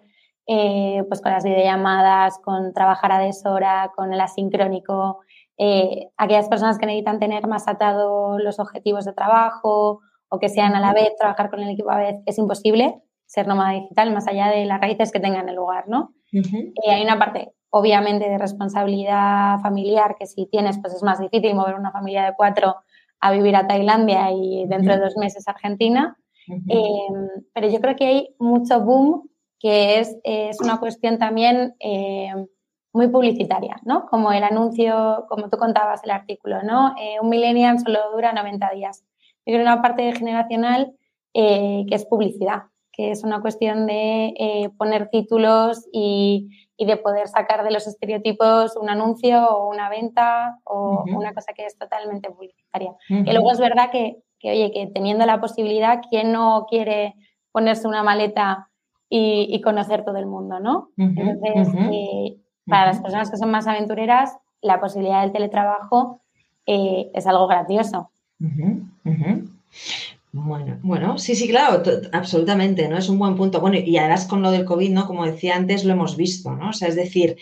eh, 0.47 1.03
pues 1.07 1.21
con 1.21 1.31
las 1.31 1.43
videollamadas, 1.43 2.39
con 2.39 2.73
trabajar 2.73 3.11
a 3.11 3.19
deshora, 3.19 3.91
con 3.95 4.13
el 4.13 4.21
asincrónico, 4.21 5.19
eh, 5.57 6.09
aquellas 6.17 6.49
personas 6.49 6.77
que 6.77 6.85
necesitan 6.85 7.19
tener 7.19 7.47
más 7.47 7.67
atado 7.67 8.39
los 8.39 8.59
objetivos 8.59 9.05
de 9.05 9.13
trabajo 9.13 10.01
o 10.29 10.39
que 10.39 10.49
sean 10.49 10.75
a 10.75 10.79
la 10.79 10.93
vez, 10.93 11.15
trabajar 11.17 11.49
con 11.49 11.59
el 11.59 11.69
equipo 11.69 11.91
a 11.91 11.97
la 11.97 12.11
vez, 12.11 12.15
es 12.25 12.37
imposible 12.37 13.01
ser 13.25 13.47
nómada 13.47 13.71
digital 13.71 14.13
más 14.13 14.27
allá 14.27 14.49
de 14.49 14.65
las 14.65 14.81
raíces 14.81 15.11
que 15.11 15.21
tengan 15.21 15.43
en 15.43 15.49
el 15.49 15.55
lugar, 15.55 15.87
¿no? 15.87 16.13
Eh, 16.33 16.91
hay 16.91 17.01
una 17.01 17.17
parte, 17.17 17.53
obviamente, 17.69 18.27
de 18.27 18.37
responsabilidad 18.37 19.59
familiar 19.59 20.15
que 20.19 20.25
si 20.25 20.47
tienes, 20.47 20.79
pues 20.79 20.93
es 20.93 21.03
más 21.03 21.19
difícil 21.19 21.55
mover 21.55 21.75
una 21.75 21.91
familia 21.91 22.25
de 22.25 22.33
cuatro 22.35 22.75
a 23.21 23.31
vivir 23.31 23.55
a 23.55 23.67
Tailandia 23.67 24.31
y 24.31 24.65
dentro 24.67 24.95
de 24.95 24.99
dos 24.99 25.15
meses 25.15 25.47
a 25.47 25.51
Argentina. 25.51 26.17
Em, 26.47 27.29
pero 27.53 27.69
yo 27.69 27.79
creo 27.79 27.95
que 27.95 28.05
hay 28.05 28.35
mucho 28.39 28.81
boom 28.81 29.29
que 29.59 29.99
es, 29.99 30.17
es 30.23 30.59
una 30.59 30.79
cuestión 30.79 31.17
también 31.17 31.75
em, 31.79 32.47
muy 32.93 33.07
publicitaria, 33.07 33.79
¿no? 33.83 34.05
Como 34.07 34.31
el 34.31 34.43
anuncio, 34.43 35.25
como 35.29 35.49
tú 35.49 35.57
contabas 35.57 36.03
el 36.03 36.11
artículo, 36.11 36.61
¿no? 36.63 36.93
Eh, 36.99 37.17
un 37.21 37.29
millennial 37.29 37.79
solo 37.79 37.99
dura 38.11 38.33
90 38.33 38.69
días. 38.71 39.03
Yo 39.45 39.53
creo 39.53 39.61
una 39.61 39.81
parte 39.81 40.11
generacional 40.13 40.93
eh, 41.33 41.85
que 41.87 41.95
es 41.95 42.05
publicidad, 42.05 42.63
que 42.91 43.11
es 43.11 43.23
una 43.23 43.41
cuestión 43.41 43.85
de 43.87 44.33
eh, 44.37 44.69
poner 44.77 45.09
títulos 45.09 45.87
y, 45.91 46.49
y 46.81 46.85
de 46.85 46.97
poder 46.97 47.27
sacar 47.27 47.63
de 47.63 47.71
los 47.71 47.87
estereotipos 47.87 48.75
un 48.75 48.89
anuncio 48.89 49.45
o 49.45 49.69
una 49.69 49.87
venta 49.89 50.57
o 50.63 51.05
una 51.15 51.33
cosa 51.33 51.53
que 51.53 51.65
es 51.65 51.77
totalmente 51.77 52.29
publicitaria. 52.31 52.93
Y 53.07 53.31
luego 53.31 53.51
es 53.51 53.59
verdad 53.59 53.91
que, 53.91 54.17
oye, 54.43 54.71
que 54.71 54.87
teniendo 54.87 55.25
la 55.25 55.39
posibilidad, 55.39 56.01
¿quién 56.09 56.31
no 56.31 56.65
quiere 56.67 57.13
ponerse 57.51 57.87
una 57.87 58.01
maleta 58.01 58.69
y, 59.07 59.61
conocer 59.61 60.03
todo 60.03 60.17
el 60.17 60.25
mundo, 60.25 60.59
no? 60.59 60.89
Entonces, 60.97 61.67
para 62.71 62.87
las 62.87 62.99
personas 62.99 63.29
que 63.29 63.37
son 63.37 63.51
más 63.51 63.67
aventureras, 63.67 64.37
la 64.61 64.79
posibilidad 64.79 65.21
del 65.21 65.31
teletrabajo 65.31 66.21
eh, 66.65 67.11
es 67.13 67.27
algo 67.27 67.47
gracioso. 67.47 68.09
Bueno, 70.31 70.79
bueno, 70.81 71.17
sí, 71.17 71.35
sí, 71.35 71.49
claro, 71.49 71.83
absolutamente, 72.13 72.87
¿no? 72.87 72.97
Es 72.97 73.09
un 73.09 73.19
buen 73.19 73.35
punto. 73.35 73.59
Bueno, 73.59 73.77
y 73.77 73.97
además 73.97 74.25
con 74.25 74.41
lo 74.41 74.49
del 74.49 74.65
COVID, 74.65 74.91
¿no? 74.91 75.05
Como 75.05 75.25
decía 75.25 75.57
antes, 75.57 75.83
lo 75.83 75.91
hemos 75.91 76.15
visto, 76.15 76.55
¿no? 76.55 76.69
O 76.69 76.73
sea, 76.73 76.87
es 76.87 76.95
decir, 76.95 77.35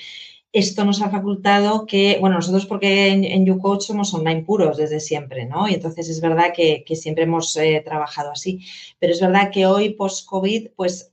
esto 0.51 0.83
nos 0.83 1.01
ha 1.03 1.11
facultado 1.11 1.85
que, 1.85 2.17
bueno, 2.19 2.37
nosotros 2.37 2.65
porque 2.65 3.09
en, 3.09 3.23
en 3.23 3.45
YouCoach 3.45 3.81
somos 3.81 4.13
online 4.15 4.41
puros 4.41 4.77
desde 4.77 4.99
siempre, 4.99 5.45
¿no? 5.45 5.69
Y 5.69 5.75
entonces 5.75 6.09
es 6.09 6.19
verdad 6.19 6.51
que, 6.55 6.83
siempre 6.95 7.25
hemos 7.25 7.55
eh, 7.57 7.81
trabajado 7.85 8.31
así, 8.31 8.65
pero 8.97 9.13
es 9.13 9.21
verdad 9.21 9.51
que 9.51 9.67
hoy, 9.67 9.91
post-COVID, 9.91 10.69
pues 10.75 11.08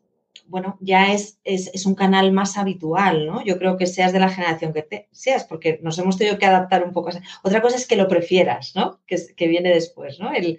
bueno, 0.47 0.77
ya 0.81 1.13
es, 1.13 1.41
es, 1.45 1.87
un 1.87 1.95
canal 1.95 2.33
más 2.33 2.57
habitual, 2.59 3.27
¿no? 3.27 3.43
Yo 3.45 3.59
creo 3.59 3.77
que 3.77 3.87
seas 3.87 4.13
de 4.13 4.21
la 4.21 4.29
generación 4.29 4.73
que 4.73 4.83
te, 4.83 5.09
seas, 5.13 5.45
porque 5.45 5.79
nos 5.83 5.99
hemos 5.99 6.17
tenido 6.17 6.39
que 6.39 6.47
adaptar 6.47 6.85
un 6.85 6.93
poco. 6.93 7.11
A 7.11 7.13
Otra 7.43 7.63
cosa 7.63 7.77
es 7.77 7.87
que 7.87 7.97
lo 7.97 8.09
prefieras, 8.09 8.75
¿no? 8.75 9.01
Que, 9.07 9.17
que 9.37 9.49
viene 9.49 9.71
después, 9.71 10.21
¿no? 10.21 10.33
El, 10.33 10.59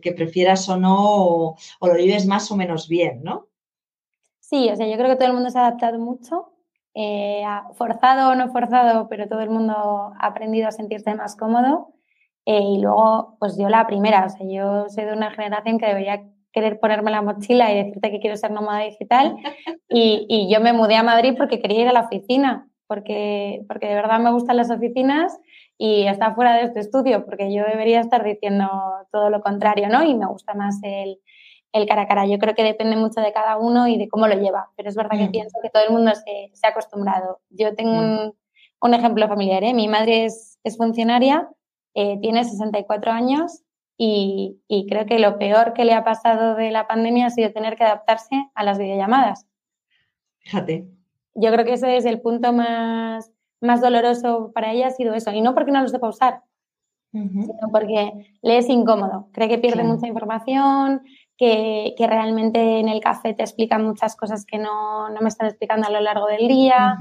que 0.00 0.12
prefieras 0.12 0.68
o 0.68 0.76
no, 0.76 0.96
o, 0.98 1.56
lo 1.80 1.94
vives 1.94 2.26
más 2.26 2.50
o 2.50 2.56
menos 2.56 2.88
bien, 2.88 3.22
¿no? 3.22 3.46
Sí, 4.40 4.68
o 4.70 4.76
sea, 4.76 4.86
yo 4.86 4.96
creo 4.96 5.10
que 5.10 5.16
todo 5.16 5.28
el 5.28 5.34
mundo 5.34 5.50
se 5.50 5.58
ha 5.58 5.66
adaptado 5.66 5.98
mucho, 5.98 6.52
eh, 6.94 7.44
forzado 7.74 8.30
o 8.30 8.34
no 8.34 8.50
forzado, 8.50 9.08
pero 9.08 9.28
todo 9.28 9.40
el 9.40 9.50
mundo 9.50 9.74
ha 10.18 10.26
aprendido 10.26 10.68
a 10.68 10.72
sentirse 10.72 11.14
más 11.14 11.36
cómodo. 11.36 11.94
Eh, 12.46 12.62
y 12.62 12.80
luego, 12.80 13.36
pues 13.38 13.58
yo 13.58 13.68
la 13.68 13.86
primera, 13.86 14.24
o 14.24 14.28
sea, 14.30 14.46
yo 14.48 14.88
soy 14.88 15.04
de 15.04 15.12
una 15.12 15.30
generación 15.30 15.78
que 15.78 15.86
debería 15.86 16.24
querer 16.52 16.80
ponerme 16.80 17.10
la 17.10 17.22
mochila 17.22 17.72
y 17.72 17.84
decirte 17.84 18.10
que 18.10 18.20
quiero 18.20 18.36
ser 18.36 18.50
nómada 18.50 18.84
digital. 18.84 19.36
Y, 19.88 20.48
yo 20.52 20.60
me 20.60 20.72
mudé 20.72 20.96
a 20.96 21.02
Madrid 21.02 21.34
porque 21.36 21.60
quería 21.60 21.82
ir 21.82 21.88
a 21.88 21.92
la 21.92 22.02
oficina, 22.02 22.68
porque, 22.86 23.64
porque 23.68 23.86
de 23.86 23.94
verdad 23.94 24.18
me 24.18 24.32
gustan 24.32 24.56
las 24.56 24.70
oficinas 24.70 25.38
y 25.78 26.06
está 26.06 26.34
fuera 26.34 26.54
de 26.54 26.64
este 26.64 26.80
estudio, 26.80 27.24
porque 27.24 27.52
yo 27.52 27.64
debería 27.64 28.00
estar 28.00 28.24
diciendo 28.24 28.68
todo 29.12 29.30
lo 29.30 29.40
contrario, 29.40 29.88
¿no? 29.88 30.04
Y 30.04 30.14
me 30.14 30.26
gusta 30.26 30.54
más 30.54 30.78
el, 30.82 31.20
el 31.72 31.86
cara 31.86 32.02
a 32.02 32.08
cara. 32.08 32.26
Yo 32.26 32.38
creo 32.38 32.54
que 32.54 32.64
depende 32.64 32.96
mucho 32.96 33.20
de 33.20 33.32
cada 33.32 33.56
uno 33.56 33.86
y 33.88 33.96
de 33.96 34.08
cómo 34.08 34.26
lo 34.26 34.34
lleva, 34.34 34.70
pero 34.76 34.88
es 34.88 34.96
verdad 34.96 35.16
que 35.16 35.28
mm. 35.28 35.30
pienso 35.30 35.58
que 35.62 35.70
todo 35.70 35.84
el 35.84 35.92
mundo 35.92 36.12
se, 36.14 36.50
se 36.52 36.66
ha 36.66 36.70
acostumbrado. 36.70 37.40
Yo 37.50 37.74
tengo 37.74 37.92
mm. 37.92 37.96
un, 37.96 38.34
un, 38.82 38.94
ejemplo 38.94 39.28
familiar, 39.28 39.62
¿eh? 39.64 39.74
Mi 39.74 39.88
madre 39.88 40.24
es, 40.24 40.58
es 40.64 40.76
funcionaria, 40.76 41.48
eh, 41.94 42.18
tiene 42.20 42.44
64 42.44 43.12
años 43.12 43.62
y, 44.00 44.86
creo 44.88 45.06
que 45.06 45.18
lo 45.18 45.38
peor 45.38 45.72
que 45.72 45.84
le 45.84 45.92
ha 45.92 46.04
pasado 46.04 46.54
de 46.54 46.70
la 46.70 46.86
pandemia 46.86 47.26
ha 47.26 47.30
sido 47.30 47.52
tener 47.52 47.76
que 47.76 47.82
adaptarse 47.82 48.48
a 48.54 48.62
las 48.62 48.78
videollamadas. 48.78 49.46
Fíjate. 50.38 50.86
Yo 51.34 51.50
creo 51.50 51.64
que 51.64 51.72
ese 51.72 51.96
es 51.96 52.04
el 52.04 52.20
punto 52.20 52.52
más, 52.52 53.32
más 53.60 53.80
doloroso 53.80 54.52
para 54.54 54.72
ella 54.72 54.86
ha 54.86 54.90
sido 54.90 55.14
eso. 55.14 55.32
Y 55.32 55.40
no 55.40 55.52
porque 55.52 55.72
no 55.72 55.82
lo 55.82 55.88
sepa 55.88 56.08
usar, 56.08 56.42
sino 57.10 57.70
porque 57.72 58.12
le 58.40 58.58
es 58.58 58.68
incómodo. 58.68 59.28
Cree 59.32 59.48
que 59.48 59.58
pierde 59.58 59.82
mucha 59.82 60.06
información, 60.06 61.02
que, 61.36 61.94
realmente 61.98 62.78
en 62.78 62.88
el 62.88 63.00
café 63.00 63.34
te 63.34 63.42
explican 63.42 63.84
muchas 63.84 64.14
cosas 64.14 64.46
que 64.46 64.58
no, 64.58 65.08
me 65.20 65.28
están 65.28 65.48
explicando 65.48 65.88
a 65.88 65.90
lo 65.90 66.00
largo 66.00 66.26
del 66.26 66.46
día. 66.46 66.96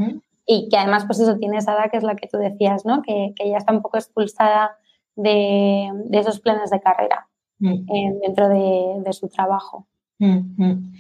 Y 0.48 0.70
que 0.70 0.78
además, 0.78 1.06
pues 1.06 1.20
eso, 1.20 1.38
tiene 1.38 1.58
esa 1.58 1.74
edad 1.74 1.92
que 1.92 1.98
es 1.98 2.04
la 2.04 2.16
que 2.16 2.28
tú 2.28 2.38
decías, 2.38 2.86
¿no? 2.86 3.04
Que, 3.04 3.34
que 3.36 3.44
ella 3.44 3.58
está 3.58 3.72
un 3.72 3.82
poco 3.82 3.98
expulsada 3.98 4.78
de, 5.18 5.92
esos 6.14 6.40
planes 6.40 6.70
de 6.70 6.80
carrera 6.80 7.28
mm. 7.60 7.74
eh, 7.94 8.14
dentro 8.22 8.48
de, 8.48 9.14
su 9.14 9.28
trabajo. 9.28 9.88
Mm, 10.20 10.64
mm. 10.64 10.94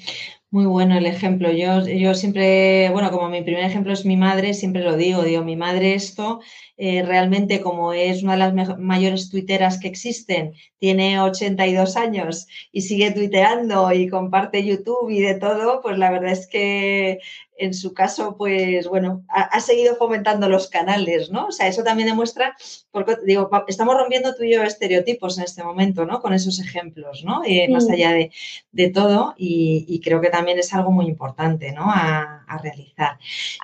Muy 0.49 0.65
bueno 0.65 0.97
el 0.97 1.05
ejemplo. 1.05 1.51
Yo, 1.51 1.85
yo 1.87 2.13
siempre, 2.13 2.89
bueno, 2.91 3.11
como 3.11 3.29
mi 3.29 3.41
primer 3.41 3.63
ejemplo 3.63 3.93
es 3.93 4.05
mi 4.05 4.17
madre, 4.17 4.53
siempre 4.53 4.83
lo 4.83 4.95
digo, 4.95 5.23
digo, 5.23 5.43
mi 5.43 5.55
madre 5.55 5.93
esto 5.93 6.39
eh, 6.77 7.03
realmente 7.03 7.59
como 7.61 7.91
es 7.91 8.21
una 8.21 8.33
de 8.33 8.37
las 8.37 8.77
mayores 8.77 9.29
tuiteras 9.29 9.79
que 9.79 9.87
existen, 9.87 10.53
tiene 10.77 11.19
82 11.19 11.97
años 11.97 12.47
y 12.71 12.81
sigue 12.81 13.11
tuiteando 13.11 13.91
y 13.91 14.07
comparte 14.07 14.63
YouTube 14.63 15.09
y 15.09 15.21
de 15.21 15.35
todo, 15.35 15.81
pues 15.81 15.97
la 15.97 16.11
verdad 16.11 16.31
es 16.33 16.47
que 16.47 17.19
en 17.57 17.73
su 17.73 17.93
caso, 17.93 18.37
pues 18.37 18.87
bueno, 18.87 19.25
ha, 19.29 19.59
seguido 19.59 19.95
fomentando 19.95 20.47
los 20.47 20.67
canales, 20.67 21.31
¿no? 21.31 21.47
O 21.47 21.51
sea, 21.51 21.67
eso 21.67 21.83
también 21.83 22.07
demuestra, 22.07 22.55
porque 22.91 23.15
digo, 23.25 23.49
estamos 23.67 23.95
rompiendo 23.95 24.35
tú 24.35 24.43
y 24.43 24.53
yo 24.53 24.63
estereotipos 24.63 25.37
en 25.37 25.45
este 25.45 25.63
momento, 25.63 26.05
¿no? 26.05 26.21
Con 26.21 26.33
esos 26.33 26.59
ejemplos, 26.59 27.23
¿no? 27.25 27.41
Y 27.45 27.67
Más 27.69 27.89
allá 27.89 28.13
de, 28.13 28.89
todo, 28.89 29.33
y, 29.37 29.99
creo 30.03 30.21
que 30.21 30.29
también 30.29 30.59
es 30.59 30.73
algo 30.73 30.91
muy 30.91 31.07
importante, 31.07 31.71
¿no? 31.71 31.85
A, 31.87 32.59
realizar. 32.61 33.17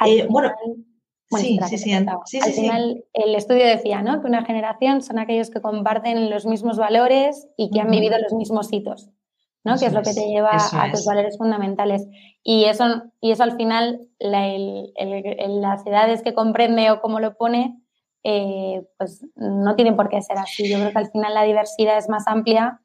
Eh, 0.05 0.25
bueno, 0.29 0.51
sí, 1.41 1.59
sí, 1.67 1.77
sí, 1.77 2.39
Al 2.39 2.51
final, 2.51 3.05
el 3.13 3.35
estudio 3.35 3.65
decía 3.65 4.01
¿no? 4.01 4.21
que 4.21 4.27
una 4.27 4.45
generación 4.45 5.01
son 5.01 5.19
aquellos 5.19 5.49
que 5.49 5.61
comparten 5.61 6.29
los 6.29 6.45
mismos 6.45 6.77
valores 6.77 7.47
y 7.57 7.69
que 7.71 7.81
han 7.81 7.91
vivido 7.91 8.17
los 8.17 8.33
mismos 8.33 8.71
hitos, 8.71 9.09
¿no? 9.63 9.77
que 9.77 9.85
es 9.85 9.93
lo 9.93 10.01
que 10.01 10.13
te 10.13 10.27
lleva 10.27 10.51
a 10.51 10.91
tus 10.91 11.05
valores 11.05 11.37
fundamentales. 11.37 12.07
Y 12.43 12.65
eso, 12.65 13.03
y 13.21 13.31
eso 13.31 13.43
al 13.43 13.55
final, 13.55 14.07
las 14.19 15.85
edades 15.85 16.21
que 16.21 16.33
comprende 16.33 16.91
o 16.91 17.01
cómo 17.01 17.19
lo 17.19 17.35
pone, 17.35 17.79
eh, 18.23 18.87
pues 18.97 19.25
no 19.35 19.75
tienen 19.75 19.95
por 19.95 20.09
qué 20.09 20.21
ser 20.21 20.37
así. 20.37 20.69
Yo 20.69 20.77
creo 20.77 20.91
que 20.91 20.99
al 20.99 21.11
final 21.11 21.33
la 21.33 21.43
diversidad 21.43 21.97
es 21.97 22.09
más 22.09 22.27
amplia 22.27 22.81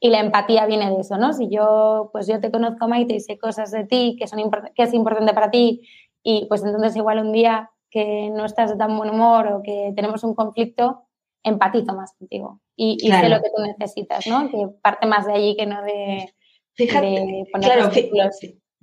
y 0.00 0.10
la 0.10 0.20
empatía 0.20 0.66
viene 0.66 0.90
de 0.90 1.00
eso, 1.00 1.16
¿no? 1.16 1.32
Si 1.32 1.48
yo, 1.48 2.10
pues 2.12 2.26
yo 2.28 2.40
te 2.40 2.50
conozco, 2.52 2.86
Maite, 2.86 3.14
y 3.14 3.20
sé 3.20 3.38
cosas 3.38 3.72
de 3.72 3.84
ti 3.84 4.16
que, 4.18 4.28
son 4.28 4.38
que 4.74 4.82
es 4.84 4.94
importante 4.94 5.34
para 5.34 5.50
ti, 5.50 5.82
y 6.22 6.46
pues 6.46 6.64
entonces 6.64 6.94
igual 6.96 7.18
un 7.18 7.32
día 7.32 7.70
que 7.90 8.30
no 8.30 8.44
estás 8.44 8.70
de 8.70 8.76
tan 8.76 8.96
buen 8.96 9.10
humor 9.10 9.48
o 9.48 9.62
que 9.62 9.92
tenemos 9.94 10.24
un 10.24 10.34
conflicto, 10.34 11.04
empatizo 11.42 11.94
más 11.94 12.12
contigo 12.18 12.60
y, 12.76 12.98
sé 13.00 13.28
lo 13.28 13.40
que 13.42 13.50
tú 13.54 13.62
necesitas, 13.62 14.26
¿no? 14.26 14.50
Que 14.50 14.68
parte 14.82 15.06
más 15.06 15.26
de 15.26 15.32
allí 15.32 15.56
que 15.56 15.66
no 15.66 15.82
de, 15.82 16.32
fíjate, 16.74 17.46
claro, 17.60 17.90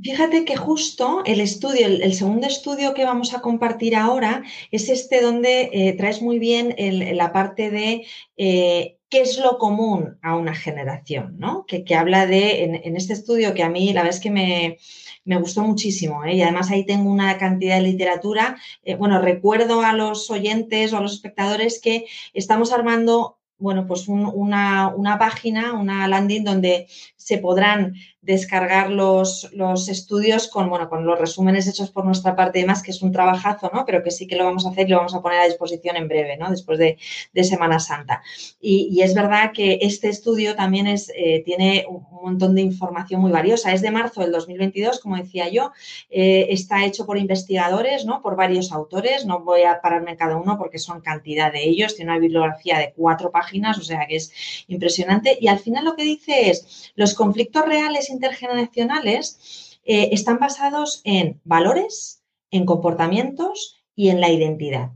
Fíjate 0.01 0.43
que 0.43 0.57
justo 0.57 1.23
el 1.25 1.39
estudio, 1.39 1.87
el, 1.87 2.13
segundo 2.13 2.47
estudio 2.47 2.93
que 2.93 3.05
vamos 3.05 3.33
a 3.33 3.39
compartir 3.39 3.95
ahora 3.95 4.43
es 4.69 4.89
este 4.89 5.21
donde 5.21 5.69
eh, 5.71 5.93
traes 5.93 6.21
muy 6.21 6.37
bien 6.37 6.75
la 7.15 7.31
parte 7.31 7.71
de 7.71 8.05
eh, 8.35 8.97
qué 9.07 9.21
es 9.21 9.37
lo 9.37 9.57
común 9.57 10.17
a 10.21 10.35
una 10.35 10.53
generación, 10.53 11.37
¿no? 11.37 11.65
Que, 11.65 11.85
habla 11.95 12.25
de, 12.25 12.65
en, 12.65 12.95
este 12.97 13.13
estudio 13.13 13.53
que 13.53 13.63
a 13.63 13.69
mí 13.69 13.93
la 13.93 14.01
verdad 14.01 14.17
es 14.17 14.21
que 14.21 14.31
me, 14.31 14.77
me 15.25 15.37
gustó 15.37 15.63
muchísimo 15.63 16.23
¿eh? 16.23 16.35
y 16.35 16.41
además 16.41 16.71
ahí 16.71 16.85
tengo 16.85 17.09
una 17.09 17.37
cantidad 17.37 17.75
de 17.75 17.81
literatura. 17.81 18.57
Eh, 18.83 18.95
bueno, 18.95 19.19
recuerdo 19.21 19.81
a 19.81 19.93
los 19.93 20.29
oyentes 20.29 20.93
o 20.93 20.97
a 20.97 21.01
los 21.01 21.13
espectadores 21.13 21.81
que 21.81 22.05
estamos 22.33 22.71
armando 22.71 23.37
bueno, 23.57 23.87
pues 23.87 24.09
una, 24.09 24.93
una, 24.93 25.17
página, 25.17 25.73
una 25.73 26.09
landing 26.09 26.43
donde 26.43 26.87
se 27.15 27.37
podrán 27.37 27.93
descargar 28.25 28.89
los, 28.89 29.49
los, 29.53 29.87
estudios 29.87 30.47
con, 30.47 30.69
bueno, 30.69 30.89
con 30.89 31.05
los 31.05 31.19
resúmenes 31.19 31.67
hechos 31.67 31.91
por 31.91 32.05
nuestra 32.05 32.35
parte 32.35 32.59
y 32.59 32.61
demás, 32.63 32.81
que 32.81 32.91
es 32.91 33.01
un 33.01 33.11
trabajazo, 33.11 33.69
¿no? 33.71 33.85
Pero 33.85 34.03
que 34.03 34.09
sí 34.09 34.25
que 34.25 34.35
lo 34.35 34.45
vamos 34.45 34.65
a 34.65 34.69
hacer 34.69 34.87
y 34.87 34.91
lo 34.91 34.97
vamos 34.97 35.13
a 35.13 35.21
poner 35.21 35.39
a 35.39 35.45
disposición 35.45 35.95
en 35.95 36.07
breve, 36.07 36.35
¿no? 36.37 36.49
Después 36.49 36.79
de, 36.79 36.97
Semana 37.43 37.79
Santa. 37.79 38.23
Y, 38.59 39.01
es 39.01 39.13
verdad 39.13 39.51
que 39.53 39.77
este 39.81 40.09
estudio 40.09 40.55
también 40.55 40.87
es, 40.87 41.11
eh, 41.15 41.43
tiene 41.45 41.85
un 41.87 42.03
montón 42.23 42.55
de 42.55 42.61
información 42.61 43.21
muy 43.21 43.31
valiosa. 43.31 43.71
Es 43.71 43.81
de 43.81 43.91
marzo 43.91 44.21
del 44.21 44.31
2022, 44.31 44.99
como 44.99 45.17
decía 45.17 45.47
yo. 45.49 45.71
Eh, 46.09 46.47
está 46.49 46.83
hecho 46.85 47.05
por 47.05 47.19
investigadores, 47.19 48.05
¿no? 48.05 48.23
Por 48.23 48.35
varios 48.35 48.71
autores. 48.71 49.27
No 49.27 49.41
voy 49.41 49.61
a 49.61 49.79
pararme 49.79 50.11
en 50.11 50.17
cada 50.17 50.37
uno 50.37 50.57
porque 50.57 50.79
son 50.79 51.01
cantidad 51.01 51.53
de 51.53 51.63
ellos. 51.63 51.95
Tiene 51.95 52.11
una 52.11 52.19
bibliografía 52.19 52.79
de 52.79 52.93
cuatro 52.95 53.29
páginas, 53.29 53.77
o 53.77 53.83
sea 53.83 54.07
que 54.07 54.15
es 54.15 54.31
impresionante. 54.67 55.37
Y 55.39 55.47
al 55.47 55.59
final 55.59 55.85
lo 55.85 55.95
que 55.95 56.03
dice 56.03 56.49
es, 56.49 56.91
los 56.95 57.13
conflictos 57.13 57.65
reales 57.65 58.09
intergeneracionales 58.15 59.79
eh, 59.85 60.09
están 60.11 60.39
basados 60.39 61.01
en 61.03 61.39
valores, 61.43 62.23
en 62.51 62.65
comportamientos 62.65 63.77
y 63.95 64.09
en 64.09 64.19
la 64.19 64.29
identidad. 64.29 64.91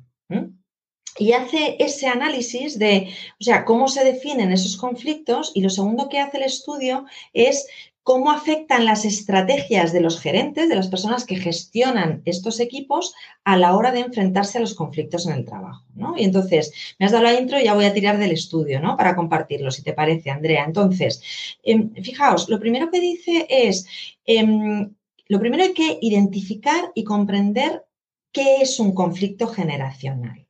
Y 1.17 1.34
hace 1.34 1.76
ese 1.80 2.07
análisis 2.07 2.80
de, 2.80 3.13
o 3.41 3.43
sea, 3.43 3.65
cómo 3.65 3.88
se 3.89 4.05
definen 4.05 4.53
esos 4.53 4.78
conflictos 4.78 5.51
y 5.53 5.61
lo 5.61 5.70
segundo 5.70 6.07
que 6.07 6.20
hace 6.20 6.38
el 6.38 6.43
estudio 6.43 7.05
es 7.34 7.67
cómo 8.10 8.32
afectan 8.32 8.86
las 8.86 9.05
estrategias 9.05 9.93
de 9.93 10.01
los 10.01 10.20
gerentes, 10.20 10.68
de 10.68 10.76
las 10.76 10.88
personas 10.88 11.26
que 11.26 11.36
gestionan 11.36 12.24
estos 12.26 12.60
equipos 12.60 13.14
a 13.43 13.55
la 13.55 13.76
hora 13.76 13.91
de 13.91 13.99
enfrentarse 13.99 14.57
a 14.57 14.62
los 14.62 14.74
conflictos 14.74 15.28
en 15.28 15.34
el 15.34 15.45
trabajo. 15.45 15.86
¿no? 15.93 16.18
Y 16.18 16.24
entonces, 16.24 16.74
me 16.97 17.05
has 17.05 17.12
dado 17.12 17.26
la 17.26 17.39
intro 17.39 17.60
y 17.60 17.66
ya 17.66 17.76
voy 17.76 17.86
a 17.86 17.93
tirar 17.93 18.18
del 18.18 18.32
estudio 18.32 18.80
¿no? 18.80 18.97
para 18.97 19.16
compartirlo, 19.16 19.70
si 19.70 19.84
te 19.84 19.93
parece, 19.93 20.32
Andrea. 20.32 20.66
Entonces, 20.66 21.22
em, 21.62 21.93
fijaos, 22.01 22.49
lo 22.49 22.60
primero 22.60 22.89
que 22.89 22.99
dice 22.99 23.45
es, 23.47 23.86
em, 24.26 24.91
lo 25.28 25.39
primero 25.39 25.62
hay 25.62 25.74
que 25.74 25.99
identificar 26.01 26.91
y 26.95 27.03
comprender 27.03 27.86
qué 28.32 28.64
es 28.64 28.80
un 28.80 28.95
conflicto 28.95 29.45
generacional 29.45 30.49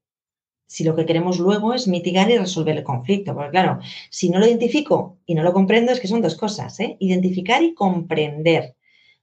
si 0.69 0.83
lo 0.83 0.95
que 0.95 1.07
queremos 1.07 1.39
luego 1.39 1.73
es 1.73 1.87
mitigar 1.87 2.29
y 2.29 2.37
resolver 2.37 2.77
el 2.77 2.83
conflicto. 2.83 3.33
Porque 3.33 3.49
claro, 3.49 3.79
si 4.11 4.29
no 4.29 4.37
lo 4.37 4.45
identifico 4.45 5.17
y 5.25 5.33
no 5.33 5.41
lo 5.41 5.51
comprendo, 5.51 5.91
es 5.91 5.99
que 5.99 6.07
son 6.07 6.21
dos 6.21 6.35
cosas, 6.35 6.79
¿eh? 6.79 6.95
identificar 6.99 7.63
y 7.63 7.73
comprender 7.73 8.75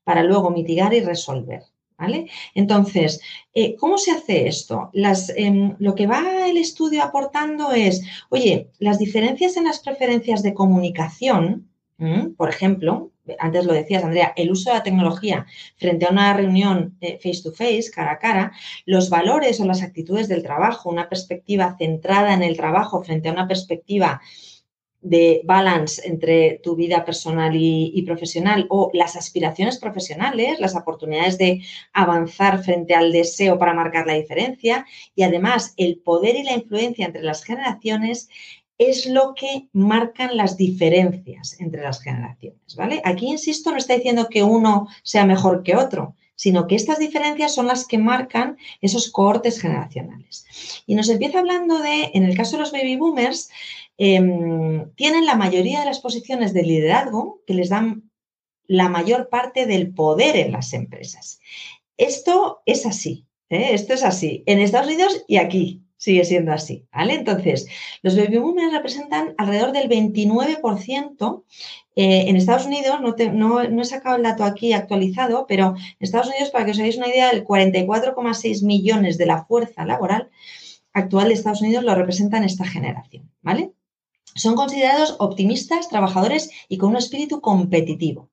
para 0.02 0.24
luego 0.24 0.50
mitigar 0.50 0.92
y 0.92 1.00
resolver. 1.00 1.62
¿Vale? 1.98 2.28
Entonces, 2.54 3.20
eh, 3.54 3.74
¿cómo 3.76 3.96
se 3.96 4.10
hace 4.10 4.48
esto? 4.48 4.90
Las, 4.92 5.32
em, 5.34 5.76
lo 5.78 5.94
que 5.94 6.06
va 6.06 6.46
el 6.46 6.58
estudio 6.58 7.02
aportando 7.02 7.72
es, 7.72 8.02
oye, 8.28 8.68
las 8.78 8.98
diferencias 8.98 9.56
en 9.56 9.64
las 9.64 9.78
preferencias 9.78 10.42
de 10.42 10.52
comunicación, 10.52 11.70
por 12.36 12.50
ejemplo, 12.50 13.12
antes 13.38 13.64
lo 13.64 13.72
decías, 13.72 14.04
Andrea, 14.04 14.32
el 14.36 14.50
uso 14.50 14.70
de 14.70 14.76
la 14.76 14.82
tecnología 14.82 15.46
frente 15.76 16.06
a 16.06 16.10
una 16.10 16.34
reunión 16.34 16.98
face 17.00 17.42
to 17.42 17.52
face, 17.52 17.90
cara 17.94 18.12
a 18.12 18.18
cara, 18.18 18.52
los 18.84 19.10
valores 19.10 19.60
o 19.60 19.64
las 19.64 19.82
actitudes 19.82 20.28
del 20.28 20.42
trabajo, 20.42 20.90
una 20.90 21.08
perspectiva 21.08 21.76
centrada 21.78 22.34
en 22.34 22.42
el 22.42 22.56
trabajo 22.56 23.02
frente 23.02 23.28
a 23.28 23.32
una 23.32 23.48
perspectiva 23.48 24.20
de 25.08 25.42
balance 25.44 26.02
entre 26.04 26.60
tu 26.62 26.74
vida 26.74 27.04
personal 27.04 27.52
y, 27.54 28.02
profesional 28.02 28.66
o 28.70 28.90
las 28.92 29.14
aspiraciones 29.14 29.78
profesionales, 29.78 30.58
las 30.58 30.74
oportunidades 30.74 31.38
de 31.38 31.62
avanzar 31.92 32.62
frente 32.62 32.94
al 32.94 33.12
deseo 33.12 33.58
para 33.58 33.74
marcar 33.74 34.06
la 34.06 34.14
diferencia 34.14 34.84
y 35.14 35.22
además 35.22 35.74
el 35.76 35.98
poder 35.98 36.36
y 36.36 36.42
la 36.42 36.54
influencia 36.54 37.06
entre 37.06 37.22
las 37.22 37.44
generaciones 37.44 38.28
es 38.78 39.06
lo 39.06 39.34
que 39.34 39.68
marcan 39.72 40.36
las 40.36 40.56
diferencias 40.56 41.58
entre 41.60 41.82
las 41.82 42.00
generaciones, 42.00 42.76
¿vale? 42.76 43.00
Aquí, 43.04 43.26
insisto, 43.26 43.70
no 43.70 43.78
está 43.78 43.94
diciendo 43.94 44.28
que 44.28 44.42
uno 44.42 44.88
sea 45.02 45.24
mejor 45.24 45.62
que 45.62 45.76
otro, 45.76 46.14
sino 46.34 46.66
que 46.66 46.74
estas 46.74 46.98
diferencias 46.98 47.54
son 47.54 47.66
las 47.66 47.86
que 47.86 47.98
marcan 47.98 48.58
esos 48.82 49.10
cohortes 49.10 49.60
generacionales. 49.60 50.44
Y 50.86 50.94
nos 50.94 51.08
empieza 51.08 51.38
hablando 51.38 51.78
de, 51.78 52.10
en 52.12 52.24
el 52.24 52.36
caso 52.36 52.56
de 52.56 52.62
los 52.62 52.72
baby 52.72 52.96
boomers, 52.96 53.50
em, 53.96 54.90
tienen 54.94 55.24
la 55.24 55.34
mayoría 55.34 55.80
de 55.80 55.86
las 55.86 56.00
posiciones 56.00 56.52
de 56.52 56.62
liderazgo 56.62 57.40
que 57.46 57.54
les 57.54 57.70
dan 57.70 58.10
la 58.66 58.88
mayor 58.88 59.28
parte 59.30 59.64
del 59.64 59.94
poder 59.94 60.36
en 60.36 60.52
las 60.52 60.74
empresas. 60.74 61.40
Esto 61.96 62.60
es 62.66 62.84
así, 62.84 63.24
¿eh? 63.48 63.68
esto 63.72 63.94
es 63.94 64.02
así, 64.02 64.42
en 64.46 64.58
Estados 64.58 64.88
Unidos 64.88 65.24
y 65.26 65.38
aquí, 65.38 65.85
sigue 65.96 66.24
siendo 66.24 66.52
así, 66.52 66.86
¿vale? 66.92 67.14
Entonces, 67.14 67.66
los 68.02 68.16
baby 68.16 68.38
boomers 68.38 68.72
representan 68.72 69.34
alrededor 69.38 69.72
del 69.72 69.88
29%. 69.88 71.44
Eh, 71.96 72.28
en 72.28 72.36
Estados 72.36 72.66
Unidos, 72.66 73.00
no, 73.00 73.60
he 73.62 73.84
sacado 73.84 74.16
el 74.16 74.22
dato 74.22 74.44
aquí 74.44 74.72
actualizado, 74.72 75.46
pero 75.48 75.74
en 75.76 75.96
Estados 75.98 76.28
Unidos, 76.28 76.50
para 76.50 76.64
que 76.64 76.72
os 76.72 76.78
hagáis 76.78 76.98
una 76.98 77.08
idea, 77.08 77.30
el 77.30 77.44
44,6 77.44 78.64
millones 78.64 79.16
de 79.16 79.26
la 79.26 79.44
fuerza 79.44 79.86
laboral 79.86 80.30
actual 80.92 81.28
de 81.28 81.34
Estados 81.34 81.62
Unidos 81.62 81.84
lo 81.84 81.94
representan 81.94 82.44
esta 82.44 82.64
generación, 82.64 83.30
¿vale? 83.42 83.72
Son 84.34 84.54
considerados 84.54 85.16
optimistas, 85.18 85.88
trabajadores 85.88 86.50
y 86.68 86.76
con 86.76 86.90
un 86.90 86.96
espíritu 86.96 87.40
competitivo. 87.40 88.30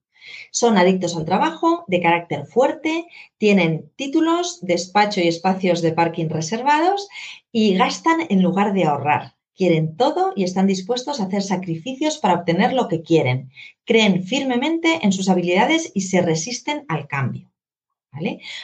Son 0.51 0.78
adictos 0.78 1.16
al 1.16 1.26
trabajo, 1.26 1.84
de 1.88 2.01
carácter 2.01 2.45
fuerte, 2.45 3.05
tienen 3.38 3.91
títulos, 3.95 4.59
despacho 4.61 5.20
y 5.22 5.28
espacios 5.28 5.82
de 5.82 5.91
parking 5.91 6.30
reservados 6.30 7.07
y 7.54 7.76
gastan 7.76 8.26
en 8.30 8.41
lugar 8.41 8.74
de 8.74 8.84
ahorrar. 8.84 9.36
Quieren 9.56 9.95
todo 9.95 10.34
y 10.36 10.43
están 10.43 10.66
dispuestos 10.68 11.20
a 11.20 11.26
hacer 11.26 11.43
sacrificios 11.43 12.18
para 12.18 12.34
obtener 12.34 12.74
lo 12.74 12.88
que 12.89 13.04
quieren. 13.04 13.51
Creen 13.86 14.24
firmemente 14.24 14.99
en 15.04 15.14
sus 15.14 15.30
habilidades 15.30 15.91
y 15.93 16.01
se 16.01 16.22
resisten 16.22 16.84
al 16.89 17.08
cambio. 17.08 17.53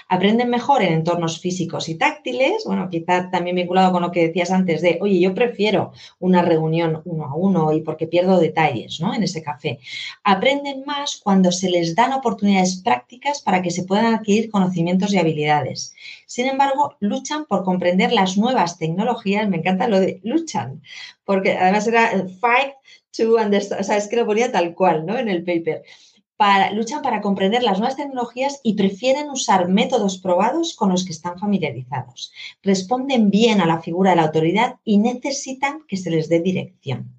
Aprenden 0.08 0.50
mejor 0.50 0.82
en 0.84 0.94
entornos 0.94 1.40
físicos 1.40 1.90
y 1.90 1.96
táctiles, 1.96 2.64
bueno, 2.66 2.90
quizá 2.90 3.30
también 3.32 3.56
vinculado 3.56 3.92
con 3.92 4.02
lo 4.02 4.12
que 4.12 4.28
decías 4.28 4.52
antes 4.52 4.82
de, 4.82 5.00
oye, 5.02 5.20
yo 5.20 5.34
prefiero 5.34 5.92
una 6.20 6.42
reunión 6.42 7.02
uno 7.06 7.26
a 7.26 7.36
uno 7.36 7.72
y 7.72 7.82
porque 7.82 8.08
pierdo 8.08 8.40
detalles, 8.40 9.00
¿no? 9.00 9.14
En 9.14 9.24
ese 9.24 9.42
café. 9.42 9.80
Aprenden 10.24 10.84
más 10.86 11.20
cuando 11.24 11.52
se 11.52 11.70
les 11.70 11.96
dan 11.96 12.14
oportunidades 12.14 12.82
prácticas 12.84 13.42
para 13.42 13.62
que 13.62 13.72
se 13.72 13.84
puedan 13.84 14.14
adquirir 14.14 14.50
conocimientos 14.50 15.14
y 15.14 15.18
habilidades. 15.18 15.94
Sin 16.26 16.46
embargo, 16.46 16.96
luchan 17.00 17.46
por 17.46 17.64
comprender 17.64 18.12
las 18.12 18.38
nuevas 18.38 18.78
tecnologías, 18.78 19.50
me 19.50 19.58
encanta 19.58 19.88
lo 19.88 20.00
de 20.00 20.20
luchan, 20.24 20.82
porque 21.26 21.54
además 21.54 21.88
era 21.88 22.12
fight 22.40 22.74
to 23.16 23.36
understand, 23.36 23.82
o 23.82 23.84
sea, 23.84 23.98
es 23.98 24.08
que 24.08 24.16
lo 24.16 24.26
ponía 24.26 24.52
tal 24.52 24.76
cual, 24.76 25.06
¿no? 25.06 25.18
En 25.18 25.28
el 25.28 25.44
paper 25.44 25.84
luchan 26.74 27.02
para 27.02 27.22
comprender 27.22 27.64
las 27.64 27.80
nuevas 27.80 27.98
tecnologías 27.98 28.60
y 28.64 28.76
prefieren 28.76 29.30
usar 29.30 29.68
métodos 29.68 30.18
probados 30.18 30.76
con 30.76 30.90
los 30.90 31.04
que 31.04 31.12
están 31.12 31.38
familiarizados. 31.38 32.32
Responden 32.64 33.30
bien 33.30 33.62
a 33.62 33.66
la 33.66 33.82
figura 33.82 34.12
de 34.12 34.16
la 34.18 34.24
autoridad 34.24 34.76
y 34.84 34.98
necesitan 35.00 35.84
que 35.88 35.98
se 35.98 36.10
les 36.10 36.30
dé 36.30 36.40
dirección. 36.40 37.14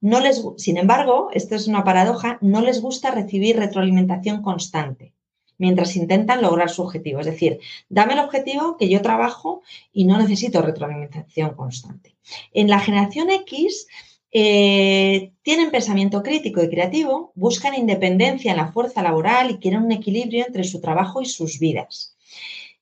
No 0.00 0.20
les, 0.20 0.44
sin 0.58 0.76
embargo, 0.76 1.30
esto 1.32 1.54
es 1.54 1.66
una 1.66 1.82
paradoja, 1.82 2.38
no 2.40 2.60
les 2.60 2.80
gusta 2.80 3.10
recibir 3.10 3.56
retroalimentación 3.56 4.42
constante 4.42 5.12
mientras 5.58 5.96
intentan 5.96 6.42
lograr 6.42 6.70
su 6.70 6.82
objetivo. 6.82 7.20
Es 7.20 7.26
decir, 7.26 7.58
dame 7.88 8.12
el 8.12 8.20
objetivo 8.20 8.76
que 8.76 8.88
yo 8.88 9.02
trabajo 9.02 9.62
y 9.92 10.04
no 10.04 10.18
necesito 10.18 10.62
retroalimentación 10.62 11.54
constante. 11.54 12.14
En 12.52 12.68
la 12.68 12.78
generación 12.78 13.30
X 13.30 13.86
eh, 14.32 15.32
tienen 15.42 15.70
pensamiento 15.70 16.22
crítico 16.22 16.62
y 16.62 16.68
creativo, 16.68 17.32
buscan 17.34 17.74
independencia 17.74 18.50
en 18.50 18.58
la 18.58 18.72
fuerza 18.72 19.02
laboral 19.02 19.50
y 19.50 19.58
quieren 19.58 19.82
un 19.82 19.92
equilibrio 19.92 20.44
entre 20.46 20.64
su 20.64 20.80
trabajo 20.80 21.22
y 21.22 21.26
sus 21.26 21.58
vidas 21.58 22.16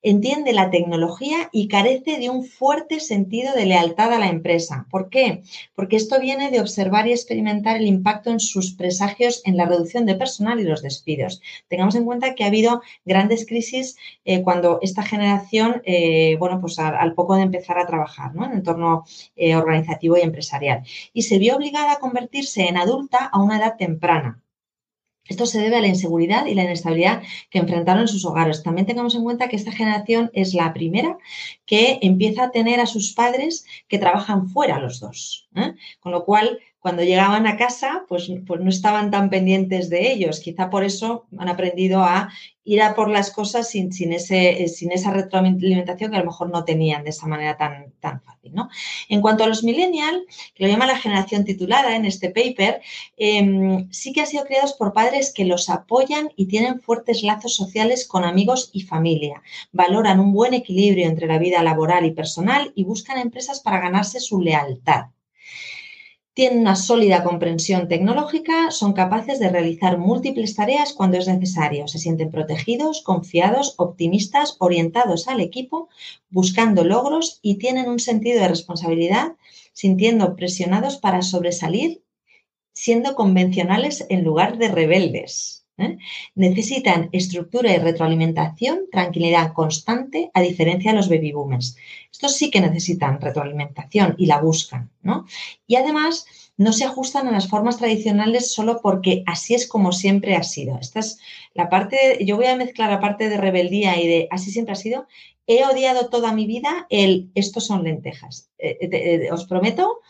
entiende 0.05 0.53
la 0.53 0.71
tecnología 0.71 1.49
y 1.51 1.67
carece 1.67 2.19
de 2.19 2.31
un 2.31 2.45
fuerte 2.45 3.01
sentido 3.01 3.55
de 3.55 3.65
lealtad 3.65 4.13
a 4.13 4.19
la 4.19 4.29
empresa. 4.29 4.87
¿Por 4.91 5.09
qué? 5.09 5.43
Porque 5.75 5.97
esto 5.97 6.21
viene 6.21 6.51
de 6.51 6.61
observar 6.61 7.09
y 7.09 7.13
experimentar 7.13 7.77
el 7.77 7.87
impacto 7.87 8.31
en 8.31 8.39
sus 8.39 8.75
presagios 8.75 9.41
en 9.45 9.57
la 9.57 9.65
reducción 9.65 10.05
de 10.05 10.15
personal 10.15 10.61
y 10.61 10.65
los 10.65 10.83
despidos. 10.83 11.41
Tengamos 11.69 11.95
en 11.95 12.05
cuenta 12.05 12.35
que 12.35 12.45
ha 12.45 12.49
habido 12.49 12.83
grandes 13.05 13.47
crisis 13.47 13.97
eh, 14.27 14.43
cuando 14.43 14.79
esta 14.83 15.03
generación, 15.03 15.83
eh, 15.87 16.37
bueno, 16.39 16.61
pues 16.61 16.79
al, 16.79 17.15
poco 17.15 17.37
de 17.37 17.43
empezar 17.43 17.79
a 17.79 17.87
trabajar 17.87 18.33
en 18.37 18.43
el 18.43 18.53
entorno 18.53 19.05
eh, 19.37 19.57
organizativo 19.57 20.19
y 20.19 20.21
empresarial. 20.21 20.83
Y 21.15 21.23
se 21.23 21.39
vio 21.39 21.57
obligada 21.57 21.93
a 21.93 21.99
convertirse 21.99 22.69
en 22.69 22.77
adulta 22.77 23.25
a 23.33 23.43
una 23.43 23.57
edad 23.57 23.77
temprana. 23.79 24.44
Esto 25.29 25.47
se 25.47 25.61
debe 25.61 25.77
a 25.77 25.81
la 25.81 25.89
inseguridad 25.89 26.47
y 26.47 26.55
la 26.55 26.65
inestabilidad 26.65 27.23
que 27.51 27.59
enfrentaron 27.59 28.03
en 28.03 28.09
sus 28.09 28.25
hogares. 28.25 28.63
También 28.63 28.87
tengamos 28.87 29.15
en 29.15 29.25
cuenta 29.25 29.49
que 29.49 29.57
esta 29.57 29.73
generación 29.73 30.31
es 30.35 30.55
la 30.55 30.73
primera 30.73 31.17
que 31.65 31.99
empieza 32.03 32.45
a 32.45 32.51
tener 32.51 32.81
a 32.81 32.87
sus 32.87 33.15
padres 33.15 33.67
que 33.89 33.99
trabajan 33.99 34.49
fuera 34.49 34.79
los 34.79 35.01
dos. 35.01 35.49
¿eh? 35.57 35.75
Con 36.01 36.13
lo 36.13 36.25
cual, 36.25 36.61
cuando 36.85 37.03
llegaban 37.03 37.47
a 37.47 37.57
casa, 37.57 38.05
pues, 38.11 38.31
pues 38.47 38.61
no 38.61 38.69
estaban 38.69 39.11
tan 39.11 39.31
pendientes 39.31 39.89
de 39.89 40.13
ellos. 40.13 40.41
Quizá 40.41 40.69
por 40.69 40.85
eso 40.85 41.25
han 41.39 41.49
aprendido 41.49 42.03
a 42.03 42.29
ir 42.63 42.83
a 42.83 42.95
por 42.95 43.09
las 43.09 43.31
cosas 43.31 43.71
sin, 43.71 43.91
sin, 43.91 44.13
ese, 44.13 44.69
sin 44.69 44.93
esa 44.93 45.11
retroalimentación 45.11 46.11
que 46.11 46.17
a 46.19 46.21
lo 46.21 46.27
mejor 46.27 46.51
no 46.51 46.63
tenían 46.67 47.03
de 47.03 47.09
esa 47.09 47.27
manera 47.27 47.57
tan, 47.57 47.95
tan 48.01 48.21
fácil. 48.21 48.53
¿no? 48.53 48.69
En 49.09 49.23
cuanto 49.23 49.45
a 49.45 49.47
los 49.47 49.65
millennials, 49.65 50.25
que 50.55 50.65
lo 50.65 50.71
llama 50.71 50.85
la 50.85 50.99
generación 50.99 51.47
titulada 51.47 51.97
en 51.97 52.05
este 52.05 52.29
paper, 52.29 52.83
em, 53.17 53.91
sí 53.91 54.13
que 54.13 54.21
han 54.21 54.27
sido 54.27 54.45
criados 54.45 54.75
por 54.75 54.93
padres 54.93 55.33
que 55.33 55.47
los 55.47 55.71
apoyan 55.71 56.33
y 56.37 56.49
tienen 56.49 56.83
fuertes 56.83 57.23
lazos 57.23 57.57
sociales 57.57 58.07
con 58.07 58.25
amigos 58.25 58.69
y 58.75 58.83
familia. 58.83 59.41
Valoran 59.73 60.21
un 60.21 60.35
buen 60.35 60.53
equilibrio 60.53 61.07
entre 61.07 61.29
la 61.29 61.39
vida 61.39 61.63
laboral 61.63 62.05
y 62.05 62.11
personal 62.11 62.73
y 62.75 62.85
buscan 62.85 63.17
empresas 63.17 63.61
para 63.61 63.81
ganarse 63.81 64.21
su 64.21 64.39
lealtad 64.43 65.14
tienen 66.35 66.59
una 66.59 66.75
sólida 66.75 67.23
comprensión 67.23 67.87
tecnológica, 67.87 68.73
son 68.73 68.93
capaces 68.93 69.39
de 69.39 69.49
realizar 69.49 69.99
múltiples 69.99 70.57
tareas 70.57 70.93
cuando 70.93 71.17
es 71.17 71.29
necesario, 71.29 71.87
se 71.87 72.01
sienten 72.01 72.33
protegidos, 72.33 73.03
confiados, 73.03 73.75
optimistas, 73.79 74.57
orientados 74.59 75.29
al 75.29 75.41
equipo, 75.41 75.89
buscando 76.31 76.85
logros 76.85 77.39
y 77.41 77.59
tienen 77.59 77.89
un 77.89 78.01
sentido 78.01 78.41
de 78.41 78.49
responsabilidad, 78.49 79.37
sintiendo 79.73 80.35
presionados 80.35 80.97
para 80.97 81.23
sobresalir, 81.23 82.03
siendo 82.73 83.15
convencionales 83.15 84.05
en 84.09 84.25
lugar 84.25 84.59
de 84.59 84.69
rebeldes. 84.69 85.64
¿Eh? 85.79 85.99
Necesitan 86.35 87.09
estructura 87.13 87.73
y 87.73 87.79
retroalimentación, 87.79 88.83
tranquilidad 88.91 89.53
constante, 89.53 90.31
a 90.35 90.41
diferencia 90.41 90.91
de 90.91 90.97
los 90.97 91.09
baby 91.09 91.33
boomers. 91.33 91.77
Estos 92.11 92.37
sí 92.37 92.51
que 92.51 92.61
necesitan 92.61 93.21
retroalimentación 93.21 94.15
y 94.19 94.27
la 94.27 94.41
buscan, 94.41 94.91
¿no? 95.03 95.27
Y 95.67 95.77
además 95.77 96.27
no 96.57 96.73
se 96.73 96.85
ajustan 96.85 97.27
a 97.27 97.33
las 97.33 97.49
formas 97.49 97.79
tradicionales 97.79 98.53
solo 98.53 98.81
porque 98.81 99.25
así 99.27 99.55
es 99.55 99.67
como 99.67 99.93
siempre 99.93 100.37
ha 100.37 100.43
sido. 100.43 100.79
Esta 100.79 101.01
es 101.01 101.19
la 101.53 101.69
parte, 101.69 102.25
yo 102.25 102.37
voy 102.37 102.47
a 102.47 102.57
mezclar 102.57 102.91
la 102.91 103.01
parte 103.01 103.29
de 103.29 103.37
rebeldía 103.37 104.01
y 104.01 104.07
de 104.07 104.29
así 104.31 104.51
siempre 104.51 104.73
ha 104.73 104.77
sido. 104.77 105.07
He 105.47 105.65
odiado 105.65 106.09
toda 106.09 106.33
mi 106.33 106.47
vida 106.47 106.87
el 106.91 107.31
estos 107.35 107.67
son 107.67 107.83
lentejas. 107.83 108.51
Eh, 108.59 108.79
eh, 108.81 109.33
os 109.33 109.47
prometo 109.47 110.01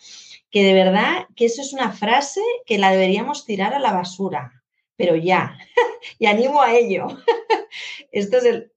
que 0.50 0.62
de 0.62 0.74
verdad 0.74 1.26
que 1.34 1.46
eso 1.46 1.62
es 1.62 1.72
una 1.72 1.90
frase 1.90 2.40
que 2.66 2.78
la 2.78 2.92
deberíamos 2.92 3.44
tirar 3.44 3.74
a 3.74 3.80
la 3.80 3.92
basura 3.92 4.63
pero 4.96 5.16
ya, 5.16 5.58
y 6.18 6.26
animo 6.26 6.60
a 6.60 6.74
ello. 6.74 7.06
Esto 8.12 8.38
es 8.38 8.44
el, 8.44 8.72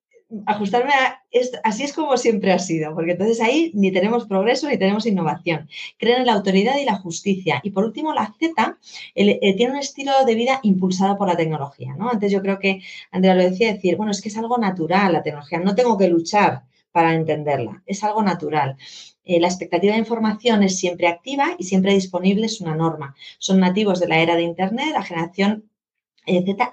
ajustarme 0.45 0.91
a, 0.93 1.23
así 1.63 1.83
es 1.83 1.93
como 1.93 2.17
siempre 2.17 2.51
ha 2.51 2.59
sido, 2.59 2.93
porque 2.93 3.11
entonces 3.11 3.39
ahí 3.41 3.71
ni 3.73 3.91
tenemos 3.91 4.25
progreso 4.25 4.67
ni 4.67 4.77
tenemos 4.77 5.05
innovación. 5.05 5.69
Creen 5.97 6.21
en 6.21 6.25
la 6.25 6.33
autoridad 6.33 6.77
y 6.77 6.85
la 6.85 6.95
justicia. 6.97 7.61
Y 7.63 7.71
por 7.71 7.85
último, 7.85 8.13
la 8.13 8.33
Z 8.39 8.77
eh, 9.15 9.55
tiene 9.55 9.73
un 9.73 9.79
estilo 9.79 10.11
de 10.25 10.35
vida 10.35 10.59
impulsado 10.63 11.17
por 11.17 11.27
la 11.27 11.37
tecnología. 11.37 11.95
¿no? 11.97 12.09
Antes 12.09 12.31
yo 12.31 12.41
creo 12.41 12.59
que 12.59 12.81
Andrea 13.11 13.35
lo 13.35 13.43
decía, 13.43 13.73
decir, 13.73 13.95
bueno, 13.95 14.11
es 14.11 14.21
que 14.21 14.29
es 14.29 14.37
algo 14.37 14.57
natural 14.57 15.13
la 15.13 15.23
tecnología, 15.23 15.59
no 15.59 15.75
tengo 15.75 15.97
que 15.97 16.09
luchar 16.09 16.63
para 16.91 17.13
entenderla, 17.13 17.83
es 17.85 18.03
algo 18.03 18.23
natural. 18.23 18.75
Eh, 19.23 19.39
la 19.39 19.47
expectativa 19.47 19.93
de 19.93 19.99
información 19.99 20.63
es 20.63 20.77
siempre 20.77 21.07
activa 21.07 21.55
y 21.57 21.65
siempre 21.65 21.93
disponible, 21.93 22.45
es 22.45 22.59
una 22.59 22.75
norma. 22.75 23.15
Son 23.37 23.59
nativos 23.59 23.99
de 23.99 24.07
la 24.07 24.19
era 24.19 24.35
de 24.35 24.43
Internet, 24.43 24.87
la 24.93 25.03
generación 25.03 25.69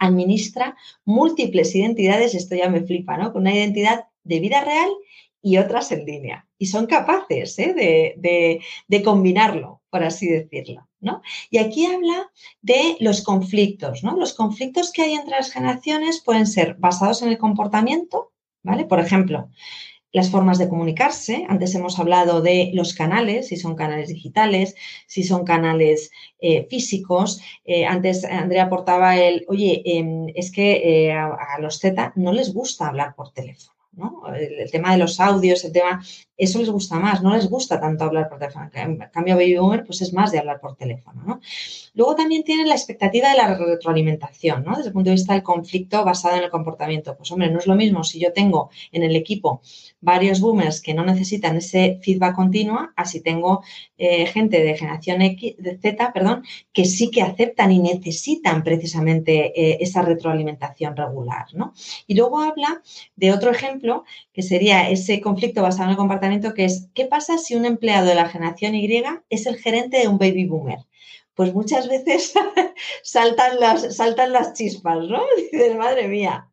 Administra 0.01 0.77
múltiples 1.05 1.75
identidades, 1.75 2.35
esto 2.35 2.55
ya 2.55 2.69
me 2.69 2.83
flipa, 2.83 3.17
¿no? 3.17 3.33
Con 3.33 3.43
una 3.43 3.55
identidad 3.55 4.07
de 4.25 4.41
vida 4.41 4.63
real 4.63 4.91
y 5.45 5.59
otras 5.59 5.93
en 5.93 6.07
línea. 6.07 6.49
Y 6.59 6.67
son 6.67 6.87
capaces 6.87 7.59
¿eh? 7.59 7.75
de, 7.75 8.61
de, 8.89 9.03
combinarlo, 9.03 9.83
por 9.91 10.03
así 10.03 10.27
decirlo. 10.27 10.89
¿no? 11.01 11.21
Y 11.51 11.59
aquí 11.59 11.85
habla 11.85 12.31
de 12.63 12.97
los 13.01 13.23
conflictos. 13.23 14.03
¿no? 14.03 14.17
Los 14.17 14.33
conflictos 14.33 14.91
que 14.91 15.03
hay 15.03 15.13
entre 15.13 15.37
las 15.37 15.53
generaciones 15.53 16.23
pueden 16.23 16.47
ser 16.47 16.77
basados 16.79 17.21
en 17.21 17.29
el 17.29 17.37
comportamiento, 17.37 18.33
¿vale? 18.63 18.87
Por 18.87 19.01
ejemplo, 19.01 19.51
las 20.15 20.31
formas 20.31 20.59
de 20.59 20.69
comunicarse. 20.69 21.45
Antes 21.49 21.75
hemos 21.75 21.99
hablado 21.99 22.41
de 22.41 22.71
los 22.73 22.95
canales, 22.95 23.49
si 23.49 23.57
son 23.57 23.75
canales 23.75 24.09
digitales, 24.09 24.77
si 25.09 25.25
son 25.25 25.45
canales 25.45 26.13
eh, 26.39 26.69
físicos. 26.71 27.41
Eh, 27.65 27.85
antes 27.85 28.25
Andrea 28.25 28.65
aportaba 28.65 29.17
el, 29.17 29.45
oye, 29.49 29.83
em, 29.85 30.29
es 30.37 30.53
que 30.53 31.09
eh, 31.09 31.13
a, 31.13 31.59
los 31.61 31.81
Z 31.81 32.13
no 32.15 32.33
les 32.33 32.55
gusta 32.55 32.87
hablar 32.87 33.17
por 33.17 33.33
teléfono. 33.33 33.75
¿no? 33.91 34.23
El, 34.33 34.71
tema 34.71 34.93
de 34.93 34.99
los 34.99 35.19
audios, 35.19 35.65
el 35.65 35.73
tema, 35.73 36.01
eso 36.37 36.59
les 36.59 36.71
gusta 36.71 36.99
más, 36.99 37.23
no 37.23 37.35
les 37.35 37.49
gusta 37.49 37.81
tanto 37.81 38.05
hablar 38.05 38.29
por 38.29 38.39
teléfono. 38.39 38.71
En 38.75 38.99
cambio, 39.13 39.37
Baby 39.37 39.57
Boomer, 39.57 39.85
pues 39.85 40.03
es 40.03 40.13
más 40.13 40.33
de 40.33 40.39
hablar 40.39 40.61
por 40.61 40.77
teléfono, 40.77 41.23
¿no? 41.25 41.41
Luego 41.95 42.17
también 42.17 42.43
tienen 42.43 42.69
la 42.69 42.75
expectativa 42.75 43.31
de 43.31 43.37
la 43.37 43.55
retroalimentación, 43.55 44.65
¿no? 44.65 44.77
Desde 44.77 44.89
el 44.89 44.93
punto 44.93 45.11
de 45.11 45.15
vista 45.15 45.35
del 45.35 45.43
conflicto 45.43 46.05
basado 46.05 46.37
en 46.37 46.45
el 46.45 46.51
comportamiento. 46.51 47.17
Pues 47.17 47.31
hombre, 47.31 47.51
no 47.51 47.59
es 47.59 47.67
lo 47.67 47.77
mismo 47.77 48.03
si 48.03 48.19
yo 48.19 48.33
tengo 48.33 48.71
en 48.91 49.05
el 49.05 49.15
equipo 49.15 49.63
varios 50.01 50.41
boomers 50.41 50.81
que 50.81 50.93
no 50.93 51.05
necesitan 51.05 51.57
ese 51.57 52.01
feedback 52.03 52.35
continuo, 52.35 52.91
así 52.97 53.21
tengo 53.21 53.63
eh, 53.97 54.27
gente 54.27 54.63
de 54.63 54.77
generación 54.77 55.23
X, 55.23 55.55
de 55.59 55.79
Z, 55.79 56.13
perdón, 56.13 56.43
que 56.73 56.85
sí 56.85 57.11
que 57.11 57.23
aceptan 57.23 57.71
y 57.73 57.79
necesitan 57.79 58.63
precisamente 58.65 59.53
eh, 59.59 59.79
esa 59.81 60.03
retroalimentación 60.03 60.97
regular, 60.97 61.47
¿no? 61.55 61.75
Y 62.07 62.15
luego 62.15 62.41
habla 62.41 62.83
de 63.17 63.33
otro 63.33 63.51
ejemplo 63.51 64.05
que 64.33 64.43
sería 64.43 64.91
ese 64.91 65.21
conflicto 65.21 65.63
basado 65.63 65.85
en 65.85 65.91
el 65.91 65.97
comportamiento, 65.97 66.24
que 66.55 66.65
es, 66.65 66.89
¿qué 66.95 67.07
pasa 67.07 67.39
si 67.39 67.55
un 67.55 67.65
empleado 67.65 68.07
de 68.09 68.15
la 68.15 68.29
generación 68.29 68.75
Y 68.75 69.03
es 69.31 69.47
el 69.47 69.57
gerente 69.57 69.99
de 69.99 70.09
un 70.09 70.19
baby 70.19 70.47
boomer? 70.47 70.79
pues 71.35 71.53
muchas 71.53 71.89
veces 71.89 72.33
saltan, 73.03 73.61
las, 73.61 73.97
saltan 73.97 74.33
las 74.33 74.55
chispas, 74.55 74.99
¿no? 75.09 75.23
Dices, 75.37 75.77
madre 75.77 76.09
mía. 76.09 76.49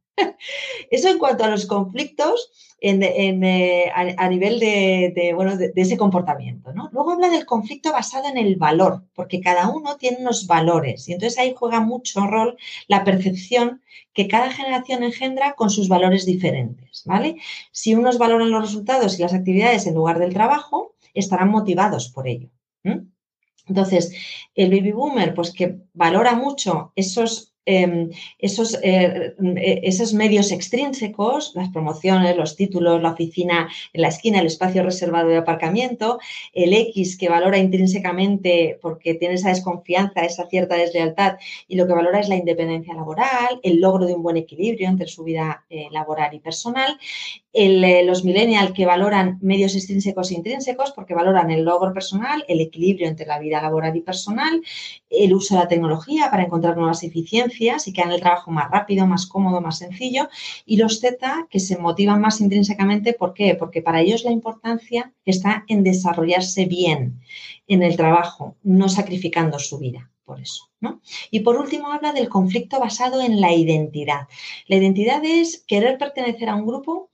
Eso 0.89 1.09
en 1.09 1.19
cuanto 1.19 1.43
a 1.43 1.49
los 1.49 1.65
conflictos 1.65 2.51
eh, 2.83 3.91
a, 3.93 4.29
nivel 4.29 4.59
de, 4.59 5.33
bueno, 5.35 5.55
de, 5.55 5.71
ese 5.75 5.97
comportamiento. 5.97 6.73
¿no? 6.73 6.89
Luego 6.91 7.11
habla 7.11 7.29
del 7.29 7.45
conflicto 7.45 7.91
basado 7.91 8.27
en 8.27 8.37
el 8.37 8.55
valor, 8.55 9.03
porque 9.13 9.39
cada 9.39 9.69
uno 9.69 9.97
tiene 9.97 10.17
unos 10.19 10.47
valores 10.47 11.07
y 11.07 11.13
entonces 11.13 11.37
ahí 11.37 11.53
juega 11.55 11.79
mucho 11.79 12.25
rol 12.25 12.57
la 12.87 13.03
percepción 13.03 13.81
que 14.13 14.27
cada 14.27 14.51
generación 14.51 15.03
engendra 15.03 15.53
con 15.53 15.69
sus 15.69 15.89
valores 15.89 16.25
diferentes. 16.25 17.03
¿vale? 17.05 17.37
Si 17.71 17.93
unos 17.93 18.17
valoran 18.17 18.49
los 18.49 18.63
resultados 18.63 19.17
y 19.17 19.21
las 19.21 19.33
actividades 19.33 19.85
en 19.85 19.93
lugar 19.93 20.17
del 20.17 20.33
trabajo, 20.33 20.95
estarán 21.13 21.49
motivados 21.51 22.09
por 22.09 22.27
ello. 22.27 22.49
Entonces, 23.67 24.11
el 24.55 24.71
baby 24.71 24.91
boomer, 24.91 25.33
pues 25.33 25.53
que 25.53 25.77
valora 25.93 26.33
mucho 26.33 26.91
esos 26.95 27.50
Em, 27.65 28.09
esos, 28.39 28.73
eh, 28.81 29.35
eh, 29.37 29.81
esos 29.83 30.15
medios 30.15 30.51
extrínsecos, 30.51 31.51
las 31.53 31.69
promociones, 31.69 32.35
los 32.35 32.55
títulos, 32.55 32.99
la 33.03 33.11
oficina 33.11 33.69
en 33.93 34.01
la 34.01 34.07
esquina, 34.07 34.39
el 34.39 34.47
espacio 34.47 34.81
reservado 34.81 35.29
de 35.29 35.37
aparcamiento, 35.37 36.19
el 36.53 36.73
X 36.73 37.17
que 37.19 37.29
valora 37.29 37.59
intrínsecamente 37.59 38.79
porque 38.81 39.13
tiene 39.13 39.35
esa 39.35 39.49
desconfianza, 39.49 40.21
esa 40.21 40.47
cierta 40.47 40.75
deslealtad 40.75 41.37
y 41.67 41.75
lo 41.75 41.85
que 41.85 41.93
valora 41.93 42.19
es 42.19 42.29
la 42.29 42.35
independencia 42.35 42.95
laboral, 42.95 43.59
el 43.61 43.79
logro 43.79 44.07
de 44.07 44.15
un 44.15 44.23
buen 44.23 44.37
equilibrio 44.37 44.89
entre 44.89 45.07
su 45.07 45.23
vida 45.23 45.63
eh, 45.69 45.87
laboral 45.91 46.33
y 46.33 46.39
personal 46.39 46.97
eh, 47.53 48.03
los 48.05 48.23
millennials 48.23 48.71
que 48.71 48.85
valoran 48.85 49.37
medios 49.41 49.75
extrínsecos 49.75 50.31
e 50.31 50.35
intrínsecos 50.35 50.91
porque 50.91 51.13
valoran 51.13 51.51
el 51.51 51.65
logro 51.65 51.93
personal, 51.93 52.45
el 52.47 52.61
equilibrio 52.61 53.07
entre 53.07 53.25
la 53.25 53.39
vida 53.39 53.61
laboral 53.61 53.95
y 53.95 54.01
personal, 54.01 54.61
el 55.09 55.33
uso 55.33 55.55
de 55.55 55.61
la 55.61 55.67
tecnología 55.67 56.29
para 56.31 56.43
encontrar 56.43 56.77
nuevas 56.77 57.03
eficiencias 57.03 57.87
y 57.87 57.93
que 57.93 58.01
hagan 58.01 58.13
el 58.13 58.21
trabajo 58.21 58.51
más 58.51 58.71
rápido, 58.71 59.05
más 59.05 59.25
cómodo, 59.25 59.59
más 59.59 59.79
sencillo. 59.79 60.29
Y 60.65 60.77
los 60.77 60.99
Z 60.99 61.47
que 61.49 61.59
se 61.59 61.77
motivan 61.77 62.21
más 62.21 62.39
intrínsecamente, 62.39 63.13
¿por 63.13 63.33
qué? 63.33 63.55
Porque 63.55 63.81
para 63.81 63.99
ellos 63.99 64.23
la 64.23 64.31
importancia 64.31 65.13
está 65.25 65.65
en 65.67 65.83
desarrollarse 65.83 66.65
bien 66.65 67.21
en 67.67 67.83
el 67.83 67.97
trabajo, 67.97 68.55
no 68.63 68.87
sacrificando 68.87 69.59
su 69.59 69.77
vida 69.77 70.09
por 70.23 70.39
eso. 70.39 70.69
¿no? 70.79 71.01
Y 71.29 71.41
por 71.41 71.57
último 71.57 71.91
habla 71.91 72.13
del 72.13 72.29
conflicto 72.29 72.79
basado 72.79 73.21
en 73.21 73.41
la 73.41 73.53
identidad. 73.53 74.29
La 74.67 74.77
identidad 74.77 75.21
es 75.25 75.63
querer 75.67 75.97
pertenecer 75.97 76.47
a 76.47 76.55
un 76.55 76.65
grupo 76.65 77.10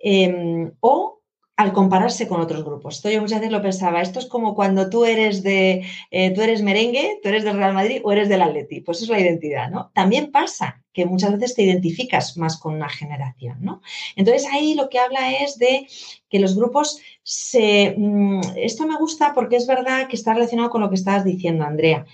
Em, 0.00 0.72
o 0.80 1.20
al 1.60 1.74
compararse 1.74 2.26
con 2.26 2.40
otros 2.40 2.64
grupos. 2.64 2.96
Esto 2.96 3.10
yo 3.10 3.20
muchas 3.20 3.40
veces 3.40 3.52
lo 3.52 3.60
pensaba, 3.60 4.00
esto 4.00 4.18
es 4.18 4.24
como 4.24 4.54
cuando 4.54 4.88
tú 4.88 5.04
eres 5.04 5.42
de, 5.42 5.84
eh, 6.10 6.30
tú 6.30 6.40
eres 6.40 6.62
merengue, 6.62 7.20
tú 7.22 7.28
eres 7.28 7.44
del 7.44 7.58
Real 7.58 7.74
Madrid 7.74 8.00
o 8.02 8.12
eres 8.12 8.30
del 8.30 8.40
Atleti, 8.40 8.80
pues 8.80 9.02
es 9.02 9.10
la 9.10 9.20
identidad, 9.20 9.68
¿no? 9.68 9.90
También 9.94 10.32
pasa 10.32 10.82
que 10.94 11.04
muchas 11.04 11.32
veces 11.32 11.54
te 11.54 11.62
identificas 11.62 12.38
más 12.38 12.56
con 12.56 12.76
una 12.76 12.88
generación, 12.88 13.58
¿no? 13.60 13.82
Entonces 14.16 14.48
ahí 14.50 14.72
lo 14.72 14.88
que 14.88 15.00
habla 15.00 15.32
es 15.32 15.58
de 15.58 15.86
que 16.30 16.40
los 16.40 16.56
grupos 16.56 16.98
se... 17.22 17.94
Mm, 17.94 18.40
esto 18.56 18.86
me 18.86 18.96
gusta 18.96 19.34
porque 19.34 19.56
es 19.56 19.66
verdad 19.66 20.08
que 20.08 20.16
está 20.16 20.32
relacionado 20.32 20.70
con 20.70 20.80
lo 20.80 20.88
que 20.88 20.94
estabas 20.94 21.24
diciendo, 21.26 21.64
Andrea. 21.64 22.06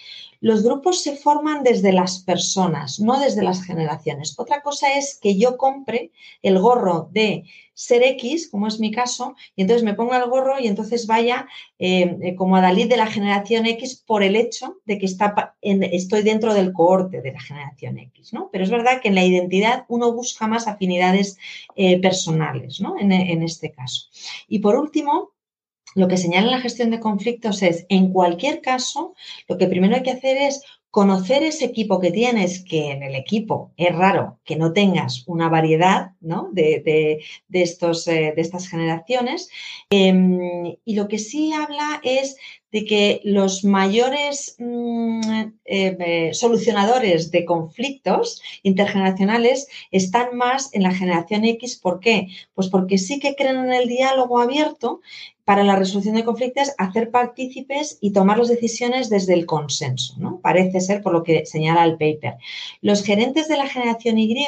Los 0.47 0.63
grupos 0.63 1.03
se 1.03 1.17
forman 1.17 1.65
desde 1.65 1.93
las 1.93 2.21
personas, 2.21 3.01
no 3.01 3.19
desde 3.19 3.43
las 3.43 3.65
generaciones. 3.65 4.39
Otra 4.39 4.63
cosa 4.63 4.97
es 4.97 5.19
que 5.21 5.37
yo 5.37 5.57
compre 5.57 6.13
el 6.41 6.61
gorro 6.61 7.09
de 7.11 7.43
ser 7.75 8.05
X, 8.05 8.49
como 8.49 8.69
es 8.69 8.79
mi 8.79 8.93
caso, 8.93 9.35
y 9.57 9.63
entonces 9.63 9.83
me 9.83 9.95
ponga 9.95 10.19
el 10.19 10.31
gorro 10.31 10.61
y 10.61 10.69
entonces 10.69 11.09
vaya 11.09 11.49
eh, 11.81 12.17
eh, 12.23 12.37
como 12.37 12.55
a 12.55 12.61
Dalí 12.61 12.85
de 12.85 12.97
la 12.97 13.09
generación 13.09 13.67
X 13.67 14.05
por 14.07 14.23
el 14.23 14.37
hecho 14.37 14.77
de 14.85 14.99
que 14.99 15.07
está 15.07 15.57
estoy 15.63 16.23
dentro 16.23 16.55
del 16.55 16.73
cohorte 16.73 17.23
de 17.23 17.33
la 17.33 17.41
generación 17.41 17.99
X, 17.99 18.33
¿no? 18.33 18.49
Pero 18.53 18.63
es 18.63 18.71
verdad 18.71 19.01
que 19.03 19.09
en 19.09 19.17
la 19.17 19.25
identidad 19.25 19.85
uno 19.89 20.13
busca 20.13 20.47
más 20.47 20.69
afinidades 20.69 21.39
eh, 21.75 22.01
personales, 22.01 22.81
¿no? 22.81 22.97
En, 23.01 23.11
en 23.11 23.43
este 23.43 23.73
caso. 23.73 24.11
Y 24.47 24.61
por 24.61 24.77
último, 24.77 25.33
lo 25.97 26.09
que 26.09 26.19
señala 26.19 26.51
la 26.51 26.61
gestión 26.61 26.91
de 26.91 27.01
conflictos 27.01 27.63
es, 27.63 27.87
en 27.89 28.13
cualquier 28.13 28.61
caso, 28.61 29.15
lo 29.49 29.57
que 29.57 29.67
primero 29.67 29.97
hay 29.97 30.03
que 30.03 30.11
hacer 30.11 30.37
es 30.37 30.63
conocer 30.91 31.43
ese 31.43 31.65
equipo 31.65 32.01
que 32.01 32.11
tienes, 32.11 32.63
que 32.65 32.91
en 32.91 33.03
el 33.03 33.15
equipo 33.15 33.73
es 33.77 33.95
raro 33.95 34.39
que 34.45 34.57
no 34.57 34.73
tengas 34.73 35.25
una 35.27 35.49
variedad 35.49 36.13
de, 36.53 37.23
estos, 37.51 38.07
eh, 38.09 38.33
de 38.37 38.43
estas 38.43 38.69
generaciones. 38.69 39.49
Em, 39.91 40.77
y 40.85 40.95
lo 40.95 41.09
que 41.09 41.19
sí 41.19 41.53
habla 41.53 42.01
es 42.03 42.37
de 42.77 42.85
que 42.85 43.23
los 43.25 43.65
mayores 43.65 44.55
mm, 44.59 45.21
eh, 45.65 45.97
eh, 45.99 46.35
solucionadores 46.35 47.31
de 47.31 47.47
conflictos 47.47 48.43
intergeneracionales 48.63 49.67
están 49.91 50.37
más 50.37 50.75
en 50.75 50.83
la 50.83 50.93
generación 50.93 51.47
X. 51.47 51.77
¿Por 51.77 52.01
qué? 52.01 52.29
Pues 52.55 52.69
porque 52.69 52.99
sí 52.99 53.19
que 53.19 53.35
creen 53.35 53.57
en 53.57 53.73
el 53.73 53.89
diálogo 53.89 54.41
abierto 54.41 55.01
para 55.47 55.65
la 55.65 55.77
resolución 55.77 56.17
de 56.17 56.25
conflictos, 56.25 56.73
hacer 56.77 57.11
partícipes 57.11 57.97
y 58.03 58.13
tomar 58.13 58.37
las 58.37 58.49
decisiones 58.49 59.09
desde 59.09 59.33
el 59.33 59.47
consenso, 59.47 60.13
¿no? 60.19 60.41
Parece 60.43 60.83
ser 60.83 61.01
por 61.03 61.15
lo 61.15 61.23
que 61.23 61.47
señala 61.47 61.83
el 61.83 61.93
paper. 61.93 62.35
Los 62.83 63.03
gerentes 63.03 63.49
de 63.49 63.57
la 63.57 63.69
generación 63.69 64.19
Y 64.19 64.47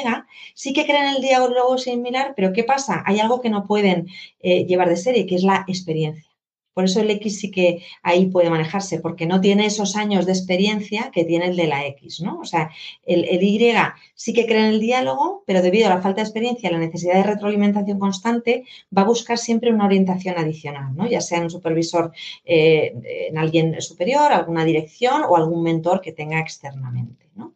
sí 0.53 0.73
que 0.73 0.85
creen 0.85 1.15
el 1.15 1.21
diálogo 1.23 1.79
similar, 1.79 2.33
pero 2.35 2.53
¿qué 2.53 2.63
pasa? 2.63 3.01
Hay 3.07 3.19
algo 3.19 3.41
que 3.41 3.49
no 3.49 3.65
pueden 3.65 4.07
eh, 4.41 4.65
llevar 4.67 4.87
de 4.87 4.97
serie, 4.97 5.25
que 5.25 5.33
es 5.33 5.43
la 5.43 5.65
experiencia. 5.67 6.28
Por 6.73 6.85
eso 6.85 7.01
el 7.01 7.09
X 7.11 7.39
sí 7.39 7.51
que 7.51 7.83
ahí 8.03 8.27
puede 8.27 8.49
manejarse, 8.49 8.99
porque 8.99 9.25
no 9.25 9.41
tiene 9.41 9.65
esos 9.65 9.95
años 9.95 10.25
de 10.25 10.31
experiencia 10.31 11.11
que 11.11 11.25
tiene 11.25 11.47
el 11.47 11.55
de 11.55 11.67
la 11.67 11.85
X, 11.87 12.21
¿no? 12.21 12.39
O 12.39 12.45
sea, 12.45 12.71
el, 13.05 13.25
Y 13.43 13.73
sí 14.15 14.33
que 14.33 14.45
cree 14.45 14.59
en 14.59 14.73
el 14.73 14.79
diálogo, 14.79 15.43
pero 15.45 15.61
debido 15.61 15.87
a 15.87 15.95
la 15.95 16.01
falta 16.01 16.21
de 16.21 16.27
experiencia, 16.27 16.71
la 16.71 16.77
necesidad 16.77 17.15
de 17.15 17.23
retroalimentación 17.23 17.99
constante, 17.99 18.65
va 18.95 19.01
a 19.01 19.05
buscar 19.05 19.37
siempre 19.37 19.73
una 19.73 19.85
orientación 19.85 20.37
adicional, 20.37 20.95
¿no? 20.95 21.07
Ya 21.07 21.21
sea 21.21 21.39
en 21.39 21.45
un 21.45 21.49
supervisor, 21.49 22.11
eh, 22.45 22.93
en 23.29 23.37
alguien 23.37 23.81
superior, 23.81 24.31
alguna 24.31 24.65
dirección 24.65 25.23
o 25.27 25.35
algún 25.35 25.63
mentor 25.63 26.01
que 26.01 26.11
tenga 26.11 26.39
externamente, 26.39 27.29
¿no? 27.35 27.55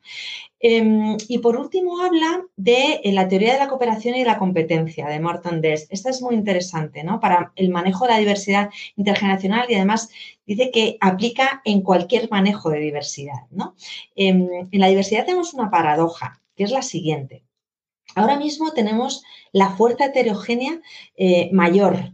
Em, 0.65 1.17
y 1.27 1.39
por 1.39 1.57
último 1.57 1.99
habla 1.99 2.41
de 2.55 3.01
eh, 3.03 3.11
la 3.11 3.27
teoría 3.27 3.51
de 3.51 3.59
la 3.59 3.67
cooperación 3.67 4.15
y 4.15 4.23
la 4.23 4.39
competencia 4.39 5.05
de 5.07 5.19
Morton 5.19 5.59
Dest. 5.59 5.91
Esta 5.91 6.09
es 6.09 6.21
muy 6.21 6.35
interesante 6.35 7.03
¿no? 7.03 7.19
para 7.19 7.51
el 7.57 7.67
manejo 7.69 8.05
de 8.05 8.13
la 8.13 8.19
diversidad 8.19 8.69
intergeneracional 8.95 9.65
y 9.69 9.75
además 9.75 10.09
dice 10.45 10.71
que 10.71 10.95
aplica 11.01 11.61
en 11.65 11.81
cualquier 11.81 12.29
manejo 12.31 12.69
de 12.69 12.79
diversidad. 12.79 13.41
¿no? 13.51 13.75
Em, 14.15 14.47
en 14.71 14.79
la 14.79 14.87
diversidad 14.87 15.25
tenemos 15.25 15.53
una 15.53 15.69
paradoja, 15.69 16.41
que 16.55 16.63
es 16.63 16.71
la 16.71 16.81
siguiente. 16.81 17.43
Ahora 18.15 18.37
mismo 18.37 18.71
tenemos 18.71 19.21
la 19.51 19.71
fuerza 19.71 20.05
heterogénea 20.05 20.79
eh, 21.17 21.49
mayor 21.51 22.13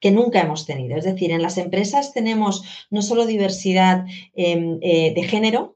que 0.00 0.12
nunca 0.12 0.40
hemos 0.40 0.64
tenido. 0.64 0.96
Es 0.96 1.04
decir, 1.04 1.30
en 1.30 1.42
las 1.42 1.58
empresas 1.58 2.14
tenemos 2.14 2.86
no 2.88 3.02
solo 3.02 3.26
diversidad 3.26 4.06
em, 4.34 4.78
eh, 4.80 5.12
de 5.14 5.22
género, 5.24 5.75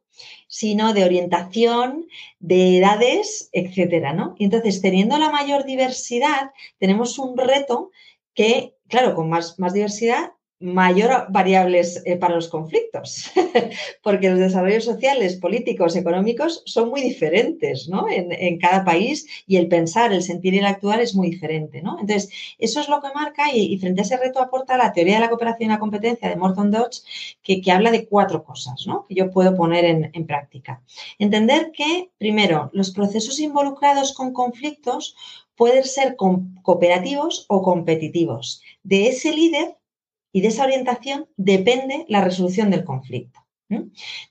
sino 0.51 0.92
de 0.92 1.05
orientación, 1.05 2.09
de 2.40 2.78
edades, 2.78 3.48
etcétera, 3.53 4.12
¿no? 4.12 4.34
Y 4.36 4.44
entonces, 4.44 4.82
teniendo 4.82 5.16
la 5.16 5.30
mayor 5.30 5.64
diversidad, 5.64 6.51
tenemos 6.78 7.20
un 7.20 7.38
reto 7.38 7.92
que, 8.34 8.74
claro, 8.88 9.14
con 9.14 9.30
más, 9.30 9.61
más 9.61 9.72
diversidad 9.72 10.32
mayor 10.61 11.26
variables 11.30 12.02
eh, 12.04 12.16
para 12.16 12.34
los 12.34 12.48
conflictos, 12.48 13.30
porque 14.02 14.28
los 14.28 14.38
desarrollos 14.38 14.84
sociales, 14.84 15.36
políticos, 15.36 15.96
económicos 15.96 16.62
son 16.66 16.90
muy 16.90 17.00
diferentes 17.00 17.88
¿no? 17.88 18.06
en, 18.11 18.58
cada 18.58 18.84
país 18.84 19.26
y 19.46 19.56
el 19.56 19.68
pensar, 19.68 20.12
el 20.12 20.22
sentir 20.22 20.52
y 20.52 20.58
el 20.58 20.66
actuar 20.66 21.00
es 21.00 21.14
muy 21.14 21.30
diferente. 21.30 21.80
¿no? 21.80 21.98
Entonces, 21.98 22.30
eso 22.58 22.80
es 22.80 22.88
lo 22.88 23.00
que 23.00 23.08
marca 23.14 23.44
y, 23.52 23.76
frente 23.78 24.02
a 24.02 24.04
ese 24.04 24.18
reto 24.18 24.40
aporta 24.40 24.76
la 24.76 24.92
teoría 24.92 25.14
de 25.14 25.20
la 25.20 25.30
cooperación 25.30 25.70
y 25.70 25.72
la 25.72 25.78
competencia 25.78 26.28
de 26.28 26.36
Morton 26.36 26.70
Dodge, 26.70 27.02
que, 27.42 27.62
habla 27.72 27.90
de 27.90 28.06
cuatro 28.06 28.44
cosas 28.44 28.86
¿no? 28.86 29.06
que 29.08 29.14
yo 29.14 29.30
puedo 29.30 29.56
poner 29.56 30.11
en 30.12 30.26
práctica. 30.26 30.82
Entender 31.18 31.72
que, 31.72 32.11
primero, 32.18 32.68
los 32.74 32.90
procesos 32.90 33.38
involucrados 33.40 34.12
con 34.12 34.32
conflictos 34.32 35.14
pueden 35.61 35.84
ser 35.84 36.16
cooperativos 36.16 37.44
o 37.48 37.62
competitivos. 37.62 38.62
De 38.82 39.08
ese 39.08 39.30
líder 39.32 39.76
y 40.33 40.41
de 40.41 40.49
esa 40.49 40.64
orientación 40.64 41.28
depende 41.37 42.05
la 42.09 42.22
resolución 42.22 42.70
del 42.70 42.85
conflicto. 42.85 43.41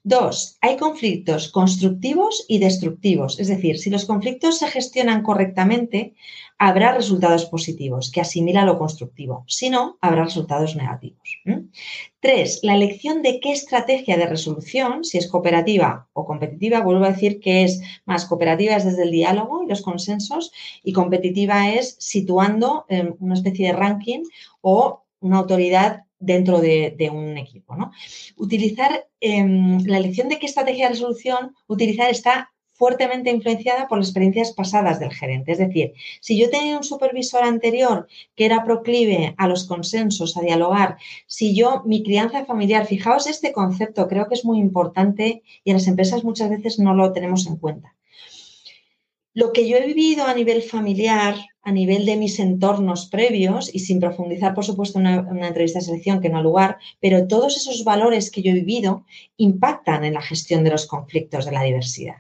Dos, 0.04 0.58
hay 0.60 0.76
conflictos 0.76 1.50
constructivos 1.50 2.46
y 2.50 2.60
destructivos, 2.60 3.40
es 3.40 3.48
decir, 3.48 3.78
si 3.78 3.90
los 3.90 4.06
conflictos 4.06 4.58
se 4.60 4.68
gestionan 4.68 5.24
correctamente, 5.24 6.14
habrá 6.58 6.92
resultados 6.92 7.46
positivos 7.46 8.12
que 8.12 8.20
asimila 8.20 8.66
lo 8.66 8.78
constructivo, 8.78 9.46
si 9.48 9.70
no, 9.70 9.98
habrá 10.02 10.26
resultados 10.26 10.76
negativos. 10.76 11.42
Tres, 12.20 12.60
la 12.64 12.76
elección 12.76 13.22
de 13.22 13.40
qué 13.40 13.54
estrategia 13.54 14.18
de 14.18 14.26
resolución, 14.26 15.06
si 15.06 15.18
es 15.18 15.28
cooperativa 15.28 16.10
o 16.12 16.26
competitiva, 16.26 16.82
vuelvo 16.82 17.06
a 17.06 17.12
decir 17.12 17.40
que 17.40 17.64
es 17.64 17.80
más 18.06 18.26
cooperativa 18.26 18.76
es 18.76 18.84
desde 18.84 19.04
el 19.04 19.12
diálogo 19.12 19.64
y 19.64 19.68
los 19.68 19.82
consensos 19.82 20.52
y 20.84 20.92
competitiva 20.92 21.70
es 21.70 21.96
situando 21.98 22.86
una 23.20 23.36
especie 23.36 23.68
de 23.68 23.74
ranking 23.74 24.24
o 24.60 25.06
una 25.20 25.38
autoridad 25.38 26.04
dentro 26.20 26.60
de, 26.60 27.10
un 27.12 27.38
equipo. 27.38 27.76
¿no? 27.76 27.92
Utilizar 28.36 29.08
em, 29.20 29.80
la 29.86 29.98
elección 29.98 30.30
de 30.30 30.38
qué 30.38 30.46
estrategia 30.46 30.86
de 30.86 30.94
resolución 30.94 31.56
utilizar 31.68 32.10
está 32.10 32.52
fuertemente 32.80 33.30
influenciada 33.30 33.90
por 33.90 33.98
las 33.98 34.08
experiencias 34.08 34.54
pasadas 34.54 35.02
del 35.02 35.14
gerente. 35.14 35.52
Es 35.52 35.58
decir, 35.58 35.94
si 36.22 36.40
yo 36.40 36.50
tenía 36.50 36.78
un 36.78 36.86
supervisor 36.86 37.44
anterior 37.44 38.08
que 38.36 38.46
era 38.46 38.64
proclive 38.64 39.36
a 39.38 39.50
los 39.50 39.66
consensos, 39.66 40.38
a 40.38 40.42
dialogar, 40.42 40.98
si 41.28 41.54
yo, 41.54 41.84
mi 41.86 42.04
crianza 42.04 42.46
familiar, 42.46 42.88
fijaos 42.88 43.28
este 43.28 43.52
concepto, 43.52 44.08
creo 44.08 44.30
que 44.30 44.36
es 44.36 44.46
muy 44.46 44.60
importante 44.60 45.44
y 45.66 45.72
en 45.72 45.76
las 45.76 45.88
empresas 45.88 46.24
muchas 46.24 46.50
veces 46.50 46.80
no 46.80 46.94
lo 46.94 47.12
tenemos 47.12 47.48
en 47.48 47.58
cuenta. 47.58 47.98
Lo 49.34 49.52
que 49.52 49.68
yo 49.68 49.76
he 49.76 49.86
vivido 49.86 50.26
a 50.26 50.34
nivel 50.34 50.62
familiar, 50.62 51.36
a 51.70 51.72
nivel 51.72 52.04
de 52.08 52.18
mis 52.18 52.40
entornos 52.40 53.06
previos, 53.06 53.70
y 53.72 53.80
sin 53.80 54.00
profundizar, 54.00 54.56
por 54.56 54.66
supuesto, 54.66 54.98
en 54.98 55.06
una, 55.06 55.48
entrevista 55.48 55.78
de 55.78 55.86
selección 55.86 56.20
que 56.20 56.30
no 56.30 56.40
ha 56.40 56.42
lugar, 56.42 56.80
pero 57.00 57.28
todos 57.28 57.58
esos 57.58 57.84
valores 57.84 58.32
que 58.32 58.42
yo 58.42 58.52
he 58.52 58.56
vivido 58.56 59.06
impactan 59.38 60.04
en 60.04 60.16
la 60.16 60.22
gestión 60.22 60.64
de 60.64 60.72
los 60.72 60.88
conflictos 60.88 61.46
de 61.46 61.52
la 61.52 61.64
diversidad. 61.64 62.16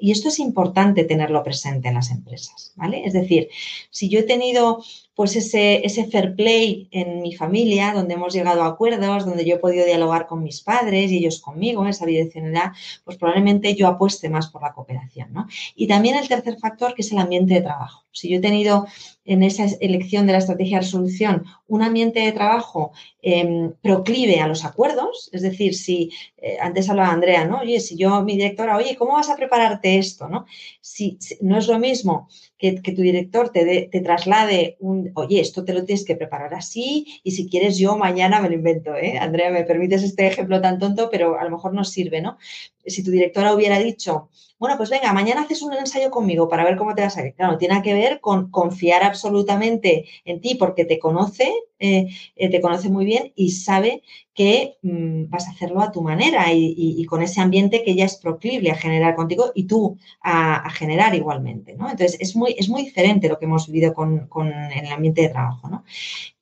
Y 0.00 0.10
esto 0.12 0.28
es 0.28 0.38
importante 0.38 1.04
tenerlo 1.04 1.42
presente 1.42 1.88
en 1.88 1.94
las 1.94 2.10
empresas, 2.10 2.72
¿vale? 2.76 3.02
Es 3.04 3.12
decir, 3.12 3.50
si 3.90 4.08
yo 4.08 4.20
he 4.20 4.22
tenido 4.22 4.82
pues 5.16 5.34
ese, 5.34 5.84
ese 5.84 6.04
fair 6.04 6.36
play 6.36 6.88
en 6.90 7.22
mi 7.22 7.34
familia, 7.34 7.94
donde 7.94 8.14
hemos 8.14 8.34
llegado 8.34 8.62
a 8.62 8.66
acuerdos, 8.66 9.24
donde 9.24 9.46
yo 9.46 9.54
he 9.54 9.58
podido 9.58 9.86
dialogar 9.86 10.26
con 10.26 10.42
mis 10.42 10.60
padres 10.60 11.10
y 11.10 11.16
ellos 11.16 11.40
conmigo, 11.40 11.86
esa 11.86 12.04
bidireccionalidad, 12.04 12.72
pues 13.02 13.16
probablemente 13.16 13.74
yo 13.74 13.88
apueste 13.88 14.28
más 14.28 14.48
por 14.48 14.60
la 14.60 14.74
cooperación, 14.74 15.32
¿no? 15.32 15.48
Y 15.74 15.86
también 15.86 16.16
el 16.16 16.28
tercer 16.28 16.58
factor, 16.58 16.94
que 16.94 17.00
es 17.00 17.10
el 17.12 17.18
ambiente 17.18 17.54
de 17.54 17.62
trabajo. 17.62 18.04
Si 18.12 18.28
yo 18.28 18.38
he 18.38 18.40
tenido 18.40 18.86
en 19.26 19.42
esa 19.42 19.64
elección 19.80 20.26
de 20.26 20.32
la 20.32 20.38
estrategia 20.38 20.78
de 20.78 20.84
resolución 20.84 21.44
un 21.66 21.82
ambiente 21.82 22.20
de 22.20 22.32
trabajo 22.32 22.92
em, 23.20 23.72
proclive 23.82 24.40
a 24.40 24.46
los 24.46 24.64
acuerdos, 24.64 25.28
es 25.32 25.42
decir, 25.42 25.74
si 25.74 26.10
eh, 26.38 26.56
antes 26.60 26.88
hablaba 26.88 27.10
Andrea, 27.10 27.44
¿no? 27.44 27.60
Oye, 27.60 27.80
si 27.80 27.96
yo, 27.96 28.22
mi 28.22 28.34
directora, 28.34 28.76
oye, 28.76 28.96
¿cómo 28.96 29.14
vas 29.14 29.28
a 29.28 29.36
prepararte 29.36 29.98
esto? 29.98 30.28
¿no? 30.28 30.46
Si, 30.80 31.18
no 31.40 31.58
es 31.58 31.66
lo 31.66 31.78
mismo 31.78 32.28
que, 32.56 32.72
tu 32.72 33.02
director 33.02 33.50
te, 33.50 33.88
te, 33.90 34.00
traslade 34.00 34.76
un, 34.80 35.05
oye, 35.14 35.40
esto 35.40 35.64
te 35.64 35.72
lo 35.72 35.84
tienes 35.84 36.04
que 36.04 36.16
preparar 36.16 36.54
así 36.54 37.20
y 37.22 37.32
si 37.32 37.48
quieres 37.48 37.78
yo 37.78 37.96
mañana 37.96 38.40
me 38.40 38.48
lo 38.48 38.54
invento, 38.54 38.94
¿eh? 38.94 39.18
Andrea, 39.18 39.50
me 39.50 39.64
permites 39.64 40.02
este 40.02 40.26
ejemplo 40.26 40.60
tan 40.60 40.78
tonto, 40.78 41.08
pero 41.10 41.38
a 41.38 41.44
lo 41.44 41.50
mejor 41.50 41.74
no 41.74 41.84
sirve, 41.84 42.20
¿no? 42.20 42.38
Si 42.86 43.02
tu 43.02 43.10
directora 43.10 43.54
hubiera 43.54 43.78
dicho, 43.78 44.30
bueno, 44.58 44.78
pues 44.78 44.88
venga, 44.88 45.12
mañana 45.12 45.42
haces 45.42 45.60
un 45.60 45.74
ensayo 45.74 46.10
conmigo 46.10 46.48
para 46.48 46.64
ver 46.64 46.76
cómo 46.76 46.94
te 46.94 47.02
vas 47.02 47.16
a 47.18 47.26
ir. 47.26 47.34
Claro, 47.34 47.58
tiene 47.58 47.82
que 47.82 47.92
ver 47.92 48.20
con 48.20 48.50
confiar 48.50 49.02
absolutamente 49.04 50.06
en 50.24 50.40
ti 50.40 50.54
porque 50.54 50.86
te 50.86 50.98
conoce, 50.98 51.52
eh, 51.78 52.06
eh, 52.36 52.48
te 52.48 52.60
conoce 52.62 52.88
muy 52.88 53.04
bien 53.04 53.32
y 53.36 53.50
sabe 53.50 54.02
que 54.32 54.78
mm, 54.82 55.28
vas 55.28 55.46
a 55.46 55.50
hacerlo 55.50 55.82
a 55.82 55.92
tu 55.92 56.00
manera 56.00 56.52
y, 56.52 57.04
con 57.04 57.22
ese 57.22 57.40
ambiente 57.40 57.84
que 57.84 57.94
ya 57.94 58.06
es 58.06 58.16
proclible 58.16 58.70
a 58.70 58.76
generar 58.76 59.14
contigo 59.14 59.52
y 59.54 59.64
tú 59.66 59.98
a, 60.22 60.68
generar 60.70 61.14
igualmente, 61.14 61.74
¿no? 61.74 61.90
Entonces, 61.90 62.18
es 62.20 62.34
muy, 62.34 62.54
es 62.58 62.68
muy 62.68 62.82
diferente 62.82 63.28
lo 63.28 63.38
que 63.38 63.44
hemos 63.44 63.66
vivido 63.66 63.94
con, 63.94 64.28
el 64.74 64.86
ambiente 64.92 65.22
de 65.22 65.28
trabajo, 65.28 65.68
¿no? 65.68 65.84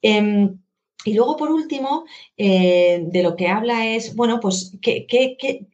Em, 0.03 0.59
y 1.05 1.15
luego, 1.15 1.37
por 1.37 1.51
último, 1.51 2.05
eh, 2.37 3.05
de 3.07 3.23
lo 3.23 3.37
que 3.37 3.49
habla 3.49 3.87
es, 3.89 4.15
bueno, 4.17 4.41
pues, 4.41 4.77
¿qué, 4.81 5.07
qué, 5.07 5.37
qué 5.39 5.67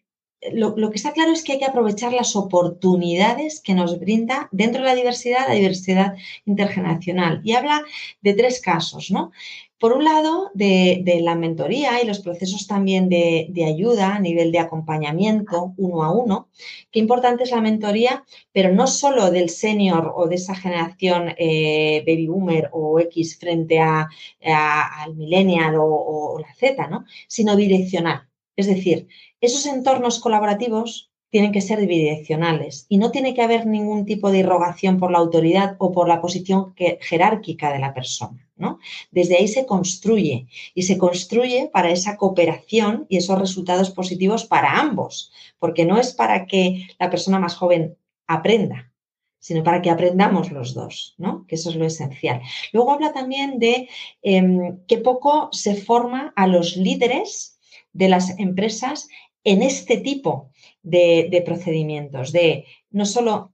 lo, 0.53 0.91
que 0.91 0.97
está 0.97 1.13
claro 1.13 1.33
es 1.33 1.43
que 1.43 1.53
hay 1.53 1.59
que 1.59 1.67
aprovechar 1.67 2.13
las 2.13 2.35
oportunidades 2.35 3.61
que 3.61 3.75
nos 3.75 3.99
brinda 3.99 4.49
dentro 4.53 4.81
de 4.83 4.89
la 4.89 4.95
diversidad, 4.95 5.49
la 5.49 5.55
diversidad 5.55 6.15
intergeneracional. 6.47 7.41
Y 7.45 7.53
habla 7.53 7.83
de 8.23 8.35
tres 8.35 8.61
casos, 8.61 9.11
¿no? 9.11 9.33
Por 9.79 9.95
un 9.95 10.05
lado, 10.05 10.51
de, 10.53 11.21
la 11.23 11.35
mentoría 11.35 12.03
y 12.03 12.07
los 12.07 12.21
procesos 12.21 12.67
también 12.67 13.09
de, 13.09 13.51
ayuda 13.67 14.15
a 14.15 14.21
nivel 14.21 14.53
de 14.53 14.59
acompañamiento 14.59 15.73
uno 15.79 16.03
a 16.03 16.13
uno. 16.13 16.51
Qué 16.91 16.99
importante 17.01 17.45
es 17.45 17.51
la 17.51 17.63
mentoría, 17.63 18.25
pero 18.53 18.73
no 18.75 18.87
solo 18.87 19.31
del 19.31 19.49
senior 19.49 20.13
o 20.15 20.27
de 20.27 20.35
esa 20.35 20.55
generación 20.55 21.35
eh, 21.39 22.03
baby 22.07 22.27
boomer 22.27 22.69
o 22.73 23.01
X 23.01 23.39
frente 23.39 23.81
a, 23.81 24.09
al 24.43 25.17
millennial 25.17 25.77
o, 25.77 25.85
o 25.85 26.39
la 26.39 26.53
Z, 26.55 26.87
¿no? 26.89 27.07
sino 27.27 27.57
direccional. 27.57 28.30
Es 28.61 28.67
decir, 28.67 29.09
esos 29.41 29.65
entornos 29.67 30.21
colaborativos 30.21 31.11
tienen 31.31 31.53
que 31.53 31.61
ser 31.61 31.87
bidireccionales 31.87 32.87
y 32.89 32.99
no 32.99 33.11
tiene 33.11 33.35
que 33.35 33.43
haber 33.43 33.67
ningún 33.67 34.05
tipo 34.05 34.31
de 34.31 34.39
irrogación 34.41 34.99
por 34.99 35.11
la 35.11 35.19
autoridad 35.19 35.77
o 35.79 35.93
por 35.93 36.09
la 36.09 36.21
posición 36.21 36.75
jerárquica 37.01 37.73
de 37.73 37.79
la 37.79 37.95
persona. 37.95 38.47
¿no? 38.57 38.79
Desde 39.11 39.37
ahí 39.37 39.49
se 39.49 39.65
construye 39.65 40.47
y 40.75 40.83
se 40.83 40.99
construye 40.99 41.71
para 41.73 41.91
esa 41.91 42.19
cooperación 42.19 43.07
y 43.09 43.17
esos 43.17 43.39
resultados 43.39 43.91
positivos 43.91 44.45
para 44.45 44.79
ambos, 44.79 45.33
porque 45.59 45.87
no 45.87 45.99
es 45.99 46.13
para 46.13 46.45
que 46.45 46.89
la 46.99 47.09
persona 47.09 47.39
más 47.39 47.55
joven 47.55 47.97
aprenda, 48.27 48.93
sino 49.39 49.63
para 49.63 49.81
que 49.81 49.89
aprendamos 49.89 50.53
los 50.53 50.75
dos, 50.75 51.15
¿no? 51.17 51.47
que 51.47 51.55
eso 51.55 51.71
es 51.71 51.77
lo 51.77 51.87
esencial. 51.87 52.43
Luego 52.73 52.93
habla 52.93 53.15
también 53.15 53.59
de 53.59 53.89
em, 54.21 54.85
que 54.87 54.99
poco 54.99 55.49
se 55.53 55.77
forma 55.77 56.35
a 56.37 56.47
los 56.47 56.77
líderes 56.77 57.60
de 57.93 58.09
las 58.09 58.39
empresas 58.39 59.09
en 59.45 59.63
este 59.63 59.97
tipo 59.97 60.51
de, 60.83 61.43
procedimientos, 61.45 62.33
de 62.33 62.67
no 62.91 63.07
solo 63.07 63.53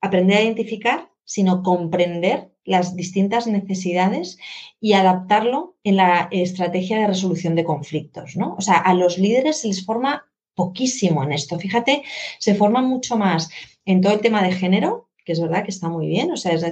aprender 0.00 0.38
a 0.38 0.42
identificar, 0.42 1.10
sino 1.24 1.62
comprender 1.62 2.52
las 2.64 2.96
distintas 2.96 3.46
necesidades 3.46 4.38
y 4.80 4.92
adaptarlo 4.92 5.76
en 5.84 5.96
la 5.96 6.28
estrategia 6.30 6.98
de 6.98 7.06
resolución 7.06 7.54
de 7.54 7.64
conflictos. 7.64 8.36
¿no? 8.36 8.54
O 8.56 8.60
sea, 8.60 8.76
a 8.76 8.94
los 8.94 9.18
líderes 9.18 9.60
se 9.60 9.68
les 9.68 9.84
forma 9.84 10.26
poquísimo 10.54 11.22
en 11.22 11.32
esto. 11.32 11.58
Fíjate, 11.58 12.02
se 12.38 12.54
forma 12.54 12.82
mucho 12.82 13.16
más 13.16 13.48
en 13.84 14.00
todo 14.00 14.14
el 14.14 14.20
tema 14.20 14.42
de 14.42 14.52
género, 14.52 15.05
que 15.26 15.32
es 15.32 15.40
verdad 15.40 15.64
que 15.64 15.72
está 15.72 15.88
muy 15.88 16.06
bien, 16.06 16.30
o 16.30 16.36
sea, 16.36 16.52
es 16.52 16.64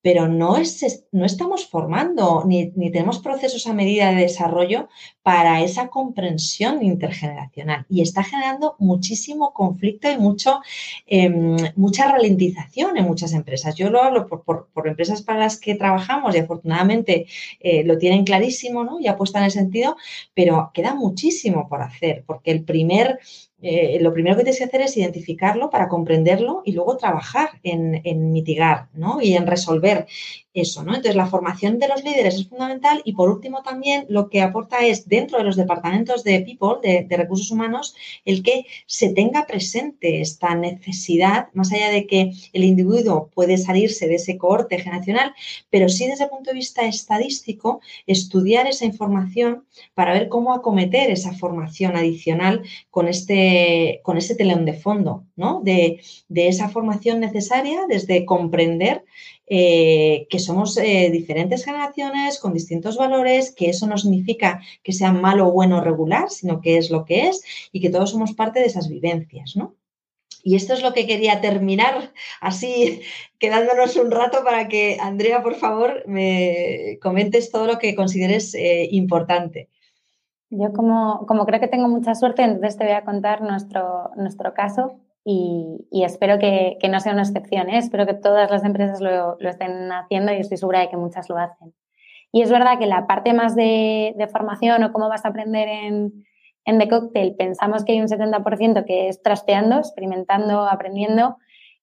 pero 0.00 0.28
no, 0.28 0.56
es, 0.56 1.04
no 1.10 1.26
estamos 1.26 1.66
formando 1.66 2.44
ni, 2.46 2.70
tenemos 2.92 3.18
procesos 3.18 3.66
a 3.66 3.74
medida 3.74 4.10
de 4.10 4.22
desarrollo 4.22 4.88
para 5.24 5.60
esa 5.62 5.88
comprensión 5.88 6.84
intergeneracional 6.84 7.84
y 7.90 8.02
está 8.02 8.22
generando 8.22 8.76
muchísimo 8.78 9.52
conflicto 9.52 10.08
y 10.08 10.18
mucho, 10.18 10.60
em, 11.06 11.56
mucha 11.74 12.06
ralentización 12.06 12.96
en 12.96 13.04
muchas 13.04 13.32
empresas. 13.32 13.74
Yo 13.74 13.90
lo 13.90 14.00
hablo 14.00 14.28
por, 14.28 14.68
empresas 14.86 15.22
para 15.22 15.40
las 15.40 15.58
que 15.58 15.74
trabajamos 15.74 16.36
y 16.36 16.38
afortunadamente 16.38 17.26
eh, 17.58 17.82
lo 17.82 17.98
tienen 17.98 18.24
clarísimo 18.24 18.84
¿no? 18.84 19.00
y 19.00 19.08
apuestan 19.08 19.42
en 19.42 19.46
el 19.46 19.50
sentido, 19.50 19.96
pero 20.32 20.70
queda 20.72 20.94
muchísimo 20.94 21.68
por 21.68 21.82
hacer 21.82 22.22
porque 22.24 22.52
el 22.52 22.62
primer 22.62 23.18
eh, 23.62 23.98
lo 24.00 24.12
primero 24.12 24.36
que 24.36 24.42
tienes 24.42 24.58
que 24.58 24.64
hacer 24.64 24.82
es 24.82 24.96
identificarlo 24.96 25.70
para 25.70 25.88
comprenderlo 25.88 26.62
y 26.64 26.72
luego 26.72 26.96
trabajar 26.96 27.50
en, 27.62 28.02
en 28.04 28.32
mitigar 28.32 28.88
¿no? 28.92 29.20
y 29.22 29.34
en 29.34 29.46
resolver 29.46 30.06
eso, 30.56 30.82
¿no? 30.82 30.90
Entonces, 30.94 31.16
la 31.16 31.26
formación 31.26 31.78
de 31.78 31.88
los 31.88 32.02
líderes 32.02 32.34
es 32.34 32.48
fundamental 32.48 33.02
y 33.04 33.12
por 33.12 33.28
último 33.28 33.62
también 33.62 34.06
lo 34.08 34.28
que 34.28 34.40
aporta 34.40 34.84
es 34.86 35.06
dentro 35.06 35.38
de 35.38 35.44
los 35.44 35.56
departamentos 35.56 36.24
de 36.24 36.40
people, 36.40 36.80
de, 36.82 37.16
recursos 37.16 37.50
humanos, 37.50 37.94
el 38.24 38.42
que 38.42 38.66
se 38.86 39.10
tenga 39.10 39.46
presente 39.46 40.20
esta 40.20 40.54
necesidad, 40.54 41.48
más 41.52 41.72
allá 41.72 41.90
de 41.90 42.06
que 42.06 42.32
el 42.52 42.64
individuo 42.64 43.30
puede 43.34 43.58
salirse 43.58 44.08
de 44.08 44.16
ese 44.16 44.38
cohorte 44.38 44.78
generacional, 44.78 45.34
pero 45.70 45.88
sí 45.88 46.06
desde 46.06 46.24
el 46.24 46.30
punto 46.30 46.50
de 46.50 46.56
vista 46.56 46.86
estadístico, 46.86 47.80
estudiar 48.06 48.66
esa 48.66 48.84
información 48.84 49.64
para 49.94 50.12
ver 50.12 50.28
cómo 50.28 50.54
acometer 50.54 51.10
esa 51.10 51.32
formación 51.32 51.96
adicional 51.96 52.62
con 52.90 53.08
este, 53.08 54.00
con 54.02 54.16
ese 54.16 54.34
telón 54.34 54.64
de 54.64 54.72
fondo, 54.74 55.24
¿no? 55.36 55.60
De, 55.62 56.00
de 56.28 56.48
esa 56.48 56.68
formación 56.68 57.20
necesaria 57.20 57.82
desde 57.88 58.24
comprender 58.24 59.04
eh, 59.48 60.26
que 60.28 60.38
somos 60.40 60.76
eh, 60.76 61.08
diferentes 61.12 61.64
generaciones 61.64 62.40
con 62.40 62.52
distintos 62.52 62.96
valores, 62.96 63.54
que 63.54 63.70
eso 63.70 63.86
no 63.86 63.96
significa 63.96 64.60
que 64.82 64.92
sea 64.92 65.12
malo, 65.12 65.52
bueno, 65.52 65.80
regular, 65.80 66.30
sino 66.30 66.60
que 66.60 66.78
es 66.78 66.90
lo 66.90 67.04
que 67.04 67.28
es 67.28 67.42
y 67.70 67.80
que 67.80 67.90
todos 67.90 68.10
somos 68.10 68.34
parte 68.34 68.58
de 68.58 68.66
esas 68.66 68.88
vivencias, 68.88 69.56
¿no? 69.56 69.74
Y 70.42 70.54
esto 70.54 70.74
es 70.74 70.82
lo 70.82 70.92
que 70.92 71.06
quería 71.06 71.40
terminar 71.40 72.12
así, 72.40 73.02
quedándonos 73.38 73.96
un 73.96 74.10
rato 74.10 74.44
para 74.44 74.68
que, 74.68 74.96
Andrea, 75.00 75.42
por 75.42 75.54
favor, 75.54 76.04
me 76.06 76.98
comentes 77.00 77.50
todo 77.50 77.66
lo 77.66 77.78
que 77.78 77.94
consideres 77.94 78.54
eh, 78.54 78.88
importante. 78.90 79.68
Yo 80.50 80.72
como, 80.72 81.26
como, 81.26 81.44
creo 81.46 81.60
que 81.60 81.66
tengo 81.68 81.88
mucha 81.88 82.14
suerte, 82.14 82.42
entonces 82.42 82.76
te 82.76 82.84
voy 82.84 82.94
a 82.94 83.04
contar 83.04 83.42
nuestro, 83.42 84.10
nuestro 84.16 84.54
caso 84.54 85.00
y, 85.28 86.04
espero 86.04 86.38
que, 86.38 86.78
no 86.88 87.00
sea 87.00 87.12
una 87.12 87.22
excepción. 87.22 87.68
¿eh? 87.68 87.78
Espero 87.78 88.06
que 88.06 88.14
todas 88.14 88.48
las 88.48 88.64
empresas 88.64 89.00
lo, 89.00 89.36
estén 89.40 89.90
haciendo 89.90 90.32
y 90.32 90.36
estoy 90.36 90.56
segura 90.56 90.78
de 90.78 90.88
que 90.88 90.96
muchas 90.96 91.28
lo 91.28 91.36
hacen. 91.36 91.74
Y 92.30 92.42
es 92.42 92.50
verdad 92.50 92.78
que 92.78 92.86
la 92.86 93.08
parte 93.08 93.34
más 93.34 93.56
de, 93.56 94.14
formación 94.30 94.84
o 94.84 94.92
cómo 94.92 95.08
vas 95.08 95.24
a 95.24 95.30
aprender 95.30 95.66
en, 95.66 96.24
en 96.64 96.78
The 96.78 96.88
Cocktail, 96.88 97.34
pensamos 97.34 97.84
que 97.84 97.92
hay 97.92 98.00
un 98.00 98.06
70% 98.06 98.84
que 98.84 99.08
es 99.08 99.20
trasteando, 99.20 99.78
experimentando, 99.78 100.64
aprendiendo. 100.64 101.38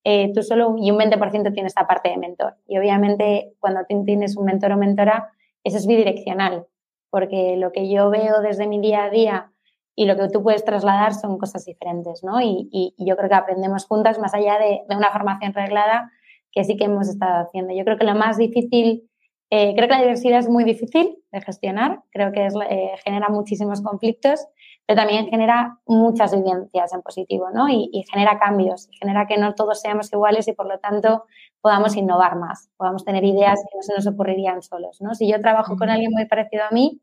Eh, 0.06 0.32
tú 0.34 0.42
solo 0.42 0.76
y 0.78 0.92
un 0.92 0.98
20% 0.98 1.54
tienes 1.54 1.72
esta 1.72 1.86
parte 1.86 2.10
de 2.10 2.18
mentor. 2.18 2.56
Y 2.66 2.78
obviamente 2.78 3.52
cuando 3.60 3.82
tienes 4.06 4.38
un 4.38 4.46
mentor 4.46 4.72
o 4.72 4.78
mentora, 4.78 5.34
eso 5.66 5.78
es 5.78 5.86
bidireccional. 5.86 6.66
porque 7.10 7.58
lo 7.58 7.72
que 7.74 7.90
yo 7.90 8.10
veo 8.10 8.42
desde 8.42 8.68
mi 8.68 8.80
día 8.80 9.04
a 9.04 9.10
día 9.10 9.53
y 9.96 10.06
lo 10.06 10.16
que 10.16 10.30
tú 10.30 10.42
puedes 10.42 10.66
trasladar 10.66 11.14
son 11.14 11.38
cosas 11.38 11.66
diferentes, 11.66 12.24
¿no? 12.24 12.42
Y, 12.42 12.94
yo 12.98 13.16
creo 13.16 13.30
que 13.30 13.36
aprendemos 13.36 13.86
juntas 13.86 14.20
más 14.20 14.34
allá 14.34 14.58
de, 14.58 14.82
una 14.96 15.12
formación 15.12 15.54
reglada 15.54 16.12
que 16.52 16.64
sí 16.64 16.78
que 16.78 16.86
hemos 16.86 17.10
estado 17.10 17.46
haciendo. 17.46 17.74
Yo 17.74 17.84
creo 17.84 17.98
que 17.98 18.06
lo 18.06 18.16
más 18.16 18.38
difícil, 18.38 19.10
eh, 19.50 19.74
creo 19.76 19.88
que 19.88 19.96
la 19.96 20.02
diversidad 20.02 20.40
es 20.40 20.50
muy 20.50 20.64
difícil 20.64 21.18
de 21.32 21.42
gestionar, 21.42 22.02
creo 22.12 22.32
que 22.32 22.48
eh, 22.48 22.92
genera 23.04 23.30
muchísimos 23.30 23.82
conflictos, 23.82 24.48
pero 24.86 25.00
también 25.00 25.28
genera 25.28 25.80
muchas 25.86 26.36
vivencias 26.36 26.94
en 26.94 27.02
positivo, 27.02 27.50
¿no? 27.54 27.70
Y, 27.70 28.04
genera 28.12 28.40
cambios, 28.40 28.90
genera 29.00 29.28
que 29.28 29.38
no 29.38 29.54
todos 29.54 29.80
seamos 29.82 30.12
iguales 30.12 30.48
y 30.48 30.54
por 30.54 30.68
lo 30.68 30.80
tanto 30.80 31.26
podamos 31.62 31.96
innovar 31.96 32.36
más, 32.36 32.70
podamos 32.78 33.06
tener 33.06 33.24
ideas 33.24 33.60
que 33.62 33.78
no 33.78 33.82
se 33.82 33.94
nos 33.94 34.08
ocurrirían 34.08 34.62
solos, 34.62 35.02
¿no? 35.02 35.16
Si 35.16 35.32
yo 35.32 35.40
trabajo 35.40 35.78
con 35.78 35.90
alguien 35.90 36.12
muy 36.12 36.26
parecido 36.26 36.64
a 36.70 36.72
mí, 36.72 37.00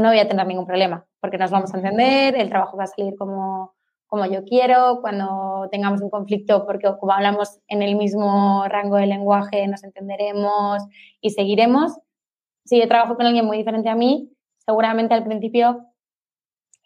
no 0.00 0.08
voy 0.08 0.18
a 0.18 0.28
tener 0.28 0.46
ningún 0.46 0.66
problema, 0.66 1.06
porque 1.20 1.38
nos 1.38 1.50
vamos 1.50 1.72
a 1.72 1.78
entender, 1.78 2.36
el 2.36 2.48
trabajo 2.48 2.76
va 2.76 2.84
a 2.84 2.86
salir 2.88 3.16
como, 3.16 3.74
como 4.06 4.26
yo 4.26 4.44
quiero, 4.44 5.00
cuando 5.00 5.68
tengamos 5.70 6.00
un 6.02 6.10
conflicto, 6.10 6.66
porque 6.66 6.88
como 6.98 7.12
hablamos 7.12 7.60
en 7.68 7.82
el 7.82 7.96
mismo 7.96 8.64
rango 8.68 8.96
de 8.96 9.06
lenguaje, 9.06 9.66
nos 9.66 9.84
entenderemos 9.84 10.82
y 11.20 11.30
seguiremos. 11.30 11.98
Si 12.64 12.78
yo 12.78 12.88
trabajo 12.88 13.16
con 13.16 13.26
alguien 13.26 13.46
muy 13.46 13.58
diferente 13.58 13.88
a 13.88 13.94
mí, 13.94 14.30
seguramente 14.58 15.14
al 15.14 15.24
principio 15.24 15.86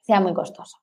sea 0.02 0.20
muy 0.20 0.34
costoso. 0.34 0.78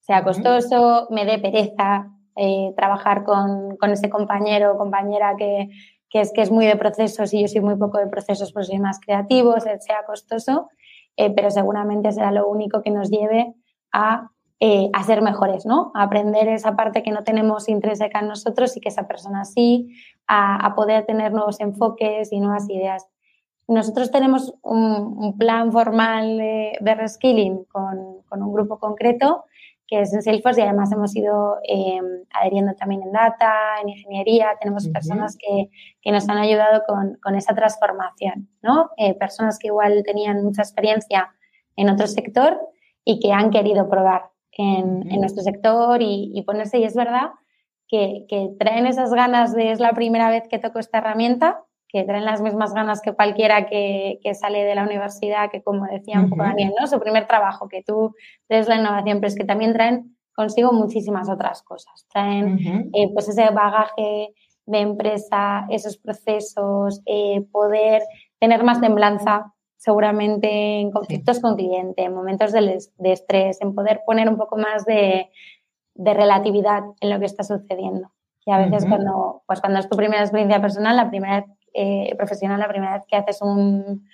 Sea 0.00 0.24
costoso, 0.24 1.06
me 1.10 1.26
dé 1.26 1.38
pereza 1.38 2.10
eh, 2.34 2.72
trabajar 2.76 3.24
con, 3.24 3.76
con, 3.76 3.90
ese 3.90 4.08
compañero 4.08 4.72
o 4.72 4.78
compañera 4.78 5.34
que, 5.36 5.68
que, 6.08 6.20
es, 6.20 6.32
que 6.32 6.42
es 6.42 6.50
muy 6.50 6.66
de 6.66 6.76
procesos 6.76 7.34
y 7.34 7.42
yo 7.42 7.48
soy 7.48 7.60
muy 7.60 7.76
poco 7.76 7.98
de 7.98 8.06
procesos, 8.06 8.52
pues 8.52 8.68
soy 8.68 8.78
más 8.78 9.00
creativo, 9.00 9.54
sea 9.60 10.04
costoso, 10.06 10.68
eh, 11.18 11.30
pero 11.34 11.50
seguramente 11.50 12.12
será 12.12 12.32
lo 12.32 12.48
único 12.48 12.80
que 12.80 12.90
nos 12.90 13.10
lleve 13.10 13.52
a, 13.92 14.30
eh, 14.60 14.88
a, 14.94 15.02
ser 15.02 15.20
mejores, 15.20 15.66
¿no? 15.66 15.90
A 15.94 16.04
aprender 16.04 16.48
esa 16.48 16.76
parte 16.76 17.02
que 17.02 17.10
no 17.10 17.24
tenemos 17.24 17.68
intrínseca 17.68 18.20
en 18.20 18.28
nosotros 18.28 18.74
y 18.76 18.80
que 18.80 18.88
esa 18.88 19.06
persona 19.06 19.44
sí, 19.44 19.90
a, 20.26 20.64
a 20.64 20.74
poder 20.74 21.04
tener 21.04 21.32
nuevos 21.32 21.60
enfoques 21.60 22.32
y 22.32 22.40
nuevas 22.40 22.70
ideas. 22.70 23.06
Nosotros 23.68 24.10
tenemos 24.10 24.54
un, 24.62 25.36
plan 25.36 25.70
formal 25.72 26.38
de, 26.38 26.94
reskilling 26.94 27.64
con, 27.64 28.22
un 28.30 28.52
grupo 28.52 28.78
concreto 28.78 29.44
que 29.88 30.02
es 30.02 30.12
en 30.12 30.22
Salesforce 30.22 30.60
y 30.60 30.64
además 30.64 30.92
hemos 30.92 31.16
ido 31.16 31.56
em, 31.64 32.04
adheriendo 32.30 32.74
también 32.74 33.02
en 33.02 33.10
data, 33.10 33.52
en 33.82 33.88
ingeniería. 33.88 34.50
Tenemos 34.60 34.86
personas 34.88 35.36
que, 35.38 35.70
nos 36.12 36.28
han 36.28 36.36
ayudado 36.36 36.82
con, 36.86 37.34
esa 37.34 37.54
transformación, 37.54 38.48
¿no? 38.62 38.90
Eh, 38.98 39.14
personas 39.14 39.58
que 39.58 39.68
igual 39.68 40.02
tenían 40.04 40.44
mucha 40.44 40.62
experiencia 40.62 41.34
en 41.76 41.88
otro 41.88 42.06
sector 42.06 42.60
y 43.04 43.18
que 43.18 43.32
han 43.32 43.50
querido 43.50 43.88
probar 43.88 44.30
en, 44.52 45.08
nuestro 45.20 45.42
sector 45.42 46.00
y, 46.02 46.42
ponerse. 46.46 46.78
Y 46.78 46.84
es 46.84 46.94
verdad 46.94 47.30
que, 47.86 48.26
que 48.28 48.50
traen 48.58 48.86
esas 48.86 49.12
ganas 49.14 49.54
de 49.54 49.70
es 49.70 49.80
la 49.80 49.92
primera 49.92 50.28
vez 50.28 50.48
que 50.48 50.58
toco 50.58 50.78
esta 50.78 50.98
herramienta 50.98 51.64
que 51.88 52.04
traen 52.04 52.24
las 52.24 52.42
mismas 52.42 52.74
ganas 52.74 53.00
que 53.00 53.14
cualquiera 53.14 53.66
que, 53.66 54.20
sale 54.34 54.64
de 54.64 54.74
la 54.74 54.84
universidad, 54.84 55.50
que 55.50 55.62
como 55.62 55.86
decía 55.86 56.20
un 56.20 56.28
poco 56.28 56.42
Daniel, 56.42 56.74
¿no? 56.78 56.86
Su 56.86 57.00
primer 57.00 57.26
trabajo, 57.26 57.68
que 57.68 57.82
tú 57.82 58.14
traes 58.46 58.68
la 58.68 58.76
innovación, 58.76 59.18
pero 59.18 59.28
es 59.28 59.36
que 59.36 59.44
también 59.44 59.72
traen 59.72 60.16
consigo 60.34 60.72
muchísimas 60.72 61.28
otras 61.30 61.62
cosas. 61.62 62.06
Traen 62.12 62.58
eh, 62.92 63.10
pues 63.12 63.28
ese 63.28 63.50
bagaje 63.50 64.34
de 64.66 64.80
empresa, 64.80 65.66
esos 65.70 65.96
procesos, 65.96 67.00
eh, 67.06 67.40
poder 67.50 68.02
tener 68.38 68.62
más 68.62 68.80
temblanza 68.80 69.54
seguramente 69.78 70.80
en 70.80 70.90
conflictos 70.90 71.40
con 71.40 71.56
cliente, 71.56 72.04
en 72.04 72.14
momentos 72.14 72.52
de, 72.52 72.78
estrés, 73.04 73.60
en 73.62 73.74
poder 73.74 74.02
poner 74.04 74.28
un 74.28 74.36
poco 74.36 74.56
más 74.58 74.84
de, 74.84 75.30
relatividad 75.94 76.82
en 77.00 77.10
lo 77.10 77.18
que 77.18 77.24
está 77.24 77.42
sucediendo. 77.42 78.12
Y 78.44 78.52
a 78.52 78.58
veces 78.58 78.86
cuando, 78.86 79.42
pues 79.46 79.60
cuando 79.60 79.80
es 79.80 79.88
tu 79.88 79.96
primera 79.96 80.22
experiencia 80.22 80.60
personal, 80.60 80.96
la 80.96 81.10
primera 81.10 81.44
eh, 81.74 82.14
profesional, 82.16 82.60
la 82.60 82.68
primera 82.68 82.94
vez 82.94 83.04
que 83.06 83.16
haces 83.16 83.42
un, 83.42 84.08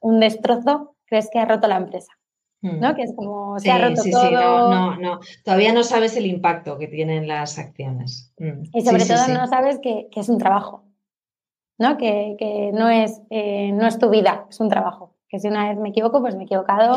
un 0.00 0.20
destrozo, 0.20 0.96
crees 1.06 1.28
que 1.30 1.38
ha 1.38 1.44
roto 1.44 1.68
la 1.68 1.76
empresa. 1.76 2.12
¿no? 2.64 2.92
Mm. 2.92 2.94
Que 2.94 3.02
es 3.02 3.14
como 3.14 3.58
se 3.58 3.70
ha 3.70 3.78
roto 3.78 4.02
sí, 4.02 4.10
todo. 4.10 4.26
Sí, 4.26 4.34
no, 4.34 4.70
no, 4.70 4.96
no. 4.96 5.20
Todavía 5.44 5.72
no 5.72 5.82
sabes 5.82 6.16
el 6.16 6.26
impacto 6.26 6.78
que 6.78 6.88
tienen 6.88 7.28
las 7.28 7.58
acciones. 7.58 8.32
Mm. 8.38 8.62
Y 8.72 8.82
sobre 8.82 9.04
todo 9.04 9.28
no 9.28 9.46
sabes 9.46 9.78
que, 9.80 10.08
que, 10.10 10.20
es 10.20 10.28
un 10.28 10.38
trabajo, 10.38 10.84
¿no? 11.78 11.96
Que, 11.98 12.36
que 12.38 12.70
no, 12.72 12.88
es, 12.88 13.20
eh, 13.30 13.72
no 13.72 13.86
es 13.86 13.98
tu 13.98 14.08
vida, 14.08 14.46
es 14.48 14.60
un 14.60 14.70
trabajo. 14.70 15.14
Que 15.28 15.38
si 15.38 15.48
una 15.48 15.68
vez 15.68 15.78
me 15.78 15.90
equivoco, 15.90 16.20
pues 16.20 16.34
me 16.36 16.42
he 16.42 16.46
equivocado. 16.46 16.96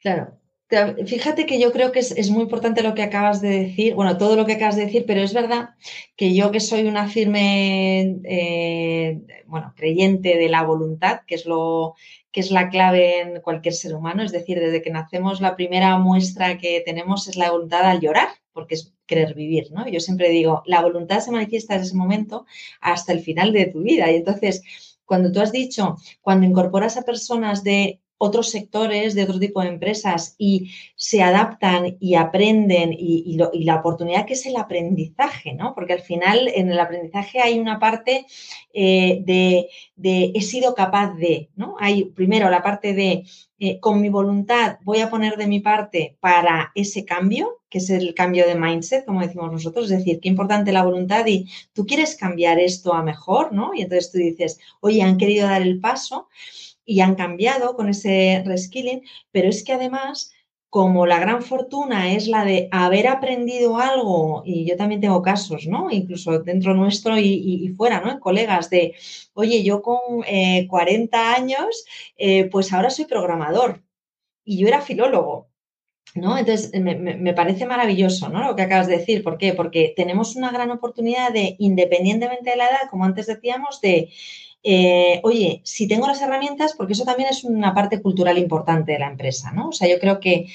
Claro. 0.00 0.38
Fíjate 0.68 1.46
que 1.46 1.60
yo 1.60 1.70
creo 1.70 1.92
que 1.92 2.00
es, 2.00 2.30
muy 2.30 2.42
importante 2.42 2.82
lo 2.82 2.94
que 2.94 3.04
acabas 3.04 3.40
de 3.40 3.50
decir, 3.50 3.94
bueno, 3.94 4.18
todo 4.18 4.34
lo 4.34 4.46
que 4.46 4.54
acabas 4.54 4.74
de 4.74 4.86
decir, 4.86 5.04
pero 5.06 5.20
es 5.20 5.32
verdad 5.32 5.70
que 6.16 6.34
yo 6.34 6.50
que 6.50 6.58
soy 6.58 6.88
una 6.88 7.08
firme, 7.08 8.18
eh, 8.24 9.22
bueno, 9.46 9.72
creyente 9.76 10.36
de 10.36 10.48
la 10.48 10.64
voluntad, 10.64 11.20
que 11.24 11.36
es 11.36 11.46
lo 11.46 11.94
que 12.32 12.40
es 12.40 12.50
la 12.50 12.68
clave 12.68 13.20
en 13.20 13.40
cualquier 13.40 13.74
ser 13.74 13.94
humano, 13.94 14.22
es 14.24 14.32
decir, 14.32 14.58
desde 14.58 14.82
que 14.82 14.90
nacemos 14.90 15.40
la 15.40 15.54
primera 15.56 15.98
muestra 15.98 16.58
que 16.58 16.82
tenemos 16.84 17.28
es 17.28 17.36
la 17.36 17.50
voluntad 17.52 17.82
al 17.88 18.00
llorar, 18.00 18.28
porque 18.52 18.74
es 18.74 18.92
querer 19.06 19.34
vivir, 19.34 19.70
¿no? 19.70 19.88
Yo 19.88 20.00
siempre 20.00 20.30
digo, 20.30 20.62
la 20.66 20.82
voluntad 20.82 21.20
se 21.20 21.30
manifiesta 21.30 21.74
desde 21.74 21.86
ese 21.86 21.96
momento 21.96 22.44
hasta 22.80 23.12
el 23.12 23.20
final 23.20 23.52
de 23.52 23.66
tu 23.66 23.82
vida. 23.82 24.10
Y 24.10 24.16
entonces, 24.16 24.62
cuando 25.04 25.30
tú 25.30 25.40
has 25.40 25.52
dicho, 25.52 25.96
cuando 26.20 26.44
incorporas 26.46 26.96
a 26.96 27.02
personas 27.02 27.62
de 27.62 28.00
otros 28.18 28.50
sectores 28.50 29.14
de 29.14 29.24
otro 29.24 29.38
tipo 29.38 29.60
de 29.60 29.68
empresas 29.68 30.34
y 30.38 30.72
se 30.96 31.22
adaptan 31.22 31.96
y 32.00 32.14
aprenden 32.14 32.94
y, 32.96 33.36
la 33.36 33.76
oportunidad 33.76 34.24
que 34.24 34.34
es 34.34 34.46
el 34.46 34.56
aprendizaje, 34.56 35.52
¿no? 35.52 35.74
Porque 35.74 35.92
al 35.92 36.00
final 36.00 36.48
en 36.54 36.70
el 36.70 36.78
aprendizaje 36.78 37.40
hay 37.40 37.58
una 37.58 37.78
parte 37.78 38.26
eh, 38.72 39.22
de, 39.24 39.68
he 40.34 40.40
sido 40.40 40.74
capaz 40.74 41.14
de, 41.14 41.50
¿no? 41.56 41.76
Hay 41.78 42.04
primero 42.04 42.48
la 42.48 42.62
parte 42.62 42.94
de 42.94 43.24
eh, 43.58 43.80
con 43.80 44.02
mi 44.02 44.10
voluntad 44.10 44.78
voy 44.82 45.00
a 45.00 45.08
poner 45.08 45.36
de 45.36 45.46
mi 45.46 45.60
parte 45.60 46.16
para 46.20 46.72
ese 46.74 47.04
cambio, 47.04 47.60
que 47.70 47.78
es 47.78 47.90
el 47.90 48.14
cambio 48.14 48.46
de 48.46 48.54
mindset, 48.54 49.04
como 49.04 49.22
decimos 49.22 49.50
nosotros, 49.50 49.90
es 49.90 49.98
decir, 49.98 50.20
qué 50.20 50.28
importante 50.28 50.72
la 50.72 50.84
voluntad 50.84 51.26
y 51.26 51.48
tú 51.72 51.86
quieres 51.86 52.16
cambiar 52.16 52.58
esto 52.58 52.94
a 52.94 53.02
mejor, 53.02 53.52
¿no? 53.52 53.72
Y 53.74 53.82
entonces 53.82 54.12
tú 54.12 54.18
dices, 54.18 54.58
oye, 54.80 55.02
han 55.02 55.16
querido 55.16 55.48
dar 55.48 55.62
el 55.62 55.80
paso 55.80 56.28
y 56.86 57.00
han 57.00 57.16
cambiado 57.16 57.74
con 57.74 57.88
ese 57.90 58.42
reskilling, 58.46 59.02
pero 59.32 59.48
es 59.48 59.64
que 59.64 59.72
además, 59.72 60.32
como 60.70 61.04
la 61.06 61.18
gran 61.18 61.42
fortuna 61.42 62.12
es 62.12 62.28
la 62.28 62.44
de 62.44 62.68
haber 62.70 63.08
aprendido 63.08 63.78
algo, 63.78 64.42
y 64.46 64.64
yo 64.64 64.76
también 64.76 65.00
tengo 65.00 65.20
casos, 65.20 65.66
¿no? 65.66 65.90
Incluso 65.90 66.38
dentro 66.38 66.74
nuestro 66.74 67.18
y, 67.18 67.74
fuera, 67.76 68.00
¿no? 68.00 68.20
Colegas 68.20 68.70
de, 68.70 68.94
oye, 69.34 69.64
yo 69.64 69.82
con 69.82 70.22
40 70.68 71.18
eh, 71.18 71.34
años, 71.36 71.84
eh, 72.16 72.44
pues 72.50 72.72
ahora 72.72 72.90
soy 72.90 73.06
programador 73.06 73.82
y 74.44 74.58
yo 74.58 74.68
era 74.68 74.80
filólogo. 74.80 75.48
¿No? 76.14 76.38
Entonces, 76.38 76.72
me, 76.80 76.94
me, 76.94 77.34
parece 77.34 77.66
maravilloso 77.66 78.30
¿no? 78.30 78.42
lo 78.42 78.56
que 78.56 78.62
acabas 78.62 78.86
de 78.86 78.96
decir. 78.96 79.22
¿Por 79.22 79.36
qué? 79.36 79.52
Porque 79.52 79.92
tenemos 79.94 80.34
una 80.34 80.50
gran 80.50 80.70
oportunidad 80.70 81.30
de, 81.30 81.56
independientemente 81.58 82.48
de 82.50 82.56
la 82.56 82.68
edad, 82.68 82.88
como 82.90 83.04
antes 83.04 83.26
decíamos, 83.26 83.82
de, 83.82 84.08
eh, 84.68 85.20
oye, 85.22 85.60
si 85.62 85.86
tengo 85.86 86.08
las 86.08 86.20
herramientas, 86.20 86.74
porque 86.76 86.94
eso 86.94 87.04
también 87.04 87.28
es 87.28 87.44
una 87.44 87.72
parte 87.72 88.02
cultural 88.02 88.36
importante 88.36 88.90
de 88.90 88.98
la 88.98 89.06
empresa, 89.06 89.52
¿no? 89.52 89.68
O 89.68 89.72
sea, 89.72 89.88
yo 89.88 90.00
creo 90.00 90.18
que, 90.18 90.48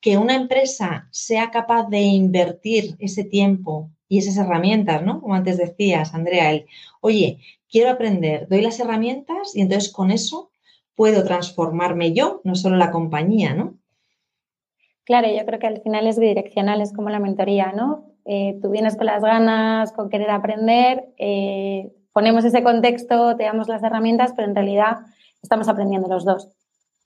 que 0.00 0.16
una 0.18 0.36
empresa 0.36 1.08
sea 1.10 1.50
capaz 1.50 1.88
de 1.88 2.00
invertir 2.00 2.94
ese 3.00 3.24
tiempo 3.24 3.90
y 4.08 4.18
esas 4.18 4.36
herramientas, 4.36 5.02
¿no? 5.02 5.20
Como 5.20 5.34
antes 5.34 5.58
decías, 5.58 6.14
Andrea, 6.14 6.52
el, 6.52 6.66
oye, 7.00 7.40
quiero 7.68 7.90
aprender, 7.90 8.46
doy 8.48 8.60
las 8.62 8.78
herramientas 8.78 9.56
y 9.56 9.62
entonces 9.62 9.92
con 9.92 10.12
eso 10.12 10.52
puedo 10.94 11.24
transformarme 11.24 12.12
yo, 12.12 12.42
no 12.44 12.54
solo 12.54 12.76
la 12.76 12.92
compañía, 12.92 13.52
¿no? 13.52 13.74
Claro, 15.02 15.26
yo 15.28 15.44
creo 15.44 15.58
que 15.58 15.66
al 15.66 15.80
final 15.82 16.06
es 16.06 16.20
bidireccional, 16.20 16.80
es 16.82 16.92
como 16.92 17.10
la 17.10 17.18
mentoría, 17.18 17.72
¿no? 17.72 18.04
Eh, 18.24 18.60
tú 18.62 18.70
vienes 18.70 18.96
con 18.96 19.06
las 19.06 19.22
ganas, 19.22 19.90
con 19.90 20.08
querer 20.08 20.30
aprender, 20.30 21.12
eh, 21.18 21.90
ponemos 22.16 22.46
ese 22.46 22.62
contexto, 22.62 23.36
te 23.36 23.44
damos 23.44 23.68
las 23.68 23.82
herramientas, 23.82 24.32
pero 24.34 24.48
en 24.48 24.54
realidad 24.54 25.00
estamos 25.42 25.68
aprendiendo 25.68 26.08
los 26.08 26.24
dos. 26.24 26.48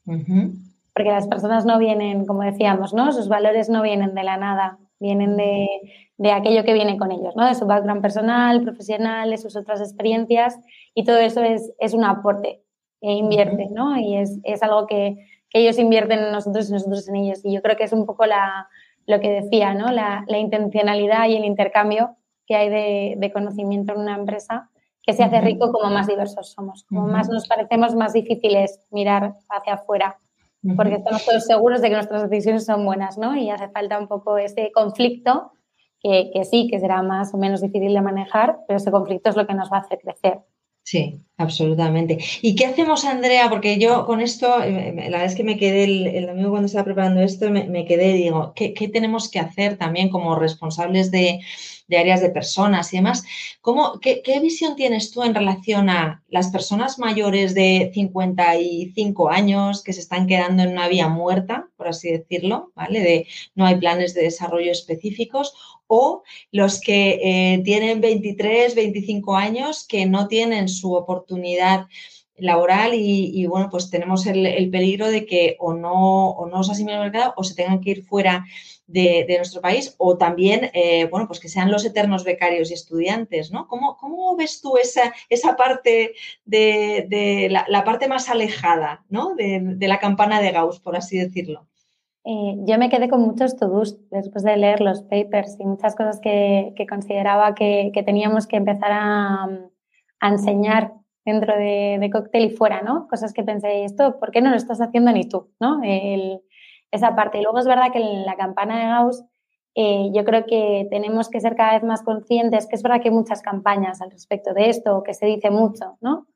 Porque 0.06 1.10
las 1.10 1.26
personas 1.26 1.64
no 1.64 1.80
vienen, 1.80 2.26
como 2.26 2.44
decíamos, 2.44 2.94
¿no? 2.94 3.10
Sus 3.10 3.26
valores 3.26 3.68
no 3.68 3.82
vienen 3.82 4.14
de 4.14 4.22
la 4.22 4.36
nada, 4.36 4.78
vienen 5.00 5.36
de, 5.36 6.30
aquello 6.30 6.62
que 6.62 6.74
viene 6.74 6.96
con 6.96 7.10
ellos, 7.10 7.34
¿no? 7.34 7.44
De 7.44 7.56
su 7.56 7.66
background 7.66 8.02
personal, 8.02 8.62
profesional, 8.62 9.30
de 9.30 9.38
sus 9.38 9.56
otras 9.56 9.80
experiencias 9.80 10.60
y 10.94 11.02
todo 11.02 11.18
eso 11.18 11.42
es, 11.42 11.72
es 11.80 11.92
un 11.92 12.04
aporte 12.04 12.62
e 13.00 13.12
invierte, 13.14 13.66
¿no? 13.68 13.98
Y 13.98 14.16
es, 14.16 14.62
algo 14.62 14.86
que, 14.86 15.16
ellos 15.52 15.80
invierten 15.80 16.20
en 16.20 16.30
nosotros 16.30 16.70
y 16.70 16.74
nosotros 16.74 17.08
en 17.08 17.16
ellos. 17.16 17.40
Y 17.44 17.52
yo 17.52 17.62
creo 17.62 17.76
que 17.76 17.82
es 17.82 17.92
un 17.92 18.06
poco 18.06 18.26
la, 18.26 18.68
lo 19.08 19.18
que 19.18 19.42
decía, 19.42 19.74
¿no? 19.74 19.90
La, 19.90 20.24
intencionalidad 20.38 21.26
y 21.26 21.34
el 21.34 21.44
intercambio 21.44 22.14
que 22.46 22.54
hay 22.54 22.68
de, 22.68 23.14
de 23.18 23.32
conocimiento 23.32 23.92
en 23.92 24.02
una 24.02 24.14
empresa 24.14 24.69
que 25.10 25.16
se 25.16 25.24
hace 25.24 25.40
rico 25.40 25.72
como 25.72 25.90
más 25.90 26.06
diversos 26.06 26.52
somos, 26.52 26.84
como 26.84 27.08
más 27.08 27.28
nos 27.28 27.48
parecemos, 27.48 27.96
más 27.96 28.12
difícil 28.12 28.54
es 28.54 28.78
mirar 28.90 29.34
hacia 29.48 29.74
afuera 29.74 30.18
porque 30.76 30.94
estamos 30.96 31.24
todos 31.24 31.44
seguros 31.46 31.80
de 31.80 31.88
que 31.88 31.94
nuestras 31.94 32.28
decisiones 32.28 32.64
son 32.66 32.84
buenas, 32.84 33.18
¿no? 33.18 33.34
Y 33.34 33.50
hace 33.50 33.68
falta 33.70 33.98
un 33.98 34.06
poco 34.06 34.38
ese 34.38 34.70
conflicto 34.72 35.52
que, 36.00 36.30
que 36.32 36.44
sí, 36.44 36.68
que 36.70 36.78
será 36.78 37.02
más 37.02 37.34
o 37.34 37.38
menos 37.38 37.60
difícil 37.60 37.92
de 37.92 38.00
manejar, 38.00 38.58
pero 38.68 38.76
ese 38.76 38.90
conflicto 38.90 39.30
es 39.30 39.36
lo 39.36 39.46
que 39.46 39.54
nos 39.54 39.72
va 39.72 39.78
a 39.78 39.80
hacer 39.80 39.98
crecer. 39.98 40.40
Sí, 40.82 41.20
absolutamente. 41.36 42.18
¿Y 42.42 42.56
qué 42.56 42.66
hacemos, 42.66 43.04
Andrea? 43.04 43.48
Porque 43.48 43.78
yo 43.78 44.06
con 44.06 44.20
esto, 44.20 44.62
eh, 44.62 44.92
la 44.96 45.18
verdad 45.18 45.24
es 45.26 45.34
que 45.34 45.44
me 45.44 45.56
quedé 45.56 45.84
el, 45.84 46.26
domingo 46.26 46.50
cuando 46.50 46.66
estaba 46.66 46.84
preparando 46.84 47.20
esto, 47.20 47.50
me, 47.50 47.84
quedé 47.84 48.10
y 48.10 48.22
digo, 48.24 48.52
¿qué, 48.56 48.72
tenemos 48.92 49.30
que 49.30 49.38
hacer 49.38 49.76
también 49.76 50.08
como 50.08 50.34
responsables 50.34 51.10
de, 51.10 51.40
áreas 51.96 52.20
de 52.20 52.30
personas 52.30 52.92
y 52.92 52.96
demás? 52.96 53.24
¿Cómo, 53.60 54.00
qué, 54.00 54.22
visión 54.40 54.74
tienes 54.74 55.12
tú 55.12 55.22
en 55.22 55.34
relación 55.34 55.90
a 55.90 56.24
las 56.28 56.48
personas 56.50 56.98
mayores 56.98 57.54
de 57.54 57.90
55 57.94 59.30
años 59.30 59.84
que 59.84 59.92
se 59.92 60.00
están 60.00 60.26
quedando 60.26 60.62
en 60.62 60.70
una 60.70 60.88
vía 60.88 61.08
muerta, 61.08 61.68
por 61.76 61.88
así 61.88 62.10
decirlo, 62.10 62.72
¿vale? 62.74 63.00
De 63.00 63.26
no 63.54 63.66
hay 63.66 63.76
planes 63.76 64.14
de 64.14 64.22
desarrollo 64.22 64.72
específicos 64.72 65.54
o 65.90 66.22
los 66.52 66.80
que 66.80 67.18
eh, 67.20 67.62
tienen 67.64 68.00
23, 68.00 68.76
25 68.76 69.34
años 69.34 69.84
que 69.86 70.06
no 70.06 70.28
tienen 70.28 70.68
su 70.68 70.94
oportunidad 70.94 71.88
laboral 72.36 72.92
y, 72.94 73.44
bueno, 73.46 73.68
pues 73.70 73.90
tenemos 73.90 74.24
el, 74.26 74.70
peligro 74.70 75.08
de 75.08 75.26
que 75.26 75.56
o 75.58 75.74
no, 75.74 76.30
o 76.30 76.48
no 76.48 76.62
se 76.62 76.72
asimilen 76.72 77.00
al 77.00 77.10
mercado 77.10 77.34
o 77.36 77.44
se 77.44 77.54
tengan 77.54 77.80
que 77.80 77.90
ir 77.90 78.04
fuera 78.04 78.46
de, 78.86 79.34
nuestro 79.36 79.60
país 79.60 79.94
o 79.98 80.16
también, 80.16 80.70
eh, 80.74 81.06
bueno, 81.10 81.26
pues 81.26 81.40
que 81.40 81.48
sean 81.48 81.70
los 81.70 81.84
eternos 81.84 82.24
becarios 82.24 82.70
y 82.70 82.74
estudiantes, 82.74 83.50
¿no? 83.52 83.66
¿Cómo, 83.68 83.96
cómo 83.96 84.36
ves 84.36 84.60
tú 84.60 84.76
esa, 84.76 85.12
esa 85.28 85.56
parte 85.56 86.14
de, 86.44 87.48
la, 87.50 87.84
parte 87.84 88.08
más 88.08 88.28
alejada, 88.28 89.04
¿no? 89.08 89.34
De, 89.34 89.76
la 89.88 89.98
campana 89.98 90.40
de 90.40 90.52
Gauss, 90.52 90.80
por 90.80 90.96
así 90.96 91.18
decirlo? 91.18 91.69
Eh, 92.24 92.56
yo 92.66 92.78
me 92.78 92.90
quedé 92.90 93.08
con 93.08 93.22
muchos 93.22 93.56
to-dos 93.56 93.98
después 94.10 94.44
de 94.44 94.56
leer 94.56 94.80
los 94.80 95.02
papers 95.02 95.58
y 95.58 95.64
muchas 95.64 95.96
cosas 95.96 96.20
que, 96.20 96.74
consideraba 96.88 97.54
que, 97.54 97.92
teníamos 98.04 98.46
que 98.46 98.56
empezar 98.56 98.90
a, 98.92 99.48
enseñar 100.20 100.92
dentro 101.24 101.56
de, 101.56 102.10
cóctel 102.12 102.44
y 102.44 102.50
fuera, 102.50 102.82
¿no? 102.82 103.08
Cosas 103.08 103.32
que 103.32 103.42
pensé, 103.42 103.84
esto, 103.84 104.18
¿por 104.18 104.30
qué 104.30 104.42
no 104.42 104.50
lo 104.50 104.56
estás 104.56 104.80
haciendo 104.80 105.12
ni 105.12 105.28
tú, 105.28 105.50
¿no? 105.60 105.80
esa 106.90 107.14
parte. 107.14 107.38
Y 107.38 107.42
luego 107.42 107.58
es 107.58 107.66
verdad 107.66 107.92
que 107.92 108.00
en 108.00 108.26
la 108.26 108.36
campana 108.36 108.80
de 108.80 108.86
Gauss 108.86 109.24
eh, 109.74 110.10
yo 110.12 110.24
creo 110.24 110.44
que 110.46 110.88
tenemos 110.90 111.28
que 111.30 111.40
ser 111.40 111.54
cada 111.54 111.74
vez 111.74 111.84
más 111.84 112.02
conscientes, 112.02 112.66
que 112.66 112.76
es 112.76 112.82
verdad 112.82 113.00
que 113.00 113.08
hay 113.08 113.14
muchas 113.14 113.42
campañas 113.42 114.00
al 114.00 114.10
respecto 114.10 114.52
de 114.52 114.68
esto, 114.68 115.02
que 115.02 115.14
se 115.14 115.26
dice 115.26 115.50
mucho, 115.50 115.96
¿no? 116.00 116.26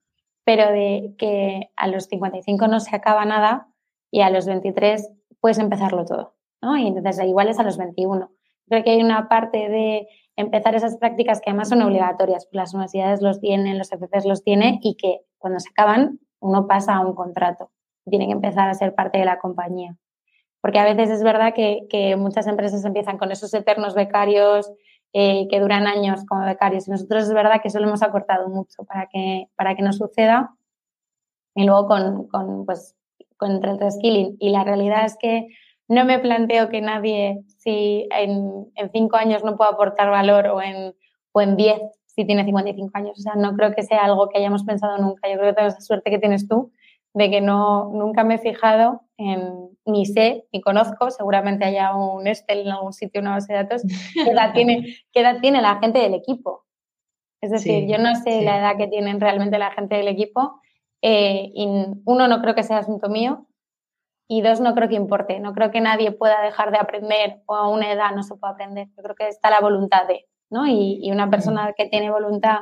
Pero 0.45 0.70
de 0.70 1.14
que 1.18 1.70
a 1.76 1.89
los 1.89 2.05
55 2.05 2.68
no 2.68 2.80
se 2.80 2.95
acaba 2.95 3.24
nada 3.24 3.68
y 4.11 4.20
a 4.20 4.30
los 4.30 4.47
23 4.47 5.11
puedes 5.45 5.59
empezarlo 5.59 6.07
todo, 6.07 6.32
¿no? 6.62 6.74
Y 6.78 6.86
entonces 6.86 7.22
igual 7.26 7.51
es 7.51 7.59
a 7.59 7.64
los 7.64 7.76
21. 7.76 8.30
Creo 8.66 8.82
que 8.82 8.92
hay 8.92 9.03
una 9.03 9.28
parte 9.28 9.68
de 9.68 10.09
empezar 10.36 10.74
esas 10.74 10.97
prácticas 10.97 11.42
que 11.42 11.51
además 11.51 11.68
son 11.68 11.82
obligatorias, 11.82 12.49
las 12.51 12.72
universidades 12.72 13.20
los 13.20 13.40
tienen, 13.42 13.76
los 13.76 13.90
FPs 13.90 14.24
los 14.24 14.42
tienen 14.42 14.78
y 14.80 14.97
que 14.97 15.20
cuando 15.36 15.61
se 15.61 15.68
acaban 15.68 16.18
uno 16.40 16.66
pasa 16.66 16.95
a 16.95 17.01
un 17.01 17.14
contrato, 17.14 17.70
tiene 18.09 18.24
que 18.24 18.32
empezar 18.32 18.70
a 18.70 18.74
ser 18.74 18.95
parte 18.95 19.18
de 19.18 19.26
la 19.26 19.38
compañía. 19.38 19.99
Porque 20.62 20.78
a 20.78 20.84
veces 20.84 21.11
es 21.11 21.22
verdad 21.22 21.53
que, 21.53 22.16
muchas 22.16 22.47
empresas 22.47 22.82
empiezan 22.86 23.18
con 23.18 23.30
esos 23.30 23.53
eternos 23.53 23.95
becarios 23.95 24.72
eh, 25.12 25.47
que 25.51 25.61
duran 25.61 25.86
años 25.86 26.24
como 26.24 26.47
becarios 26.47 26.88
y 26.88 26.90
nosotros 26.90 27.24
es 27.24 27.34
verdad 27.34 27.61
que 27.61 27.68
eso 27.68 27.80
lo 27.80 27.88
hemos 27.88 28.03
acortado 28.03 28.49
mucho 28.49 28.84
para 28.84 29.09
que, 29.12 29.51
para 29.57 29.74
que 29.74 29.82
no 29.82 29.92
suceda 29.92 30.57
y 31.55 31.64
luego 31.66 31.86
con, 31.86 32.28
con 32.28 32.64
pues, 32.64 32.97
contra 33.45 33.72
el 33.72 33.78
reskilling. 33.78 34.36
Y 34.40 34.51
la 34.51 34.64
realidad 34.64 35.05
es 35.05 35.16
que 35.20 35.49
no 35.86 36.07
me 36.07 36.18
planteo 36.18 36.70
que 36.70 36.80
nadie, 36.80 37.42
si 37.59 38.09
en, 38.11 38.72
cinco 38.90 39.16
años 39.16 39.45
no 39.45 39.57
puede 39.57 39.70
aportar 39.70 40.11
valor 40.11 40.47
o 40.47 40.62
en, 40.62 40.95
o 41.32 41.40
en 41.42 41.57
diez, 41.57 41.80
si 42.07 42.24
tiene 42.24 42.45
55 42.45 42.90
años. 42.95 43.18
O 43.18 43.22
sea, 43.22 43.34
no 43.34 43.55
creo 43.55 43.74
que 43.74 43.82
sea 43.82 44.05
algo 44.05 44.28
que 44.28 44.38
hayamos 44.38 44.64
pensado 44.64 44.97
nunca. 44.99 45.28
Yo 45.28 45.36
creo 45.36 45.51
que 45.51 45.57
tengo 45.57 45.68
esa 45.68 45.80
suerte 45.80 46.11
que 46.11 46.18
tienes 46.18 46.49
tú 46.49 46.72
de 47.12 47.30
que 47.30 47.40
no, 47.40 47.90
nunca 47.92 48.24
me 48.24 48.36
he 48.36 48.38
fijado 48.38 49.03
en, 49.18 49.68
ni 49.84 50.07
sé, 50.07 50.47
ni 50.53 50.61
conozco, 50.61 51.11
seguramente 51.11 51.64
haya 51.64 51.95
un 51.95 52.26
Excel 52.26 52.61
en 52.61 52.72
algún 52.72 52.92
sitio, 52.92 53.20
una 53.20 53.32
base 53.32 53.53
de 53.53 53.59
datos, 53.61 53.82
qué 54.14 54.30
edad 54.30 54.53
tiene, 54.55 54.97
qué 55.12 55.20
edad 55.20 55.40
tiene 55.40 55.62
la 55.62 55.78
gente 55.80 56.01
del 56.01 56.14
equipo. 56.14 56.64
Es 57.40 57.51
decir, 57.51 57.86
yo 57.86 57.99
no 57.99 58.14
sé 58.16 58.40
la 58.42 58.59
edad 58.59 58.76
que 58.78 58.88
tienen 58.88 59.20
realmente 59.20 59.59
la 59.59 59.70
gente 59.70 59.97
del 59.97 60.09
equipo 60.09 60.61
eh, 61.07 61.52
y 61.55 61.66
uno, 62.07 62.28
no 62.28 62.40
creo 62.40 62.55
que 62.55 62.62
sea 62.62 62.78
asunto 62.78 63.11
mío. 63.11 63.46
Y 64.26 64.40
dos, 64.40 64.62
no 64.62 64.74
creo 64.74 64.88
que 64.88 64.94
importe. 64.94 65.38
No 65.38 65.52
creo 65.52 65.70
que 65.70 65.82
nadie 65.82 66.12
pueda 66.12 66.40
dejar 66.40 66.70
de 66.72 66.78
aprender 66.78 67.42
o 67.44 67.55
a 67.55 67.68
una 67.68 67.92
edad 67.92 68.12
no 68.16 68.22
se 68.22 68.34
pueda 68.36 68.55
aprender. 68.55 68.88
Yo 68.96 69.02
creo 69.02 69.14
que 69.14 69.28
está 69.28 69.50
la 69.50 69.61
voluntad 69.61 70.09
de, 70.09 70.26
¿no? 70.48 70.66
Y, 70.66 71.00
y 71.02 71.12
una 71.12 71.28
persona 71.28 71.74
que 71.76 71.90
tiene 71.90 72.11
voluntad 72.11 72.61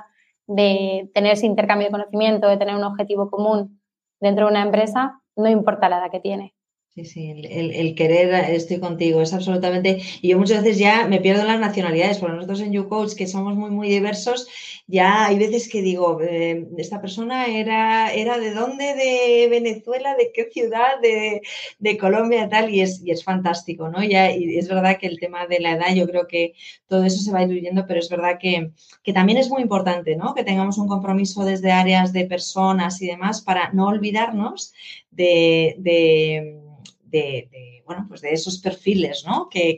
de 0.49 1.09
tener 1.14 1.34
ese 1.34 1.47
intercambio 1.47 1.86
de 1.86 1.93
conocimiento, 1.93 2.49
de 2.49 2.57
tener 2.57 2.74
un 2.74 2.82
objetivo 2.82 3.30
común 3.30 3.80
dentro 4.20 4.47
de 4.47 4.51
una 4.51 4.62
empresa, 4.62 5.20
no 5.36 5.49
importa 5.49 5.88
la 5.88 5.99
edad 5.99 6.11
que 6.11 6.18
tiene. 6.18 6.52
Sí, 6.95 7.07
sí, 7.07 7.30
el, 7.30 7.95
querer, 7.95 8.51
estoy 8.51 8.78
contigo, 8.78 9.22
es 9.22 9.32
absolutamente. 9.32 10.03
Y 10.20 10.28
yo 10.28 10.38
muchas 10.38 10.62
veces 10.62 10.78
ya 10.78 11.07
me 11.09 11.20
pierdo 11.22 11.43
las 11.45 11.59
nacionalidades, 11.59 12.18
porque 12.18 12.34
nosotros 12.36 12.61
en 12.61 12.72
YouCoach, 12.72 13.14
que 13.14 13.26
somos 13.26 13.55
muy, 13.57 13.70
muy 13.70 13.88
diversos, 13.88 14.47
ya 14.86 15.24
hay 15.24 15.38
veces 15.38 15.70
que 15.70 15.80
digo, 15.80 16.20
eh, 16.20 16.66
esta 16.76 17.01
persona 17.01 17.47
era, 17.47 18.12
era 18.12 18.36
de 18.38 18.53
dónde, 18.53 18.95
de 18.95 19.49
Venezuela, 19.49 20.14
de 20.16 20.32
qué 20.34 20.51
ciudad, 20.53 21.01
de, 21.01 21.40
de 21.78 21.97
Colombia, 21.97 22.51
tal, 22.51 22.68
y 22.68 22.82
es, 22.82 23.01
y 23.03 23.11
es 23.11 23.24
fantástico, 23.24 23.88
¿no? 23.88 24.05
Ya, 24.05 24.30
y 24.30 24.59
es 24.59 24.68
verdad 24.68 24.99
que 25.01 25.07
el 25.07 25.18
tema 25.18 25.47
de 25.47 25.61
la 25.61 25.72
edad, 25.72 25.95
yo 25.95 26.07
creo 26.07 26.26
que 26.28 26.53
todo 26.88 27.05
eso 27.05 27.22
se 27.22 27.32
va 27.32 27.47
diluyendo, 27.47 27.86
pero 27.86 28.01
es 28.01 28.11
verdad 28.11 28.36
que, 28.38 28.70
que 29.03 29.14
también 29.14 29.38
es 29.38 29.49
muy 29.49 29.62
importante, 29.62 30.14
¿no? 30.14 30.34
Que 30.34 30.45
tengamos 30.45 30.76
un 30.76 30.88
compromiso 30.88 31.43
desde 31.47 31.72
áreas 31.72 32.12
de 32.12 32.26
personas 32.26 33.01
y 33.01 33.07
demás 33.07 33.40
para 33.40 33.72
no 33.72 33.86
olvidarnos 33.86 34.74
de 35.11 35.74
de, 35.78 36.62
bueno, 37.87 38.07
pues 38.09 38.21
de 38.21 38.33
esos 38.33 38.61
perfiles, 38.61 39.25
¿no? 39.27 39.49
Que, 39.51 39.77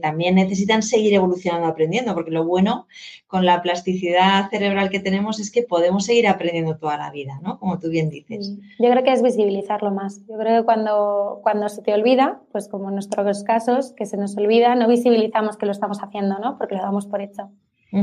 también 0.00 0.34
necesitan 0.36 0.82
seguir 0.82 1.14
evolucionando, 1.14 1.66
aprendiendo, 1.66 2.14
porque 2.14 2.30
lo 2.30 2.44
bueno 2.44 2.86
con 3.26 3.44
la 3.44 3.62
plasticidad 3.62 4.48
cerebral 4.50 4.90
que 4.90 5.00
tenemos 5.00 5.40
es 5.40 5.50
que 5.50 5.62
podemos 5.62 6.04
seguir 6.04 6.28
aprendiendo 6.28 6.76
toda 6.76 6.96
la 6.96 7.10
vida, 7.10 7.40
¿no? 7.42 7.58
Como 7.58 7.78
tú 7.78 7.88
bien 7.88 8.10
dices. 8.10 8.56
Yo 8.78 8.90
creo 8.90 9.02
que 9.02 9.12
es 9.12 9.22
visibilizarlo 9.22 9.90
más. 9.90 10.24
Yo 10.28 10.36
creo 10.38 10.60
que 10.60 10.64
cuando, 10.64 11.40
cuando 11.42 11.68
se 11.68 11.82
te 11.82 11.92
olvida, 11.94 12.40
pues 12.52 12.68
como 12.68 12.88
en 12.88 12.94
nuestros 12.94 13.42
casos, 13.44 13.92
que 13.94 14.06
se 14.06 14.16
nos 14.16 14.36
olvida, 14.36 14.74
no 14.74 14.86
visibilizamos 14.86 15.56
que 15.56 15.66
lo 15.66 15.72
estamos 15.72 15.98
haciendo, 16.02 16.38
¿no? 16.38 16.58
Porque 16.58 16.76
lo 16.76 16.82
damos 16.82 17.06
por 17.06 17.20
hecho. 17.20 17.50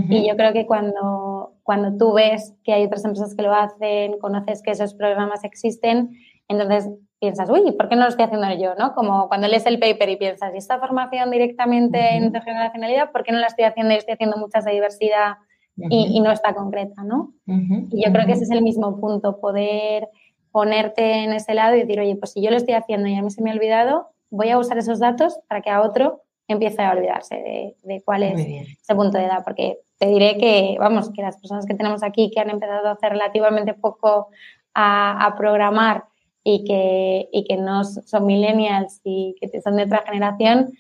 Y 0.10 0.28
yo 0.28 0.36
creo 0.36 0.54
que 0.54 0.66
cuando, 0.66 1.54
cuando 1.62 1.96
tú 1.98 2.14
ves 2.14 2.56
que 2.64 2.74
hay 2.74 2.86
otras 2.86 3.06
empresas 3.06 3.36
que 3.36 3.44
lo 3.44 3.54
hacen, 3.54 4.18
conoces 4.18 4.64
que 4.64 4.72
esos 4.72 4.96
programas 4.96 5.44
existen, 5.44 6.18
entonces 6.48 6.90
piensas, 7.24 7.50
uy, 7.50 7.72
¿por 7.72 7.88
qué 7.88 7.96
no 7.96 8.04
lo 8.04 8.10
estoy 8.10 8.26
haciendo 8.26 8.54
yo? 8.56 8.76
¿no? 8.76 8.94
Como 8.94 9.30
cuando 9.30 9.48
lees 9.48 9.66
el 9.66 9.80
paper 9.80 10.10
y 10.10 10.18
piensas, 10.18 10.54
¿y 10.54 10.58
esta 10.58 10.78
formación 10.78 11.32
directamente 11.32 12.18
en 12.18 12.26
intergeneracionalidad, 12.26 13.14
por 13.14 13.24
qué 13.24 13.32
no 13.32 13.40
la 13.40 13.48
estoy 13.48 13.64
haciendo 13.64 13.94
y 13.94 13.98
estoy 13.98 14.16
haciendo 14.16 14.36
muchas 14.36 14.66
de 14.66 14.74
diversidad 14.74 15.38
y, 15.78 16.20
no 16.20 16.34
está 16.34 16.54
concreta? 16.54 17.02
¿no? 17.06 17.34
Y 17.46 18.04
yo 18.04 18.12
creo 18.12 18.26
que 18.26 18.34
ese 18.34 18.44
es 18.44 18.52
el 18.52 18.62
mismo 18.62 19.00
punto, 19.00 19.40
poder 19.40 20.10
ponerte 20.52 21.24
en 21.24 21.32
ese 21.32 21.54
lado 21.54 21.78
y 21.78 21.80
decir, 21.80 21.98
oye, 22.02 22.18
pues 22.18 22.34
si 22.34 22.42
yo 22.42 22.52
lo 22.52 22.58
estoy 22.58 22.74
haciendo 22.74 23.08
y 23.08 23.16
a 23.16 23.22
mí 23.22 23.32
se 23.32 23.42
me 23.42 23.52
ha 23.52 23.54
olvidado, 23.54 24.10
voy 24.30 24.50
a 24.50 24.58
usar 24.58 24.78
esos 24.78 25.00
datos 25.00 25.40
para 25.48 25.62
que 25.62 25.70
a 25.70 25.82
otro 25.82 26.24
empiece 26.50 26.82
a 26.82 26.92
olvidarse 26.92 27.76
de, 27.86 28.02
cuál 28.04 28.24
es 28.24 28.38
ese 28.82 28.96
punto 28.96 29.18
de 29.18 29.24
edad, 29.24 29.46
porque 29.46 29.78
te 29.98 30.08
diré 30.08 30.38
que, 30.38 30.76
vamos, 30.78 31.10
que 31.12 31.22
las 31.22 31.38
personas 31.38 31.66
que 31.66 31.74
tenemos 31.74 32.04
aquí 32.04 32.30
que 32.32 32.42
han 32.42 32.50
empezado 32.50 32.90
a 32.90 32.92
hacer 32.92 33.14
relativamente 33.14 33.74
poco 33.74 34.28
a, 34.74 35.26
a 35.26 35.38
programar 35.38 36.04
y 36.44 36.66
que, 36.66 37.30
y 37.32 37.46
que 37.46 37.58
no 37.58 37.84
son 37.84 38.26
millennials 38.26 39.00
y 39.04 39.36
que 39.40 39.62
son 39.62 39.78
de 39.78 39.84
otra 39.84 40.04
generación, 40.06 40.74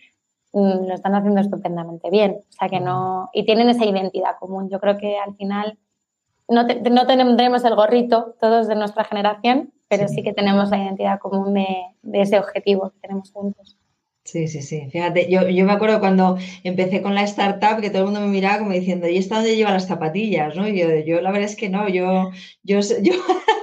mm, 0.52 0.88
lo 0.88 0.94
están 0.94 1.16
haciendo 1.16 1.42
estupendamente 1.42 2.10
bien. 2.10 2.44
O 2.50 2.52
sea 2.52 2.70
que 2.70 2.80
no, 2.80 3.30
y 3.34 3.46
tienen 3.46 3.70
esa 3.70 3.86
identidad 3.86 4.38
común. 4.40 4.70
Yo 4.70 4.80
creo 4.80 4.98
que 4.98 5.18
al 5.18 5.36
final 5.36 5.78
no, 6.50 6.64
no 6.64 7.08
tendremos 7.08 7.64
el 7.64 7.76
gorrito 7.76 8.36
todos 8.40 8.68
de 8.68 8.76
nuestra 8.76 9.04
generación, 9.06 9.74
pero 9.88 10.08
sí, 10.08 10.24
que 10.24 10.34
tenemos 10.34 10.70
la 10.70 10.78
identidad 10.78 11.20
común 11.20 11.54
de, 11.54 11.68
de, 12.02 12.22
ese 12.22 12.40
objetivo 12.40 12.90
que 12.90 13.00
tenemos 13.00 13.32
juntos. 13.32 13.78
Sí, 14.26 14.48
sí, 14.48 14.62
sí. 14.62 14.88
Fíjate, 14.90 15.30
yo, 15.30 15.48
yo, 15.50 15.66
me 15.66 15.74
acuerdo 15.74 16.00
cuando 16.00 16.38
empecé 16.64 17.02
con 17.02 17.14
la 17.14 17.24
startup 17.24 17.82
que 17.82 17.90
todo 17.90 18.00
el 18.00 18.06
mundo 18.06 18.22
me 18.22 18.28
miraba 18.28 18.60
como 18.60 18.72
diciendo, 18.72 19.08
¿y 19.08 19.18
esta 19.18 19.36
dónde 19.36 19.56
lleva 19.56 19.72
las 19.72 19.88
zapatillas? 19.88 20.56
¿no? 20.56 20.68
yo, 20.68 20.88
yo 21.06 21.20
la 21.22 21.32
verdad 21.32 21.50
es 21.50 21.58
que 21.58 21.68
no, 21.70 21.90
yo, 21.90 22.32
yo, 22.64 22.80
yo 23.02 23.14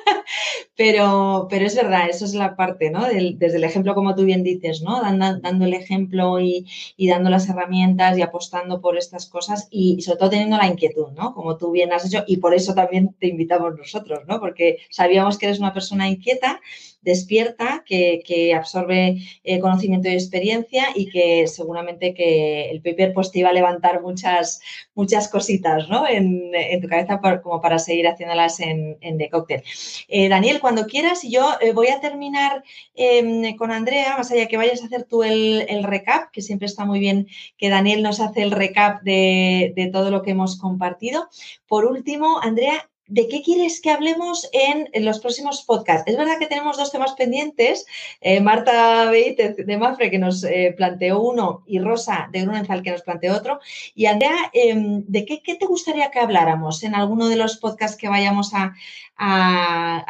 Pero, 0.77 1.47
pero 1.51 1.67
es 1.67 1.75
verdad, 1.77 2.09
eso 2.09 2.25
es 2.25 2.33
la 2.33 2.57
parte, 2.57 2.91
¿no? 2.91 3.05
desde 3.05 3.57
el 3.57 3.65
ejemplo, 3.65 3.95
como 3.95 4.15
tú 4.15 4.25
bien 4.25 4.43
dices, 4.43 4.81
¿no? 4.81 5.03
Dando, 5.03 5.39
dando 5.39 5.67
el 5.67 5.75
ejemplo 5.75 6.41
y, 6.41 6.67
y, 6.97 7.07
dando 7.09 7.29
las 7.29 7.49
herramientas 7.51 8.17
y 8.17 8.23
apostando 8.23 8.81
por 8.81 8.97
estas 8.97 9.27
cosas 9.27 9.69
y 9.71 10.01
sobre 10.01 10.19
todo 10.19 10.31
teniendo 10.31 10.57
la 10.57 10.69
inquietud, 10.69 11.09
¿no? 11.13 11.35
Como 11.35 11.59
tú 11.59 11.71
bien 11.71 11.93
has 11.93 12.07
hecho 12.07 12.25
y 12.27 12.39
por 12.39 12.55
eso 12.55 12.75
también 12.75 13.15
te 13.19 13.27
invitamos 13.27 13.77
nosotros, 13.77 14.21
¿no? 14.27 14.41
Porque 14.41 14.79
sabíamos 14.89 15.37
que 15.37 15.47
eres 15.47 15.59
una 15.59 15.75
persona 15.75 16.09
inquieta 16.09 16.61
despierta, 17.03 17.85
que, 17.87 18.55
absorbe 18.55 19.19
eh, 19.45 19.61
conocimiento 19.61 20.09
y 20.09 20.15
experiencia 20.15 20.89
y 20.95 21.09
que 21.11 21.47
seguramente 21.47 22.15
que 22.15 22.71
el 22.71 22.83
paper 22.83 23.13
pues, 23.15 23.31
te 23.31 23.41
iba 23.41 23.49
a 23.49 23.53
levantar 23.53 24.03
muchas, 24.03 24.61
muchas 24.95 25.29
cositas 25.29 25.89
¿no? 25.89 26.07
en, 26.07 26.51
tu 26.81 26.89
cabeza 26.89 27.21
como 27.43 27.61
para 27.61 27.79
seguir 27.79 28.07
haciéndolas 28.07 28.61
en, 28.61 28.99
en 29.01 29.19
The 29.19 29.31
Cocktail. 29.31 29.63
Eh, 30.09 30.29
Daniel, 30.29 30.61
cuando 30.61 30.87
quieras, 30.87 31.25
y 31.25 31.31
yo 31.31 31.53
eh, 31.61 31.73
voy 31.73 31.89
a 31.89 32.01
terminar 32.01 32.63
em, 32.95 33.57
con 33.57 33.73
Andrea, 33.73 34.17
más 34.17 34.31
allá 34.31 34.47
que 34.47 34.57
vayas 34.57 34.83
a 34.83 34.87
hacer 34.87 35.05
tú 35.05 35.23
el, 35.23 35.85
recap, 35.85 36.31
que 36.31 36.43
siempre 36.43 36.67
está 36.67 36.85
muy 36.85 37.01
bien 37.01 37.27
que 37.57 37.71
Daniel 37.71 38.03
nos 38.03 38.21
hace 38.21 38.43
el 38.43 38.51
recap 38.51 39.03
de, 39.03 39.73
de 39.75 39.87
todo 39.87 40.11
lo 40.11 40.23
que 40.23 40.33
hemos 40.33 40.59
compartido. 40.59 41.29
Por 41.67 41.87
último, 41.87 42.41
Andrea, 42.43 42.91
¿de 43.11 43.27
qué 43.29 43.43
quieres 43.43 43.81
que 43.81 43.91
hablemos 43.91 44.49
en, 44.53 45.05
los 45.05 45.19
próximos 45.19 45.65
podcasts? 45.65 46.11
Es 46.11 46.17
verdad 46.17 46.39
que 46.39 46.47
tenemos 46.47 46.79
dos 46.79 46.93
temas 46.93 47.13
pendientes. 47.15 47.85
Eh, 48.21 48.41
Marta 48.41 49.11
Beítez 49.11 49.57
de 49.57 49.77
Mafre, 49.77 50.11
que 50.11 50.19
nos 50.19 50.45
eh, 50.45 50.73
planteó 50.77 51.21
uno, 51.21 51.63
y 51.67 51.81
Rosa 51.81 52.29
de 52.33 52.43
Grunenthal, 52.43 52.83
que 52.83 52.93
nos 52.93 53.03
planteó 53.03 53.37
otro. 53.37 53.59
Y 53.95 54.07
Andrea, 54.07 54.51
em, 54.53 55.05
¿de 55.07 55.27
qué, 55.27 55.41
te 55.55 55.67
gustaría 55.67 56.11
que 56.11 56.21
habláramos 56.21 56.83
en 56.85 56.95
alguno 56.95 57.29
de 57.29 57.37
los 57.37 57.59
podcasts 57.59 57.97
que 57.97 58.09
vayamos 58.09 58.53
a, 58.55 58.73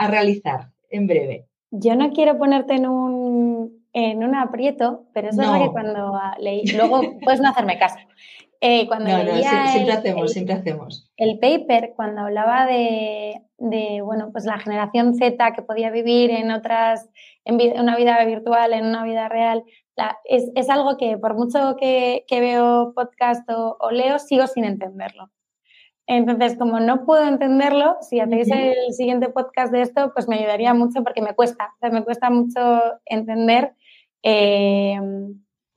realizar 0.08 0.68
en 0.90 1.06
breve? 1.06 1.46
Yo 1.70 1.96
no 1.96 2.12
quiero 2.12 2.38
ponerte 2.38 2.74
en 2.74 2.86
un, 2.86 3.84
en 3.92 4.22
un 4.22 4.34
aprieto, 4.34 5.06
pero 5.12 5.30
es 5.30 5.36
verdad 5.36 5.62
que 5.62 5.70
cuando 5.70 6.12
leí, 6.38 6.64
luego 6.66 7.00
puedes 7.22 7.40
no 7.40 7.48
hacerme 7.48 7.78
caso. 7.78 7.98
Eh, 8.62 8.86
cuando 8.88 9.06
siempre, 9.10 9.92
hacemos, 9.92 10.22
el, 10.22 10.28
siempre 10.28 10.54
hacemos. 10.54 11.10
El 11.16 11.38
paper, 11.38 11.94
cuando 11.96 12.20
hablaba 12.20 12.66
de, 12.66 13.40
bueno, 14.04 14.30
pues 14.32 14.44
la 14.44 14.58
generación 14.58 15.14
Z 15.14 15.52
que 15.52 15.62
podía 15.62 15.90
vivir 15.90 16.30
en 16.30 16.50
otras, 16.50 17.08
en, 17.46 17.58
una 17.80 17.96
vida 17.96 18.22
virtual, 18.26 18.74
en 18.74 18.84
una 18.84 19.02
vida 19.04 19.30
real, 19.30 19.64
es, 20.24 20.68
algo 20.68 20.98
que 20.98 21.16
por 21.16 21.34
mucho 21.34 21.76
que, 21.78 22.24
veo 22.30 22.92
podcast 22.94 23.48
o, 23.48 23.90
leo, 23.90 24.18
sigo 24.18 24.46
sin 24.46 24.64
entenderlo. 24.64 25.30
Entonces, 26.06 26.58
como 26.58 26.80
no 26.80 27.06
puedo 27.06 27.26
entenderlo, 27.26 27.96
si 28.02 28.20
hacéis 28.20 28.48
el 28.50 28.92
siguiente 28.92 29.30
podcast 29.30 29.72
de 29.72 29.82
esto, 29.82 30.12
pues 30.12 30.28
me 30.28 30.36
ayudaría 30.36 30.74
mucho 30.74 31.02
porque 31.02 31.22
me 31.22 31.34
cuesta, 31.34 31.72
me 31.80 32.04
cuesta 32.04 32.28
mucho 32.28 32.60
entender. 33.06 33.74
Eh, 34.22 34.98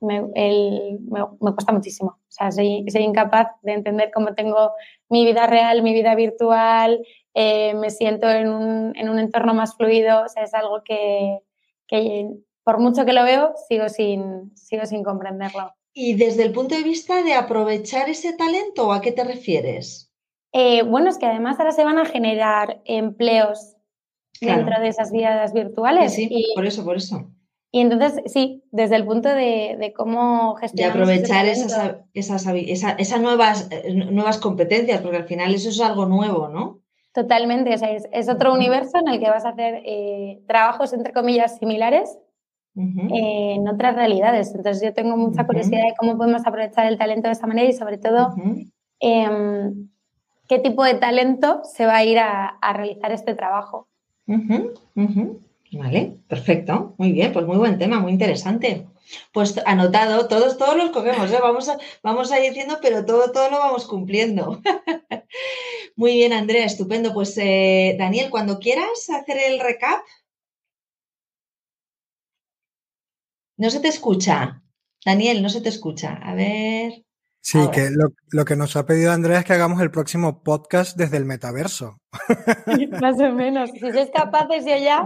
me, 0.04 0.22
me, 0.22 1.52
cuesta 1.52 1.72
muchísimo. 1.72 2.10
O 2.10 2.30
sea, 2.30 2.52
soy, 2.52 2.84
soy, 2.88 3.02
incapaz 3.02 3.48
de 3.62 3.72
entender 3.72 4.10
cómo 4.12 4.34
tengo 4.34 4.72
mi 5.08 5.24
vida 5.24 5.46
real, 5.46 5.82
mi 5.82 5.92
vida 5.92 6.14
virtual, 6.14 7.04
eh, 7.34 7.74
me 7.74 7.90
siento 7.90 8.28
en 8.30 8.48
un, 8.48 8.96
en 8.96 9.08
un, 9.08 9.18
entorno 9.18 9.54
más 9.54 9.76
fluido. 9.76 10.24
O 10.24 10.28
sea, 10.28 10.44
es 10.44 10.54
algo 10.54 10.82
que, 10.84 11.38
que, 11.86 12.28
por 12.62 12.78
mucho 12.78 13.04
que 13.04 13.12
lo 13.12 13.24
veo, 13.24 13.54
sigo 13.68 13.88
sin, 13.88 14.54
sigo 14.56 14.86
sin 14.86 15.02
comprenderlo. 15.02 15.72
¿Y 15.92 16.14
desde 16.14 16.42
el 16.42 16.52
punto 16.52 16.74
de 16.74 16.82
vista 16.82 17.22
de 17.22 17.34
aprovechar 17.34 18.08
ese 18.08 18.32
talento, 18.32 18.92
a 18.92 19.00
qué 19.00 19.12
te 19.12 19.24
refieres? 19.24 20.12
Eh, 20.52 20.82
bueno, 20.82 21.08
es 21.08 21.18
que 21.18 21.26
además 21.26 21.58
ahora 21.58 21.72
se 21.72 21.84
van 21.84 21.98
a 21.98 22.04
generar 22.04 22.80
empleos 22.84 23.76
dentro 24.40 24.80
de 24.80 24.88
esas 24.88 25.12
vidas 25.12 25.52
virtuales. 25.52 26.14
Sí, 26.14 26.28
sí 26.28 26.52
por 26.54 26.66
eso, 26.66 26.84
por 26.84 26.96
eso. 26.96 27.30
Y 27.74 27.80
entonces, 27.80 28.22
sí, 28.26 28.62
desde 28.70 28.94
el 28.94 29.04
punto 29.04 29.28
de, 29.28 29.92
cómo 29.96 30.54
gestionar. 30.54 30.92
De 30.92 31.02
aprovechar 31.02 31.44
esas, 31.46 31.96
esas, 32.14 33.20
nuevas, 33.20 33.68
nuevas 34.12 34.38
competencias, 34.38 35.00
porque 35.00 35.16
al 35.16 35.24
final 35.24 35.52
eso 35.52 35.70
es 35.70 35.80
algo 35.80 36.06
nuevo, 36.06 36.46
¿no? 36.46 36.78
Totalmente, 37.12 37.74
o 37.74 37.76
sea, 37.76 37.90
es, 37.90 38.28
otro 38.28 38.54
universo 38.54 38.98
en 38.98 39.08
el 39.08 39.18
que 39.18 39.28
vas 39.28 39.44
a 39.44 39.48
hacer 39.48 39.82
eh, 39.84 40.40
trabajos, 40.46 40.92
entre 40.92 41.12
comillas, 41.12 41.58
similares 41.58 42.16
en 42.76 43.66
otras 43.66 43.96
realidades. 43.96 44.54
Entonces, 44.54 44.80
yo 44.80 44.94
tengo 44.94 45.16
mucha 45.16 45.44
curiosidad 45.44 45.82
de 45.82 45.94
cómo 45.98 46.16
podemos 46.16 46.46
aprovechar 46.46 46.86
el 46.86 46.96
talento 46.96 47.26
de 47.26 47.32
esa 47.32 47.48
manera 47.48 47.68
y, 47.68 47.72
sobre 47.72 47.98
todo, 47.98 48.36
em, 49.00 49.88
qué 50.46 50.60
tipo 50.60 50.84
de 50.84 50.94
talento 50.94 51.62
se 51.64 51.86
va 51.86 51.96
a 51.96 52.04
ir 52.04 52.20
a, 52.20 52.46
a 52.46 52.72
realizar 52.72 53.10
este 53.10 53.34
trabajo. 53.34 53.88
Vale, 55.78 56.18
perfecto. 56.28 56.94
Muy 56.98 57.12
bien, 57.12 57.32
pues 57.32 57.46
muy 57.46 57.56
buen 57.56 57.78
tema, 57.78 58.00
muy 58.00 58.12
interesante. 58.12 58.86
Pues 59.32 59.60
anotado, 59.66 60.28
todos, 60.28 60.56
todos 60.56 60.76
los 60.76 60.90
cogemos, 60.90 61.30
¿eh? 61.30 61.38
vamos, 61.40 61.68
a, 61.68 61.78
vamos 62.02 62.32
a 62.32 62.38
ir 62.38 62.50
diciendo, 62.52 62.78
pero 62.80 63.04
todo, 63.04 63.32
todo 63.32 63.50
lo 63.50 63.58
vamos 63.58 63.86
cumpliendo. 63.86 64.62
muy 65.96 66.14
bien, 66.14 66.32
Andrea, 66.32 66.64
estupendo. 66.64 67.12
Pues 67.12 67.36
eh, 67.38 67.96
Daniel, 67.98 68.30
cuando 68.30 68.58
quieras 68.58 69.10
hacer 69.10 69.36
el 69.38 69.60
recap. 69.60 70.00
No 73.56 73.70
se 73.70 73.80
te 73.80 73.88
escucha. 73.88 74.62
Daniel, 75.04 75.42
no 75.42 75.48
se 75.48 75.60
te 75.60 75.68
escucha. 75.68 76.14
A 76.14 76.34
ver. 76.34 77.04
Sí, 77.40 77.58
que 77.72 77.90
lo, 78.30 78.44
que 78.46 78.56
nos 78.56 78.74
ha 78.74 78.86
pedido 78.86 79.12
Andrea 79.12 79.40
es 79.40 79.44
que 79.44 79.52
hagamos 79.52 79.82
el 79.82 79.90
próximo 79.90 80.42
podcast 80.42 80.96
desde 80.96 81.18
el 81.18 81.26
metaverso. 81.26 81.98
Más 83.02 83.20
o 83.20 83.32
menos. 83.32 83.70
Si 83.70 83.80
sois 83.80 84.10
capaces, 84.10 84.64
yo 84.64 84.76
ya. 84.78 85.04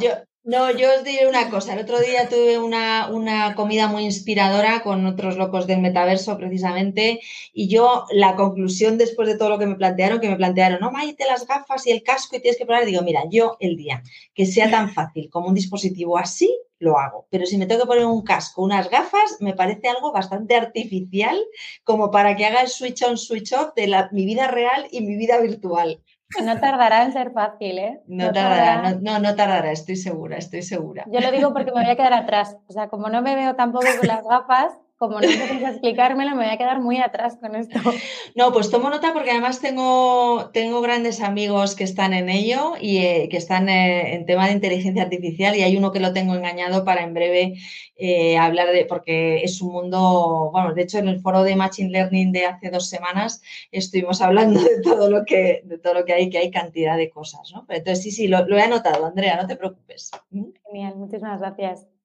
No, 0.52 0.70
yo 0.70 0.88
os 0.96 1.04
diré 1.04 1.26
una 1.28 1.50
cosa. 1.50 1.74
El 1.74 1.80
otro 1.80 2.00
día 2.00 2.26
tuve 2.30 2.58
una, 2.58 3.08
una, 3.10 3.54
comida 3.54 3.86
muy 3.86 4.04
inspiradora 4.04 4.82
con 4.82 5.04
otros 5.04 5.36
locos 5.36 5.66
del 5.66 5.82
metaverso, 5.82 6.38
precisamente, 6.38 7.20
y 7.52 7.68
yo, 7.68 8.06
la 8.12 8.34
conclusión 8.34 8.96
después 8.96 9.28
de 9.28 9.36
todo 9.36 9.50
lo 9.50 9.58
que 9.58 9.66
me 9.66 9.74
plantearon, 9.74 10.20
que 10.20 10.30
me 10.30 10.36
plantearon, 10.36 10.80
no, 10.80 10.90
Maite, 10.90 11.26
las 11.26 11.46
gafas 11.46 11.86
y 11.86 11.90
el 11.90 12.02
casco 12.02 12.36
y 12.36 12.40
tienes 12.40 12.56
que 12.56 12.64
probar, 12.64 12.86
digo, 12.86 13.02
mira, 13.02 13.24
yo 13.30 13.58
el 13.60 13.76
día 13.76 14.02
que 14.32 14.46
sea 14.46 14.70
tan 14.70 14.94
fácil 14.94 15.28
como 15.28 15.48
un 15.48 15.54
dispositivo 15.54 16.16
así, 16.16 16.48
lo 16.78 16.98
hago. 16.98 17.26
Pero 17.30 17.44
si 17.44 17.58
me 17.58 17.66
tengo 17.66 17.82
que 17.82 17.88
poner 17.88 18.06
un 18.06 18.22
casco, 18.22 18.62
unas 18.62 18.88
gafas, 18.88 19.36
me 19.40 19.52
parece 19.52 19.88
algo 19.88 20.12
bastante 20.12 20.56
artificial 20.56 21.38
como 21.84 22.10
para 22.10 22.36
que 22.36 22.46
haga 22.46 22.62
el 22.62 22.68
switch 22.68 23.02
on, 23.02 23.18
switch 23.18 23.52
off 23.52 23.74
de 23.76 23.88
la, 23.88 24.08
mi 24.12 24.24
vida 24.24 24.48
real 24.48 24.88
y 24.90 25.02
mi 25.02 25.16
vida 25.16 25.40
virtual. 25.42 26.00
No 26.44 26.60
tardará 26.60 27.04
en 27.04 27.12
ser 27.12 27.32
fácil, 27.32 27.78
¿eh? 27.78 28.02
No, 28.06 28.30
tardará, 28.32 28.98
No, 29.00 29.18
no, 29.18 29.34
tardará, 29.34 29.72
estoy 29.72 29.96
segura, 29.96 30.36
estoy 30.36 30.62
segura. 30.62 31.04
Yo 31.06 31.20
lo 31.20 31.30
digo 31.30 31.52
porque 31.52 31.72
me 31.72 31.82
voy 31.82 31.90
a 31.90 31.96
quedar 31.96 32.12
atrás. 32.12 32.58
O 32.68 32.72
sea, 32.72 32.88
como 32.88 33.08
no 33.08 33.22
me 33.22 33.34
veo 33.34 33.54
tampoco 33.56 33.86
con 33.98 34.06
las 34.06 34.22
gafas, 34.22 34.78
como 34.98 35.20
no 35.20 35.28
necesitas 35.28 35.74
explicármelo, 35.74 36.32
me 36.32 36.44
voy 36.44 36.52
a 36.52 36.58
quedar 36.58 36.80
muy 36.80 36.98
atrás 36.98 37.38
con 37.40 37.54
esto. 37.54 37.78
No, 38.34 38.52
pues 38.52 38.70
tomo 38.70 38.90
nota 38.90 39.12
porque 39.12 39.30
además 39.30 39.60
tengo, 39.60 40.50
tengo 40.52 40.80
grandes 40.80 41.20
amigos 41.20 41.74
que 41.74 41.84
están 41.84 42.12
en 42.12 42.28
ello 42.28 42.74
y 42.80 42.98
eh, 42.98 43.28
que 43.30 43.36
están 43.36 43.68
eh, 43.68 44.14
en 44.14 44.26
tema 44.26 44.46
de 44.46 44.52
inteligencia 44.52 45.02
artificial 45.02 45.56
y 45.56 45.62
hay 45.62 45.76
uno 45.76 45.90
que 45.90 45.98
lo 45.98 46.12
tengo 46.12 46.34
engañado 46.34 46.84
para 46.84 47.02
en 47.02 47.14
breve 47.14 47.54
eh, 47.96 48.36
hablar 48.36 48.70
de, 48.70 48.84
porque 48.84 49.42
es 49.42 49.60
un 49.60 49.72
mundo, 49.72 50.50
bueno, 50.52 50.74
de 50.74 50.82
hecho 50.82 50.98
en 50.98 51.08
el 51.08 51.20
foro 51.20 51.42
de 51.42 51.56
Machine 51.56 51.90
Learning 51.90 52.32
de 52.32 52.46
hace 52.46 52.70
dos 52.70 52.88
semanas 52.88 53.42
estuvimos 53.72 54.20
hablando 54.20 54.60
de 54.60 54.80
todo 54.82 55.10
lo 55.10 55.24
que, 55.24 55.62
de 55.64 55.78
todo 55.78 55.94
lo 55.94 56.04
que 56.04 56.12
hay, 56.12 56.30
que 56.30 56.38
hay 56.38 56.50
cantidad 56.50 56.96
de 56.96 57.10
cosas, 57.10 57.50
¿no? 57.52 57.66
entonces 57.68 58.02
sí, 58.02 58.10
sí, 58.10 58.28
lo, 58.28 58.46
lo 58.46 58.56
he 58.56 58.62
anotado, 58.62 59.06
Andrea, 59.06 59.36
no 59.40 59.48
te 59.48 59.56
preocupes. 59.56 60.10
¿Mm? 60.30 60.44
Genial, 60.66 60.96
muchísimas 60.96 61.40
gracias. 61.40 61.97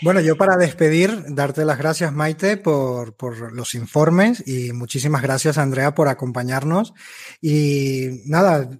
Bueno, 0.00 0.20
yo 0.20 0.36
para 0.36 0.56
despedir, 0.56 1.24
darte 1.28 1.64
las 1.64 1.78
gracias, 1.78 2.12
Maite, 2.12 2.56
por, 2.56 3.14
por, 3.14 3.52
los 3.52 3.74
informes 3.74 4.42
y 4.46 4.72
muchísimas 4.72 5.22
gracias, 5.22 5.58
Andrea, 5.58 5.94
por 5.94 6.08
acompañarnos. 6.08 6.94
Y 7.40 8.22
nada, 8.26 8.70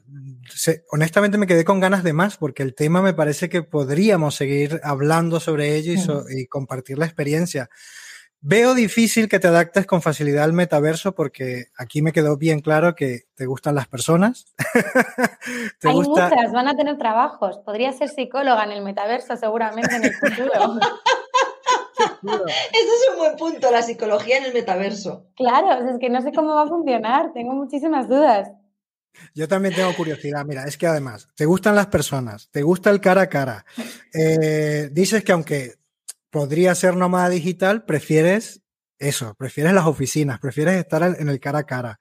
honestamente 0.90 1.38
me 1.38 1.46
quedé 1.46 1.64
con 1.64 1.80
ganas 1.80 2.03
de 2.05 2.12
más 2.12 2.36
porque 2.36 2.62
el 2.62 2.74
tema 2.74 3.03
me 3.03 3.14
parece 3.14 3.48
que 3.48 3.62
podríamos 3.62 4.34
seguir 4.34 4.80
hablando 4.82 5.40
sobre 5.40 5.76
ello 5.76 5.92
y, 5.92 6.42
y 6.42 6.46
compartir 6.46 6.98
la 6.98 7.07
experiencia. 7.07 7.68
Veo 8.45 8.74
difícil 8.74 9.28
que 9.28 9.38
te 9.38 9.47
adaptes 9.47 9.86
con 9.86 10.03
facilidad 10.03 10.43
al 10.43 10.53
metaverso 10.53 11.14
porque 11.14 11.66
aquí 11.78 12.02
me 12.02 12.10
quedó 12.10 12.36
bien 12.36 12.59
claro 12.59 12.97
que 12.97 13.27
te 13.36 13.47
gustan 13.47 13.77
las 13.77 13.86
personas. 13.86 14.47
Hay 15.85 15.94
muchas, 15.94 16.52
van 16.52 16.66
a 16.66 16.74
tener 16.74 16.98
trabajos. 16.98 17.59
Podría 17.59 17.93
ser 17.93 18.09
psicóloga 18.09 18.64
en 18.64 18.73
el 18.73 18.82
metaverso 18.82 19.36
seguramente 19.36 19.94
en 19.94 20.05
el 20.05 20.14
futuro. 20.14 20.52
Este 22.23 22.78
es 22.78 23.10
un 23.12 23.19
buen 23.19 23.36
punto, 23.36 23.70
la 23.70 23.82
psicología 23.82 24.39
en 24.39 24.44
el 24.44 24.55
metaverso. 24.55 25.27
Claro, 25.36 25.89
es 25.89 25.98
que 26.01 26.09
no 26.09 26.20
sé 26.20 26.32
cómo 26.32 26.55
va 26.55 26.62
a 26.62 26.69
funcionar, 26.69 27.32
tengo 27.32 27.52
muchísimas 27.52 28.09
dudas. 28.09 28.48
Yo 29.35 29.47
también 29.47 29.74
tengo 29.74 29.94
curiosidad. 29.94 30.44
Mira, 30.44 30.64
es 30.64 30.77
que 30.77 30.86
además, 30.86 31.28
te 31.35 31.44
gustan 31.44 31.74
las 31.74 31.89
personas, 31.89 32.48
te 32.51 32.62
gusta 32.62 32.90
el 32.90 33.01
cara 33.01 33.23
a 33.23 33.28
cara. 33.28 33.64
Eh, 34.14 34.89
dices 34.93 35.23
que 35.23 35.32
aunque 35.32 35.74
podría 36.32 36.74
ser 36.74 36.96
nómada 36.96 37.28
digital, 37.28 37.84
prefieres 37.84 38.62
eso, 38.98 39.34
prefieres 39.38 39.74
las 39.74 39.86
oficinas, 39.86 40.40
prefieres 40.40 40.76
estar 40.76 41.02
en 41.02 41.28
el 41.28 41.38
cara 41.38 41.60
a 41.60 41.66
cara. 41.66 42.00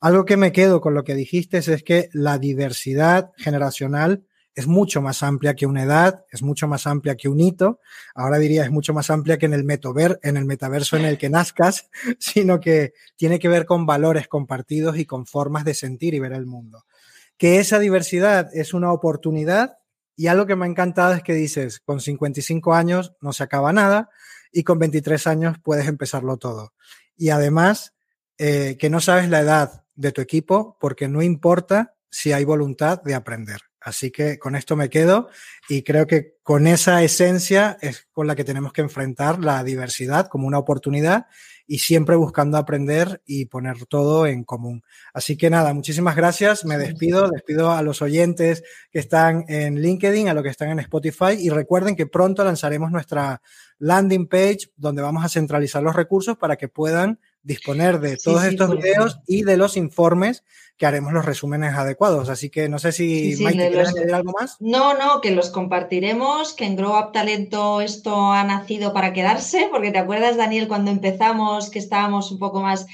Algo 0.00 0.24
que 0.24 0.36
me 0.36 0.52
quedo 0.52 0.80
con 0.80 0.94
lo 0.94 1.02
que 1.02 1.14
dijiste 1.14 1.58
es 1.58 1.82
que 1.82 2.08
la 2.12 2.38
diversidad 2.38 3.32
generacional 3.36 4.24
es 4.54 4.66
mucho 4.66 5.02
más 5.02 5.22
amplia 5.22 5.54
que 5.54 5.66
una 5.66 5.82
edad, 5.82 6.24
es 6.30 6.42
mucho 6.42 6.68
más 6.68 6.86
amplia 6.86 7.16
que 7.16 7.28
un 7.28 7.40
hito. 7.40 7.80
Ahora 8.14 8.38
diría 8.38 8.62
es 8.64 8.70
mucho 8.70 8.94
más 8.94 9.10
amplia 9.10 9.36
que 9.36 9.46
en 9.46 9.54
el 9.54 9.64
metaver, 9.64 10.20
en 10.22 10.36
el 10.36 10.44
metaverso 10.44 10.96
en 10.96 11.04
el 11.04 11.18
que 11.18 11.30
nazcas, 11.30 11.88
sino 12.20 12.60
que 12.60 12.92
tiene 13.16 13.40
que 13.40 13.48
ver 13.48 13.66
con 13.66 13.84
valores 13.84 14.28
compartidos 14.28 14.96
y 14.96 15.06
con 15.06 15.26
formas 15.26 15.64
de 15.64 15.74
sentir 15.74 16.14
y 16.14 16.20
ver 16.20 16.34
el 16.34 16.46
mundo. 16.46 16.84
Que 17.36 17.58
esa 17.58 17.80
diversidad 17.80 18.48
es 18.54 18.74
una 18.74 18.92
oportunidad 18.92 19.78
y 20.16 20.26
algo 20.26 20.46
que 20.46 20.56
me 20.56 20.66
ha 20.66 20.68
encantado 20.68 21.14
es 21.14 21.22
que 21.22 21.34
dices, 21.34 21.80
con 21.80 22.00
55 22.00 22.74
años 22.74 23.14
no 23.20 23.32
se 23.32 23.42
acaba 23.42 23.72
nada 23.72 24.10
y 24.52 24.62
con 24.64 24.78
23 24.78 25.26
años 25.26 25.56
puedes 25.62 25.88
empezarlo 25.88 26.36
todo. 26.36 26.74
Y 27.16 27.30
además, 27.30 27.94
eh, 28.38 28.76
que 28.78 28.90
no 28.90 29.00
sabes 29.00 29.28
la 29.28 29.40
edad 29.40 29.84
de 29.94 30.12
tu 30.12 30.20
equipo 30.20 30.76
porque 30.80 31.08
no 31.08 31.22
importa 31.22 31.94
si 32.10 32.32
hay 32.32 32.44
voluntad 32.44 33.02
de 33.02 33.14
aprender. 33.14 33.60
Así 33.80 34.10
que 34.10 34.38
con 34.38 34.54
esto 34.54 34.76
me 34.76 34.90
quedo 34.90 35.28
y 35.68 35.82
creo 35.82 36.06
que 36.06 36.36
con 36.42 36.66
esa 36.66 37.02
esencia 37.02 37.78
es 37.80 38.06
con 38.12 38.26
la 38.26 38.36
que 38.36 38.44
tenemos 38.44 38.72
que 38.72 38.80
enfrentar 38.80 39.40
la 39.40 39.64
diversidad 39.64 40.28
como 40.28 40.46
una 40.46 40.58
oportunidad 40.58 41.26
y 41.66 41.78
siempre 41.78 42.16
buscando 42.16 42.58
aprender 42.58 43.22
y 43.26 43.46
poner 43.46 43.86
todo 43.86 44.26
en 44.26 44.44
común. 44.44 44.82
Así 45.12 45.36
que 45.36 45.50
nada, 45.50 45.72
muchísimas 45.74 46.16
gracias. 46.16 46.64
Me 46.64 46.78
despido, 46.78 47.30
despido 47.30 47.72
a 47.72 47.82
los 47.82 48.02
oyentes 48.02 48.62
que 48.90 48.98
están 48.98 49.44
en 49.48 49.80
LinkedIn, 49.80 50.28
a 50.28 50.34
los 50.34 50.42
que 50.42 50.50
están 50.50 50.70
en 50.70 50.78
Spotify 50.80 51.34
y 51.38 51.50
recuerden 51.50 51.96
que 51.96 52.06
pronto 52.06 52.44
lanzaremos 52.44 52.90
nuestra 52.90 53.42
landing 53.78 54.28
page 54.28 54.70
donde 54.76 55.02
vamos 55.02 55.24
a 55.24 55.28
centralizar 55.28 55.82
los 55.82 55.96
recursos 55.96 56.36
para 56.36 56.56
que 56.56 56.68
puedan 56.68 57.18
disponer 57.42 58.00
de 58.00 58.16
todos 58.16 58.44
estos 58.44 58.76
videos 58.76 59.20
y 59.26 59.42
de 59.42 59.56
los 59.56 59.76
informes 59.76 60.44
que 60.76 60.86
haremos 60.86 61.12
los 61.12 61.24
resúmenes 61.24 61.74
adecuados. 61.74 62.28
Así 62.28 62.50
que 62.50 62.68
no 62.68 62.78
sé 62.78 62.92
si 62.92 63.36
sí, 63.36 63.46
añadir 63.46 64.12
algo 64.12 64.32
más. 64.38 64.56
No, 64.60 64.94
no, 64.94 65.20
que 65.20 65.30
los 65.30 65.50
compartiremos, 65.50 66.54
que 66.54 66.64
en 66.64 66.76
Grow 66.76 66.98
Up 66.98 67.12
Talento 67.12 67.80
esto 67.80 68.32
ha 68.32 68.42
nacido 68.44 68.92
para 68.92 69.12
quedarse, 69.12 69.68
porque 69.70 69.90
te 69.90 69.98
acuerdas, 69.98 70.36
Daniel, 70.36 70.68
cuando 70.68 70.90
empezamos 70.90 71.70
que 71.70 71.78
estábamos 71.78 72.30
un 72.32 72.38
poco 72.38 72.62
más 72.62 72.86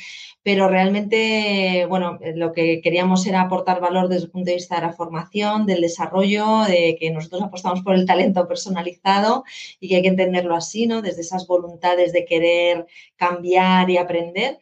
pero 0.49 0.66
realmente, 0.66 1.85
bueno, 1.91 2.19
lo 2.35 2.53
que 2.53 2.81
queríamos 2.81 3.27
era 3.27 3.43
aportar 3.43 3.83
valor 3.83 4.09
desde 4.09 4.25
el 4.25 4.31
punto 4.31 4.47
de 4.49 4.55
vista 4.55 4.77
de 4.77 4.81
la 4.81 4.95
formación, 4.95 5.66
del 5.66 5.83
desarrollo, 5.83 6.62
de 6.62 6.97
que 6.99 7.11
nosotros 7.11 7.43
apostamos 7.43 7.83
por 7.83 7.95
el 7.95 8.07
talento 8.07 8.49
personalizado 8.49 9.45
y 9.79 9.91
que 9.91 9.97
hay 9.97 10.03
que 10.03 10.09
entenderlo 10.09 10.57
así, 10.57 10.87
¿no? 10.87 11.03
Desde 11.03 11.20
esas 11.20 11.47
voluntades 11.47 12.15
de 12.15 12.25
querer 12.25 12.87
cambiar 13.16 13.91
y 13.91 13.99
aprender. 13.99 14.59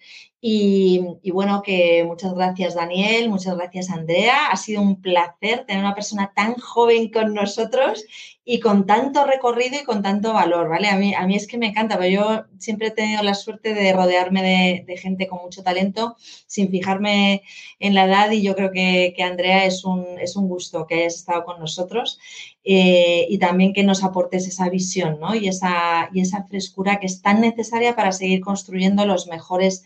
Y, 0.48 1.00
bueno, 1.32 1.60
que 1.60 2.04
muchas 2.04 2.32
gracias 2.32 2.76
Daniel, 2.76 3.28
muchas 3.28 3.56
gracias 3.56 3.90
Andrea. 3.90 4.46
Ha 4.46 4.56
sido 4.56 4.80
un 4.80 5.02
placer 5.02 5.64
tener 5.66 5.82
una 5.82 5.96
persona 5.96 6.32
tan 6.36 6.54
joven 6.54 7.10
con 7.10 7.34
nosotros 7.34 8.04
y 8.44 8.60
con 8.60 8.86
tanto 8.86 9.24
recorrido 9.24 9.80
y 9.80 9.82
con 9.82 10.04
tanto 10.04 10.32
valor, 10.32 10.68
¿vale? 10.68 10.86
A 10.88 10.96
mí, 10.98 11.12
a 11.14 11.26
mí 11.26 11.34
es 11.34 11.48
que 11.48 11.58
me 11.58 11.66
encanta, 11.66 11.98
pero 11.98 12.10
yo 12.10 12.44
siempre 12.60 12.88
he 12.88 12.90
tenido 12.92 13.24
la 13.24 13.34
suerte 13.34 13.74
de 13.74 13.92
rodearme 13.92 14.84
de, 14.86 14.96
gente 14.98 15.26
con 15.26 15.42
mucho 15.42 15.64
talento 15.64 16.14
sin 16.46 16.70
fijarme 16.70 17.42
en 17.80 17.94
la 17.94 18.04
edad 18.04 18.30
y 18.30 18.42
yo 18.42 18.54
creo 18.54 18.70
que, 18.70 19.16
Andrea 19.20 19.64
es 19.64 19.84
un, 19.84 20.06
es 20.20 20.36
un 20.36 20.46
gusto 20.46 20.86
que 20.86 20.94
hayas 20.94 21.16
estado 21.16 21.44
con 21.44 21.58
nosotros 21.58 22.20
eh, 22.62 23.26
y 23.28 23.38
también 23.38 23.72
que 23.72 23.82
nos 23.82 24.04
aportes 24.04 24.46
esa 24.46 24.68
visión, 24.68 25.18
¿no? 25.18 25.34
Y 25.34 25.48
esa, 25.48 26.08
y 26.12 26.20
esa 26.20 26.44
frescura 26.44 27.00
que 27.00 27.06
es 27.06 27.20
tan 27.20 27.40
necesaria 27.40 27.96
para 27.96 28.12
seguir 28.12 28.42
construyendo 28.42 29.06
los 29.06 29.26
mejores 29.26 29.82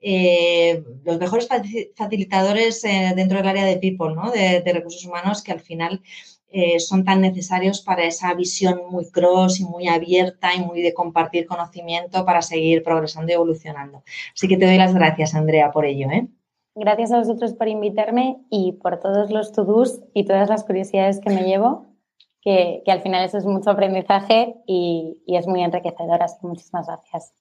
eh, 0.00 0.82
los 1.04 1.18
mejores 1.18 1.48
facilitadores 1.94 2.84
eh, 2.84 3.12
dentro 3.14 3.38
del 3.38 3.48
área 3.48 3.64
de 3.64 3.76
people, 3.76 4.14
de, 4.32 4.72
recursos 4.72 5.04
humanos, 5.04 5.42
que 5.42 5.52
al 5.52 5.60
final 5.60 6.02
eh, 6.48 6.80
son 6.80 7.04
tan 7.04 7.20
necesarios 7.20 7.82
para 7.82 8.04
esa 8.04 8.32
visión 8.34 8.80
muy 8.90 9.10
cross 9.10 9.60
y 9.60 9.64
muy 9.64 9.88
abierta 9.88 10.54
y 10.54 10.60
muy 10.60 10.80
de 10.80 10.94
compartir 10.94 11.46
conocimiento 11.46 12.24
para 12.24 12.40
seguir 12.42 12.82
progresando 12.82 13.30
y 13.30 13.34
evolucionando. 13.34 14.02
Así 14.34 14.48
que 14.48 14.56
te 14.56 14.66
doy 14.66 14.78
las 14.78 14.94
gracias, 14.94 15.34
Andrea, 15.34 15.70
por 15.70 15.84
ello. 15.84 16.08
Gracias 16.74 17.12
a 17.12 17.18
vosotros 17.18 17.52
por 17.52 17.68
invitarme 17.68 18.38
y 18.48 18.72
por 18.72 19.00
todos 19.00 19.30
los 19.30 19.52
to-dos 19.52 20.00
y 20.14 20.24
todas 20.24 20.48
las 20.48 20.64
curiosidades 20.64 21.20
que 21.20 21.30
me 21.30 21.42
llevo, 21.42 21.86
que, 22.40 22.82
al 22.86 23.02
final 23.02 23.24
eso 23.24 23.36
es 23.36 23.44
mucho 23.44 23.70
aprendizaje 23.70 24.54
y, 24.66 25.18
y 25.26 25.36
es 25.36 25.46
muy 25.46 25.62
enriquecedor. 25.62 26.22
Así 26.22 26.38
que 26.40 26.46
muchísimas 26.46 26.86
gracias. 26.86 27.34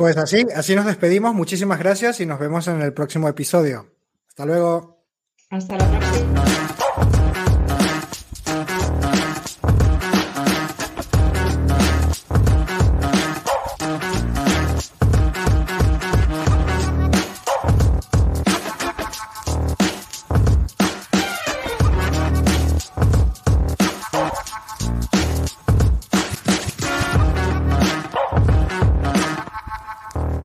Pues 0.00 0.16
así, 0.16 0.46
así 0.56 0.74
nos 0.74 0.86
despedimos. 0.86 1.34
Muchísimas 1.34 1.78
gracias 1.78 2.20
y 2.20 2.26
nos 2.26 2.40
vemos 2.40 2.66
en 2.68 2.80
el 2.80 2.94
próximo 2.94 3.28
episodio. 3.28 3.86
Hasta 4.30 4.46
luego. 4.46 5.04
Hasta 5.50 5.76
la 5.76 5.90
próxima. 5.90 6.69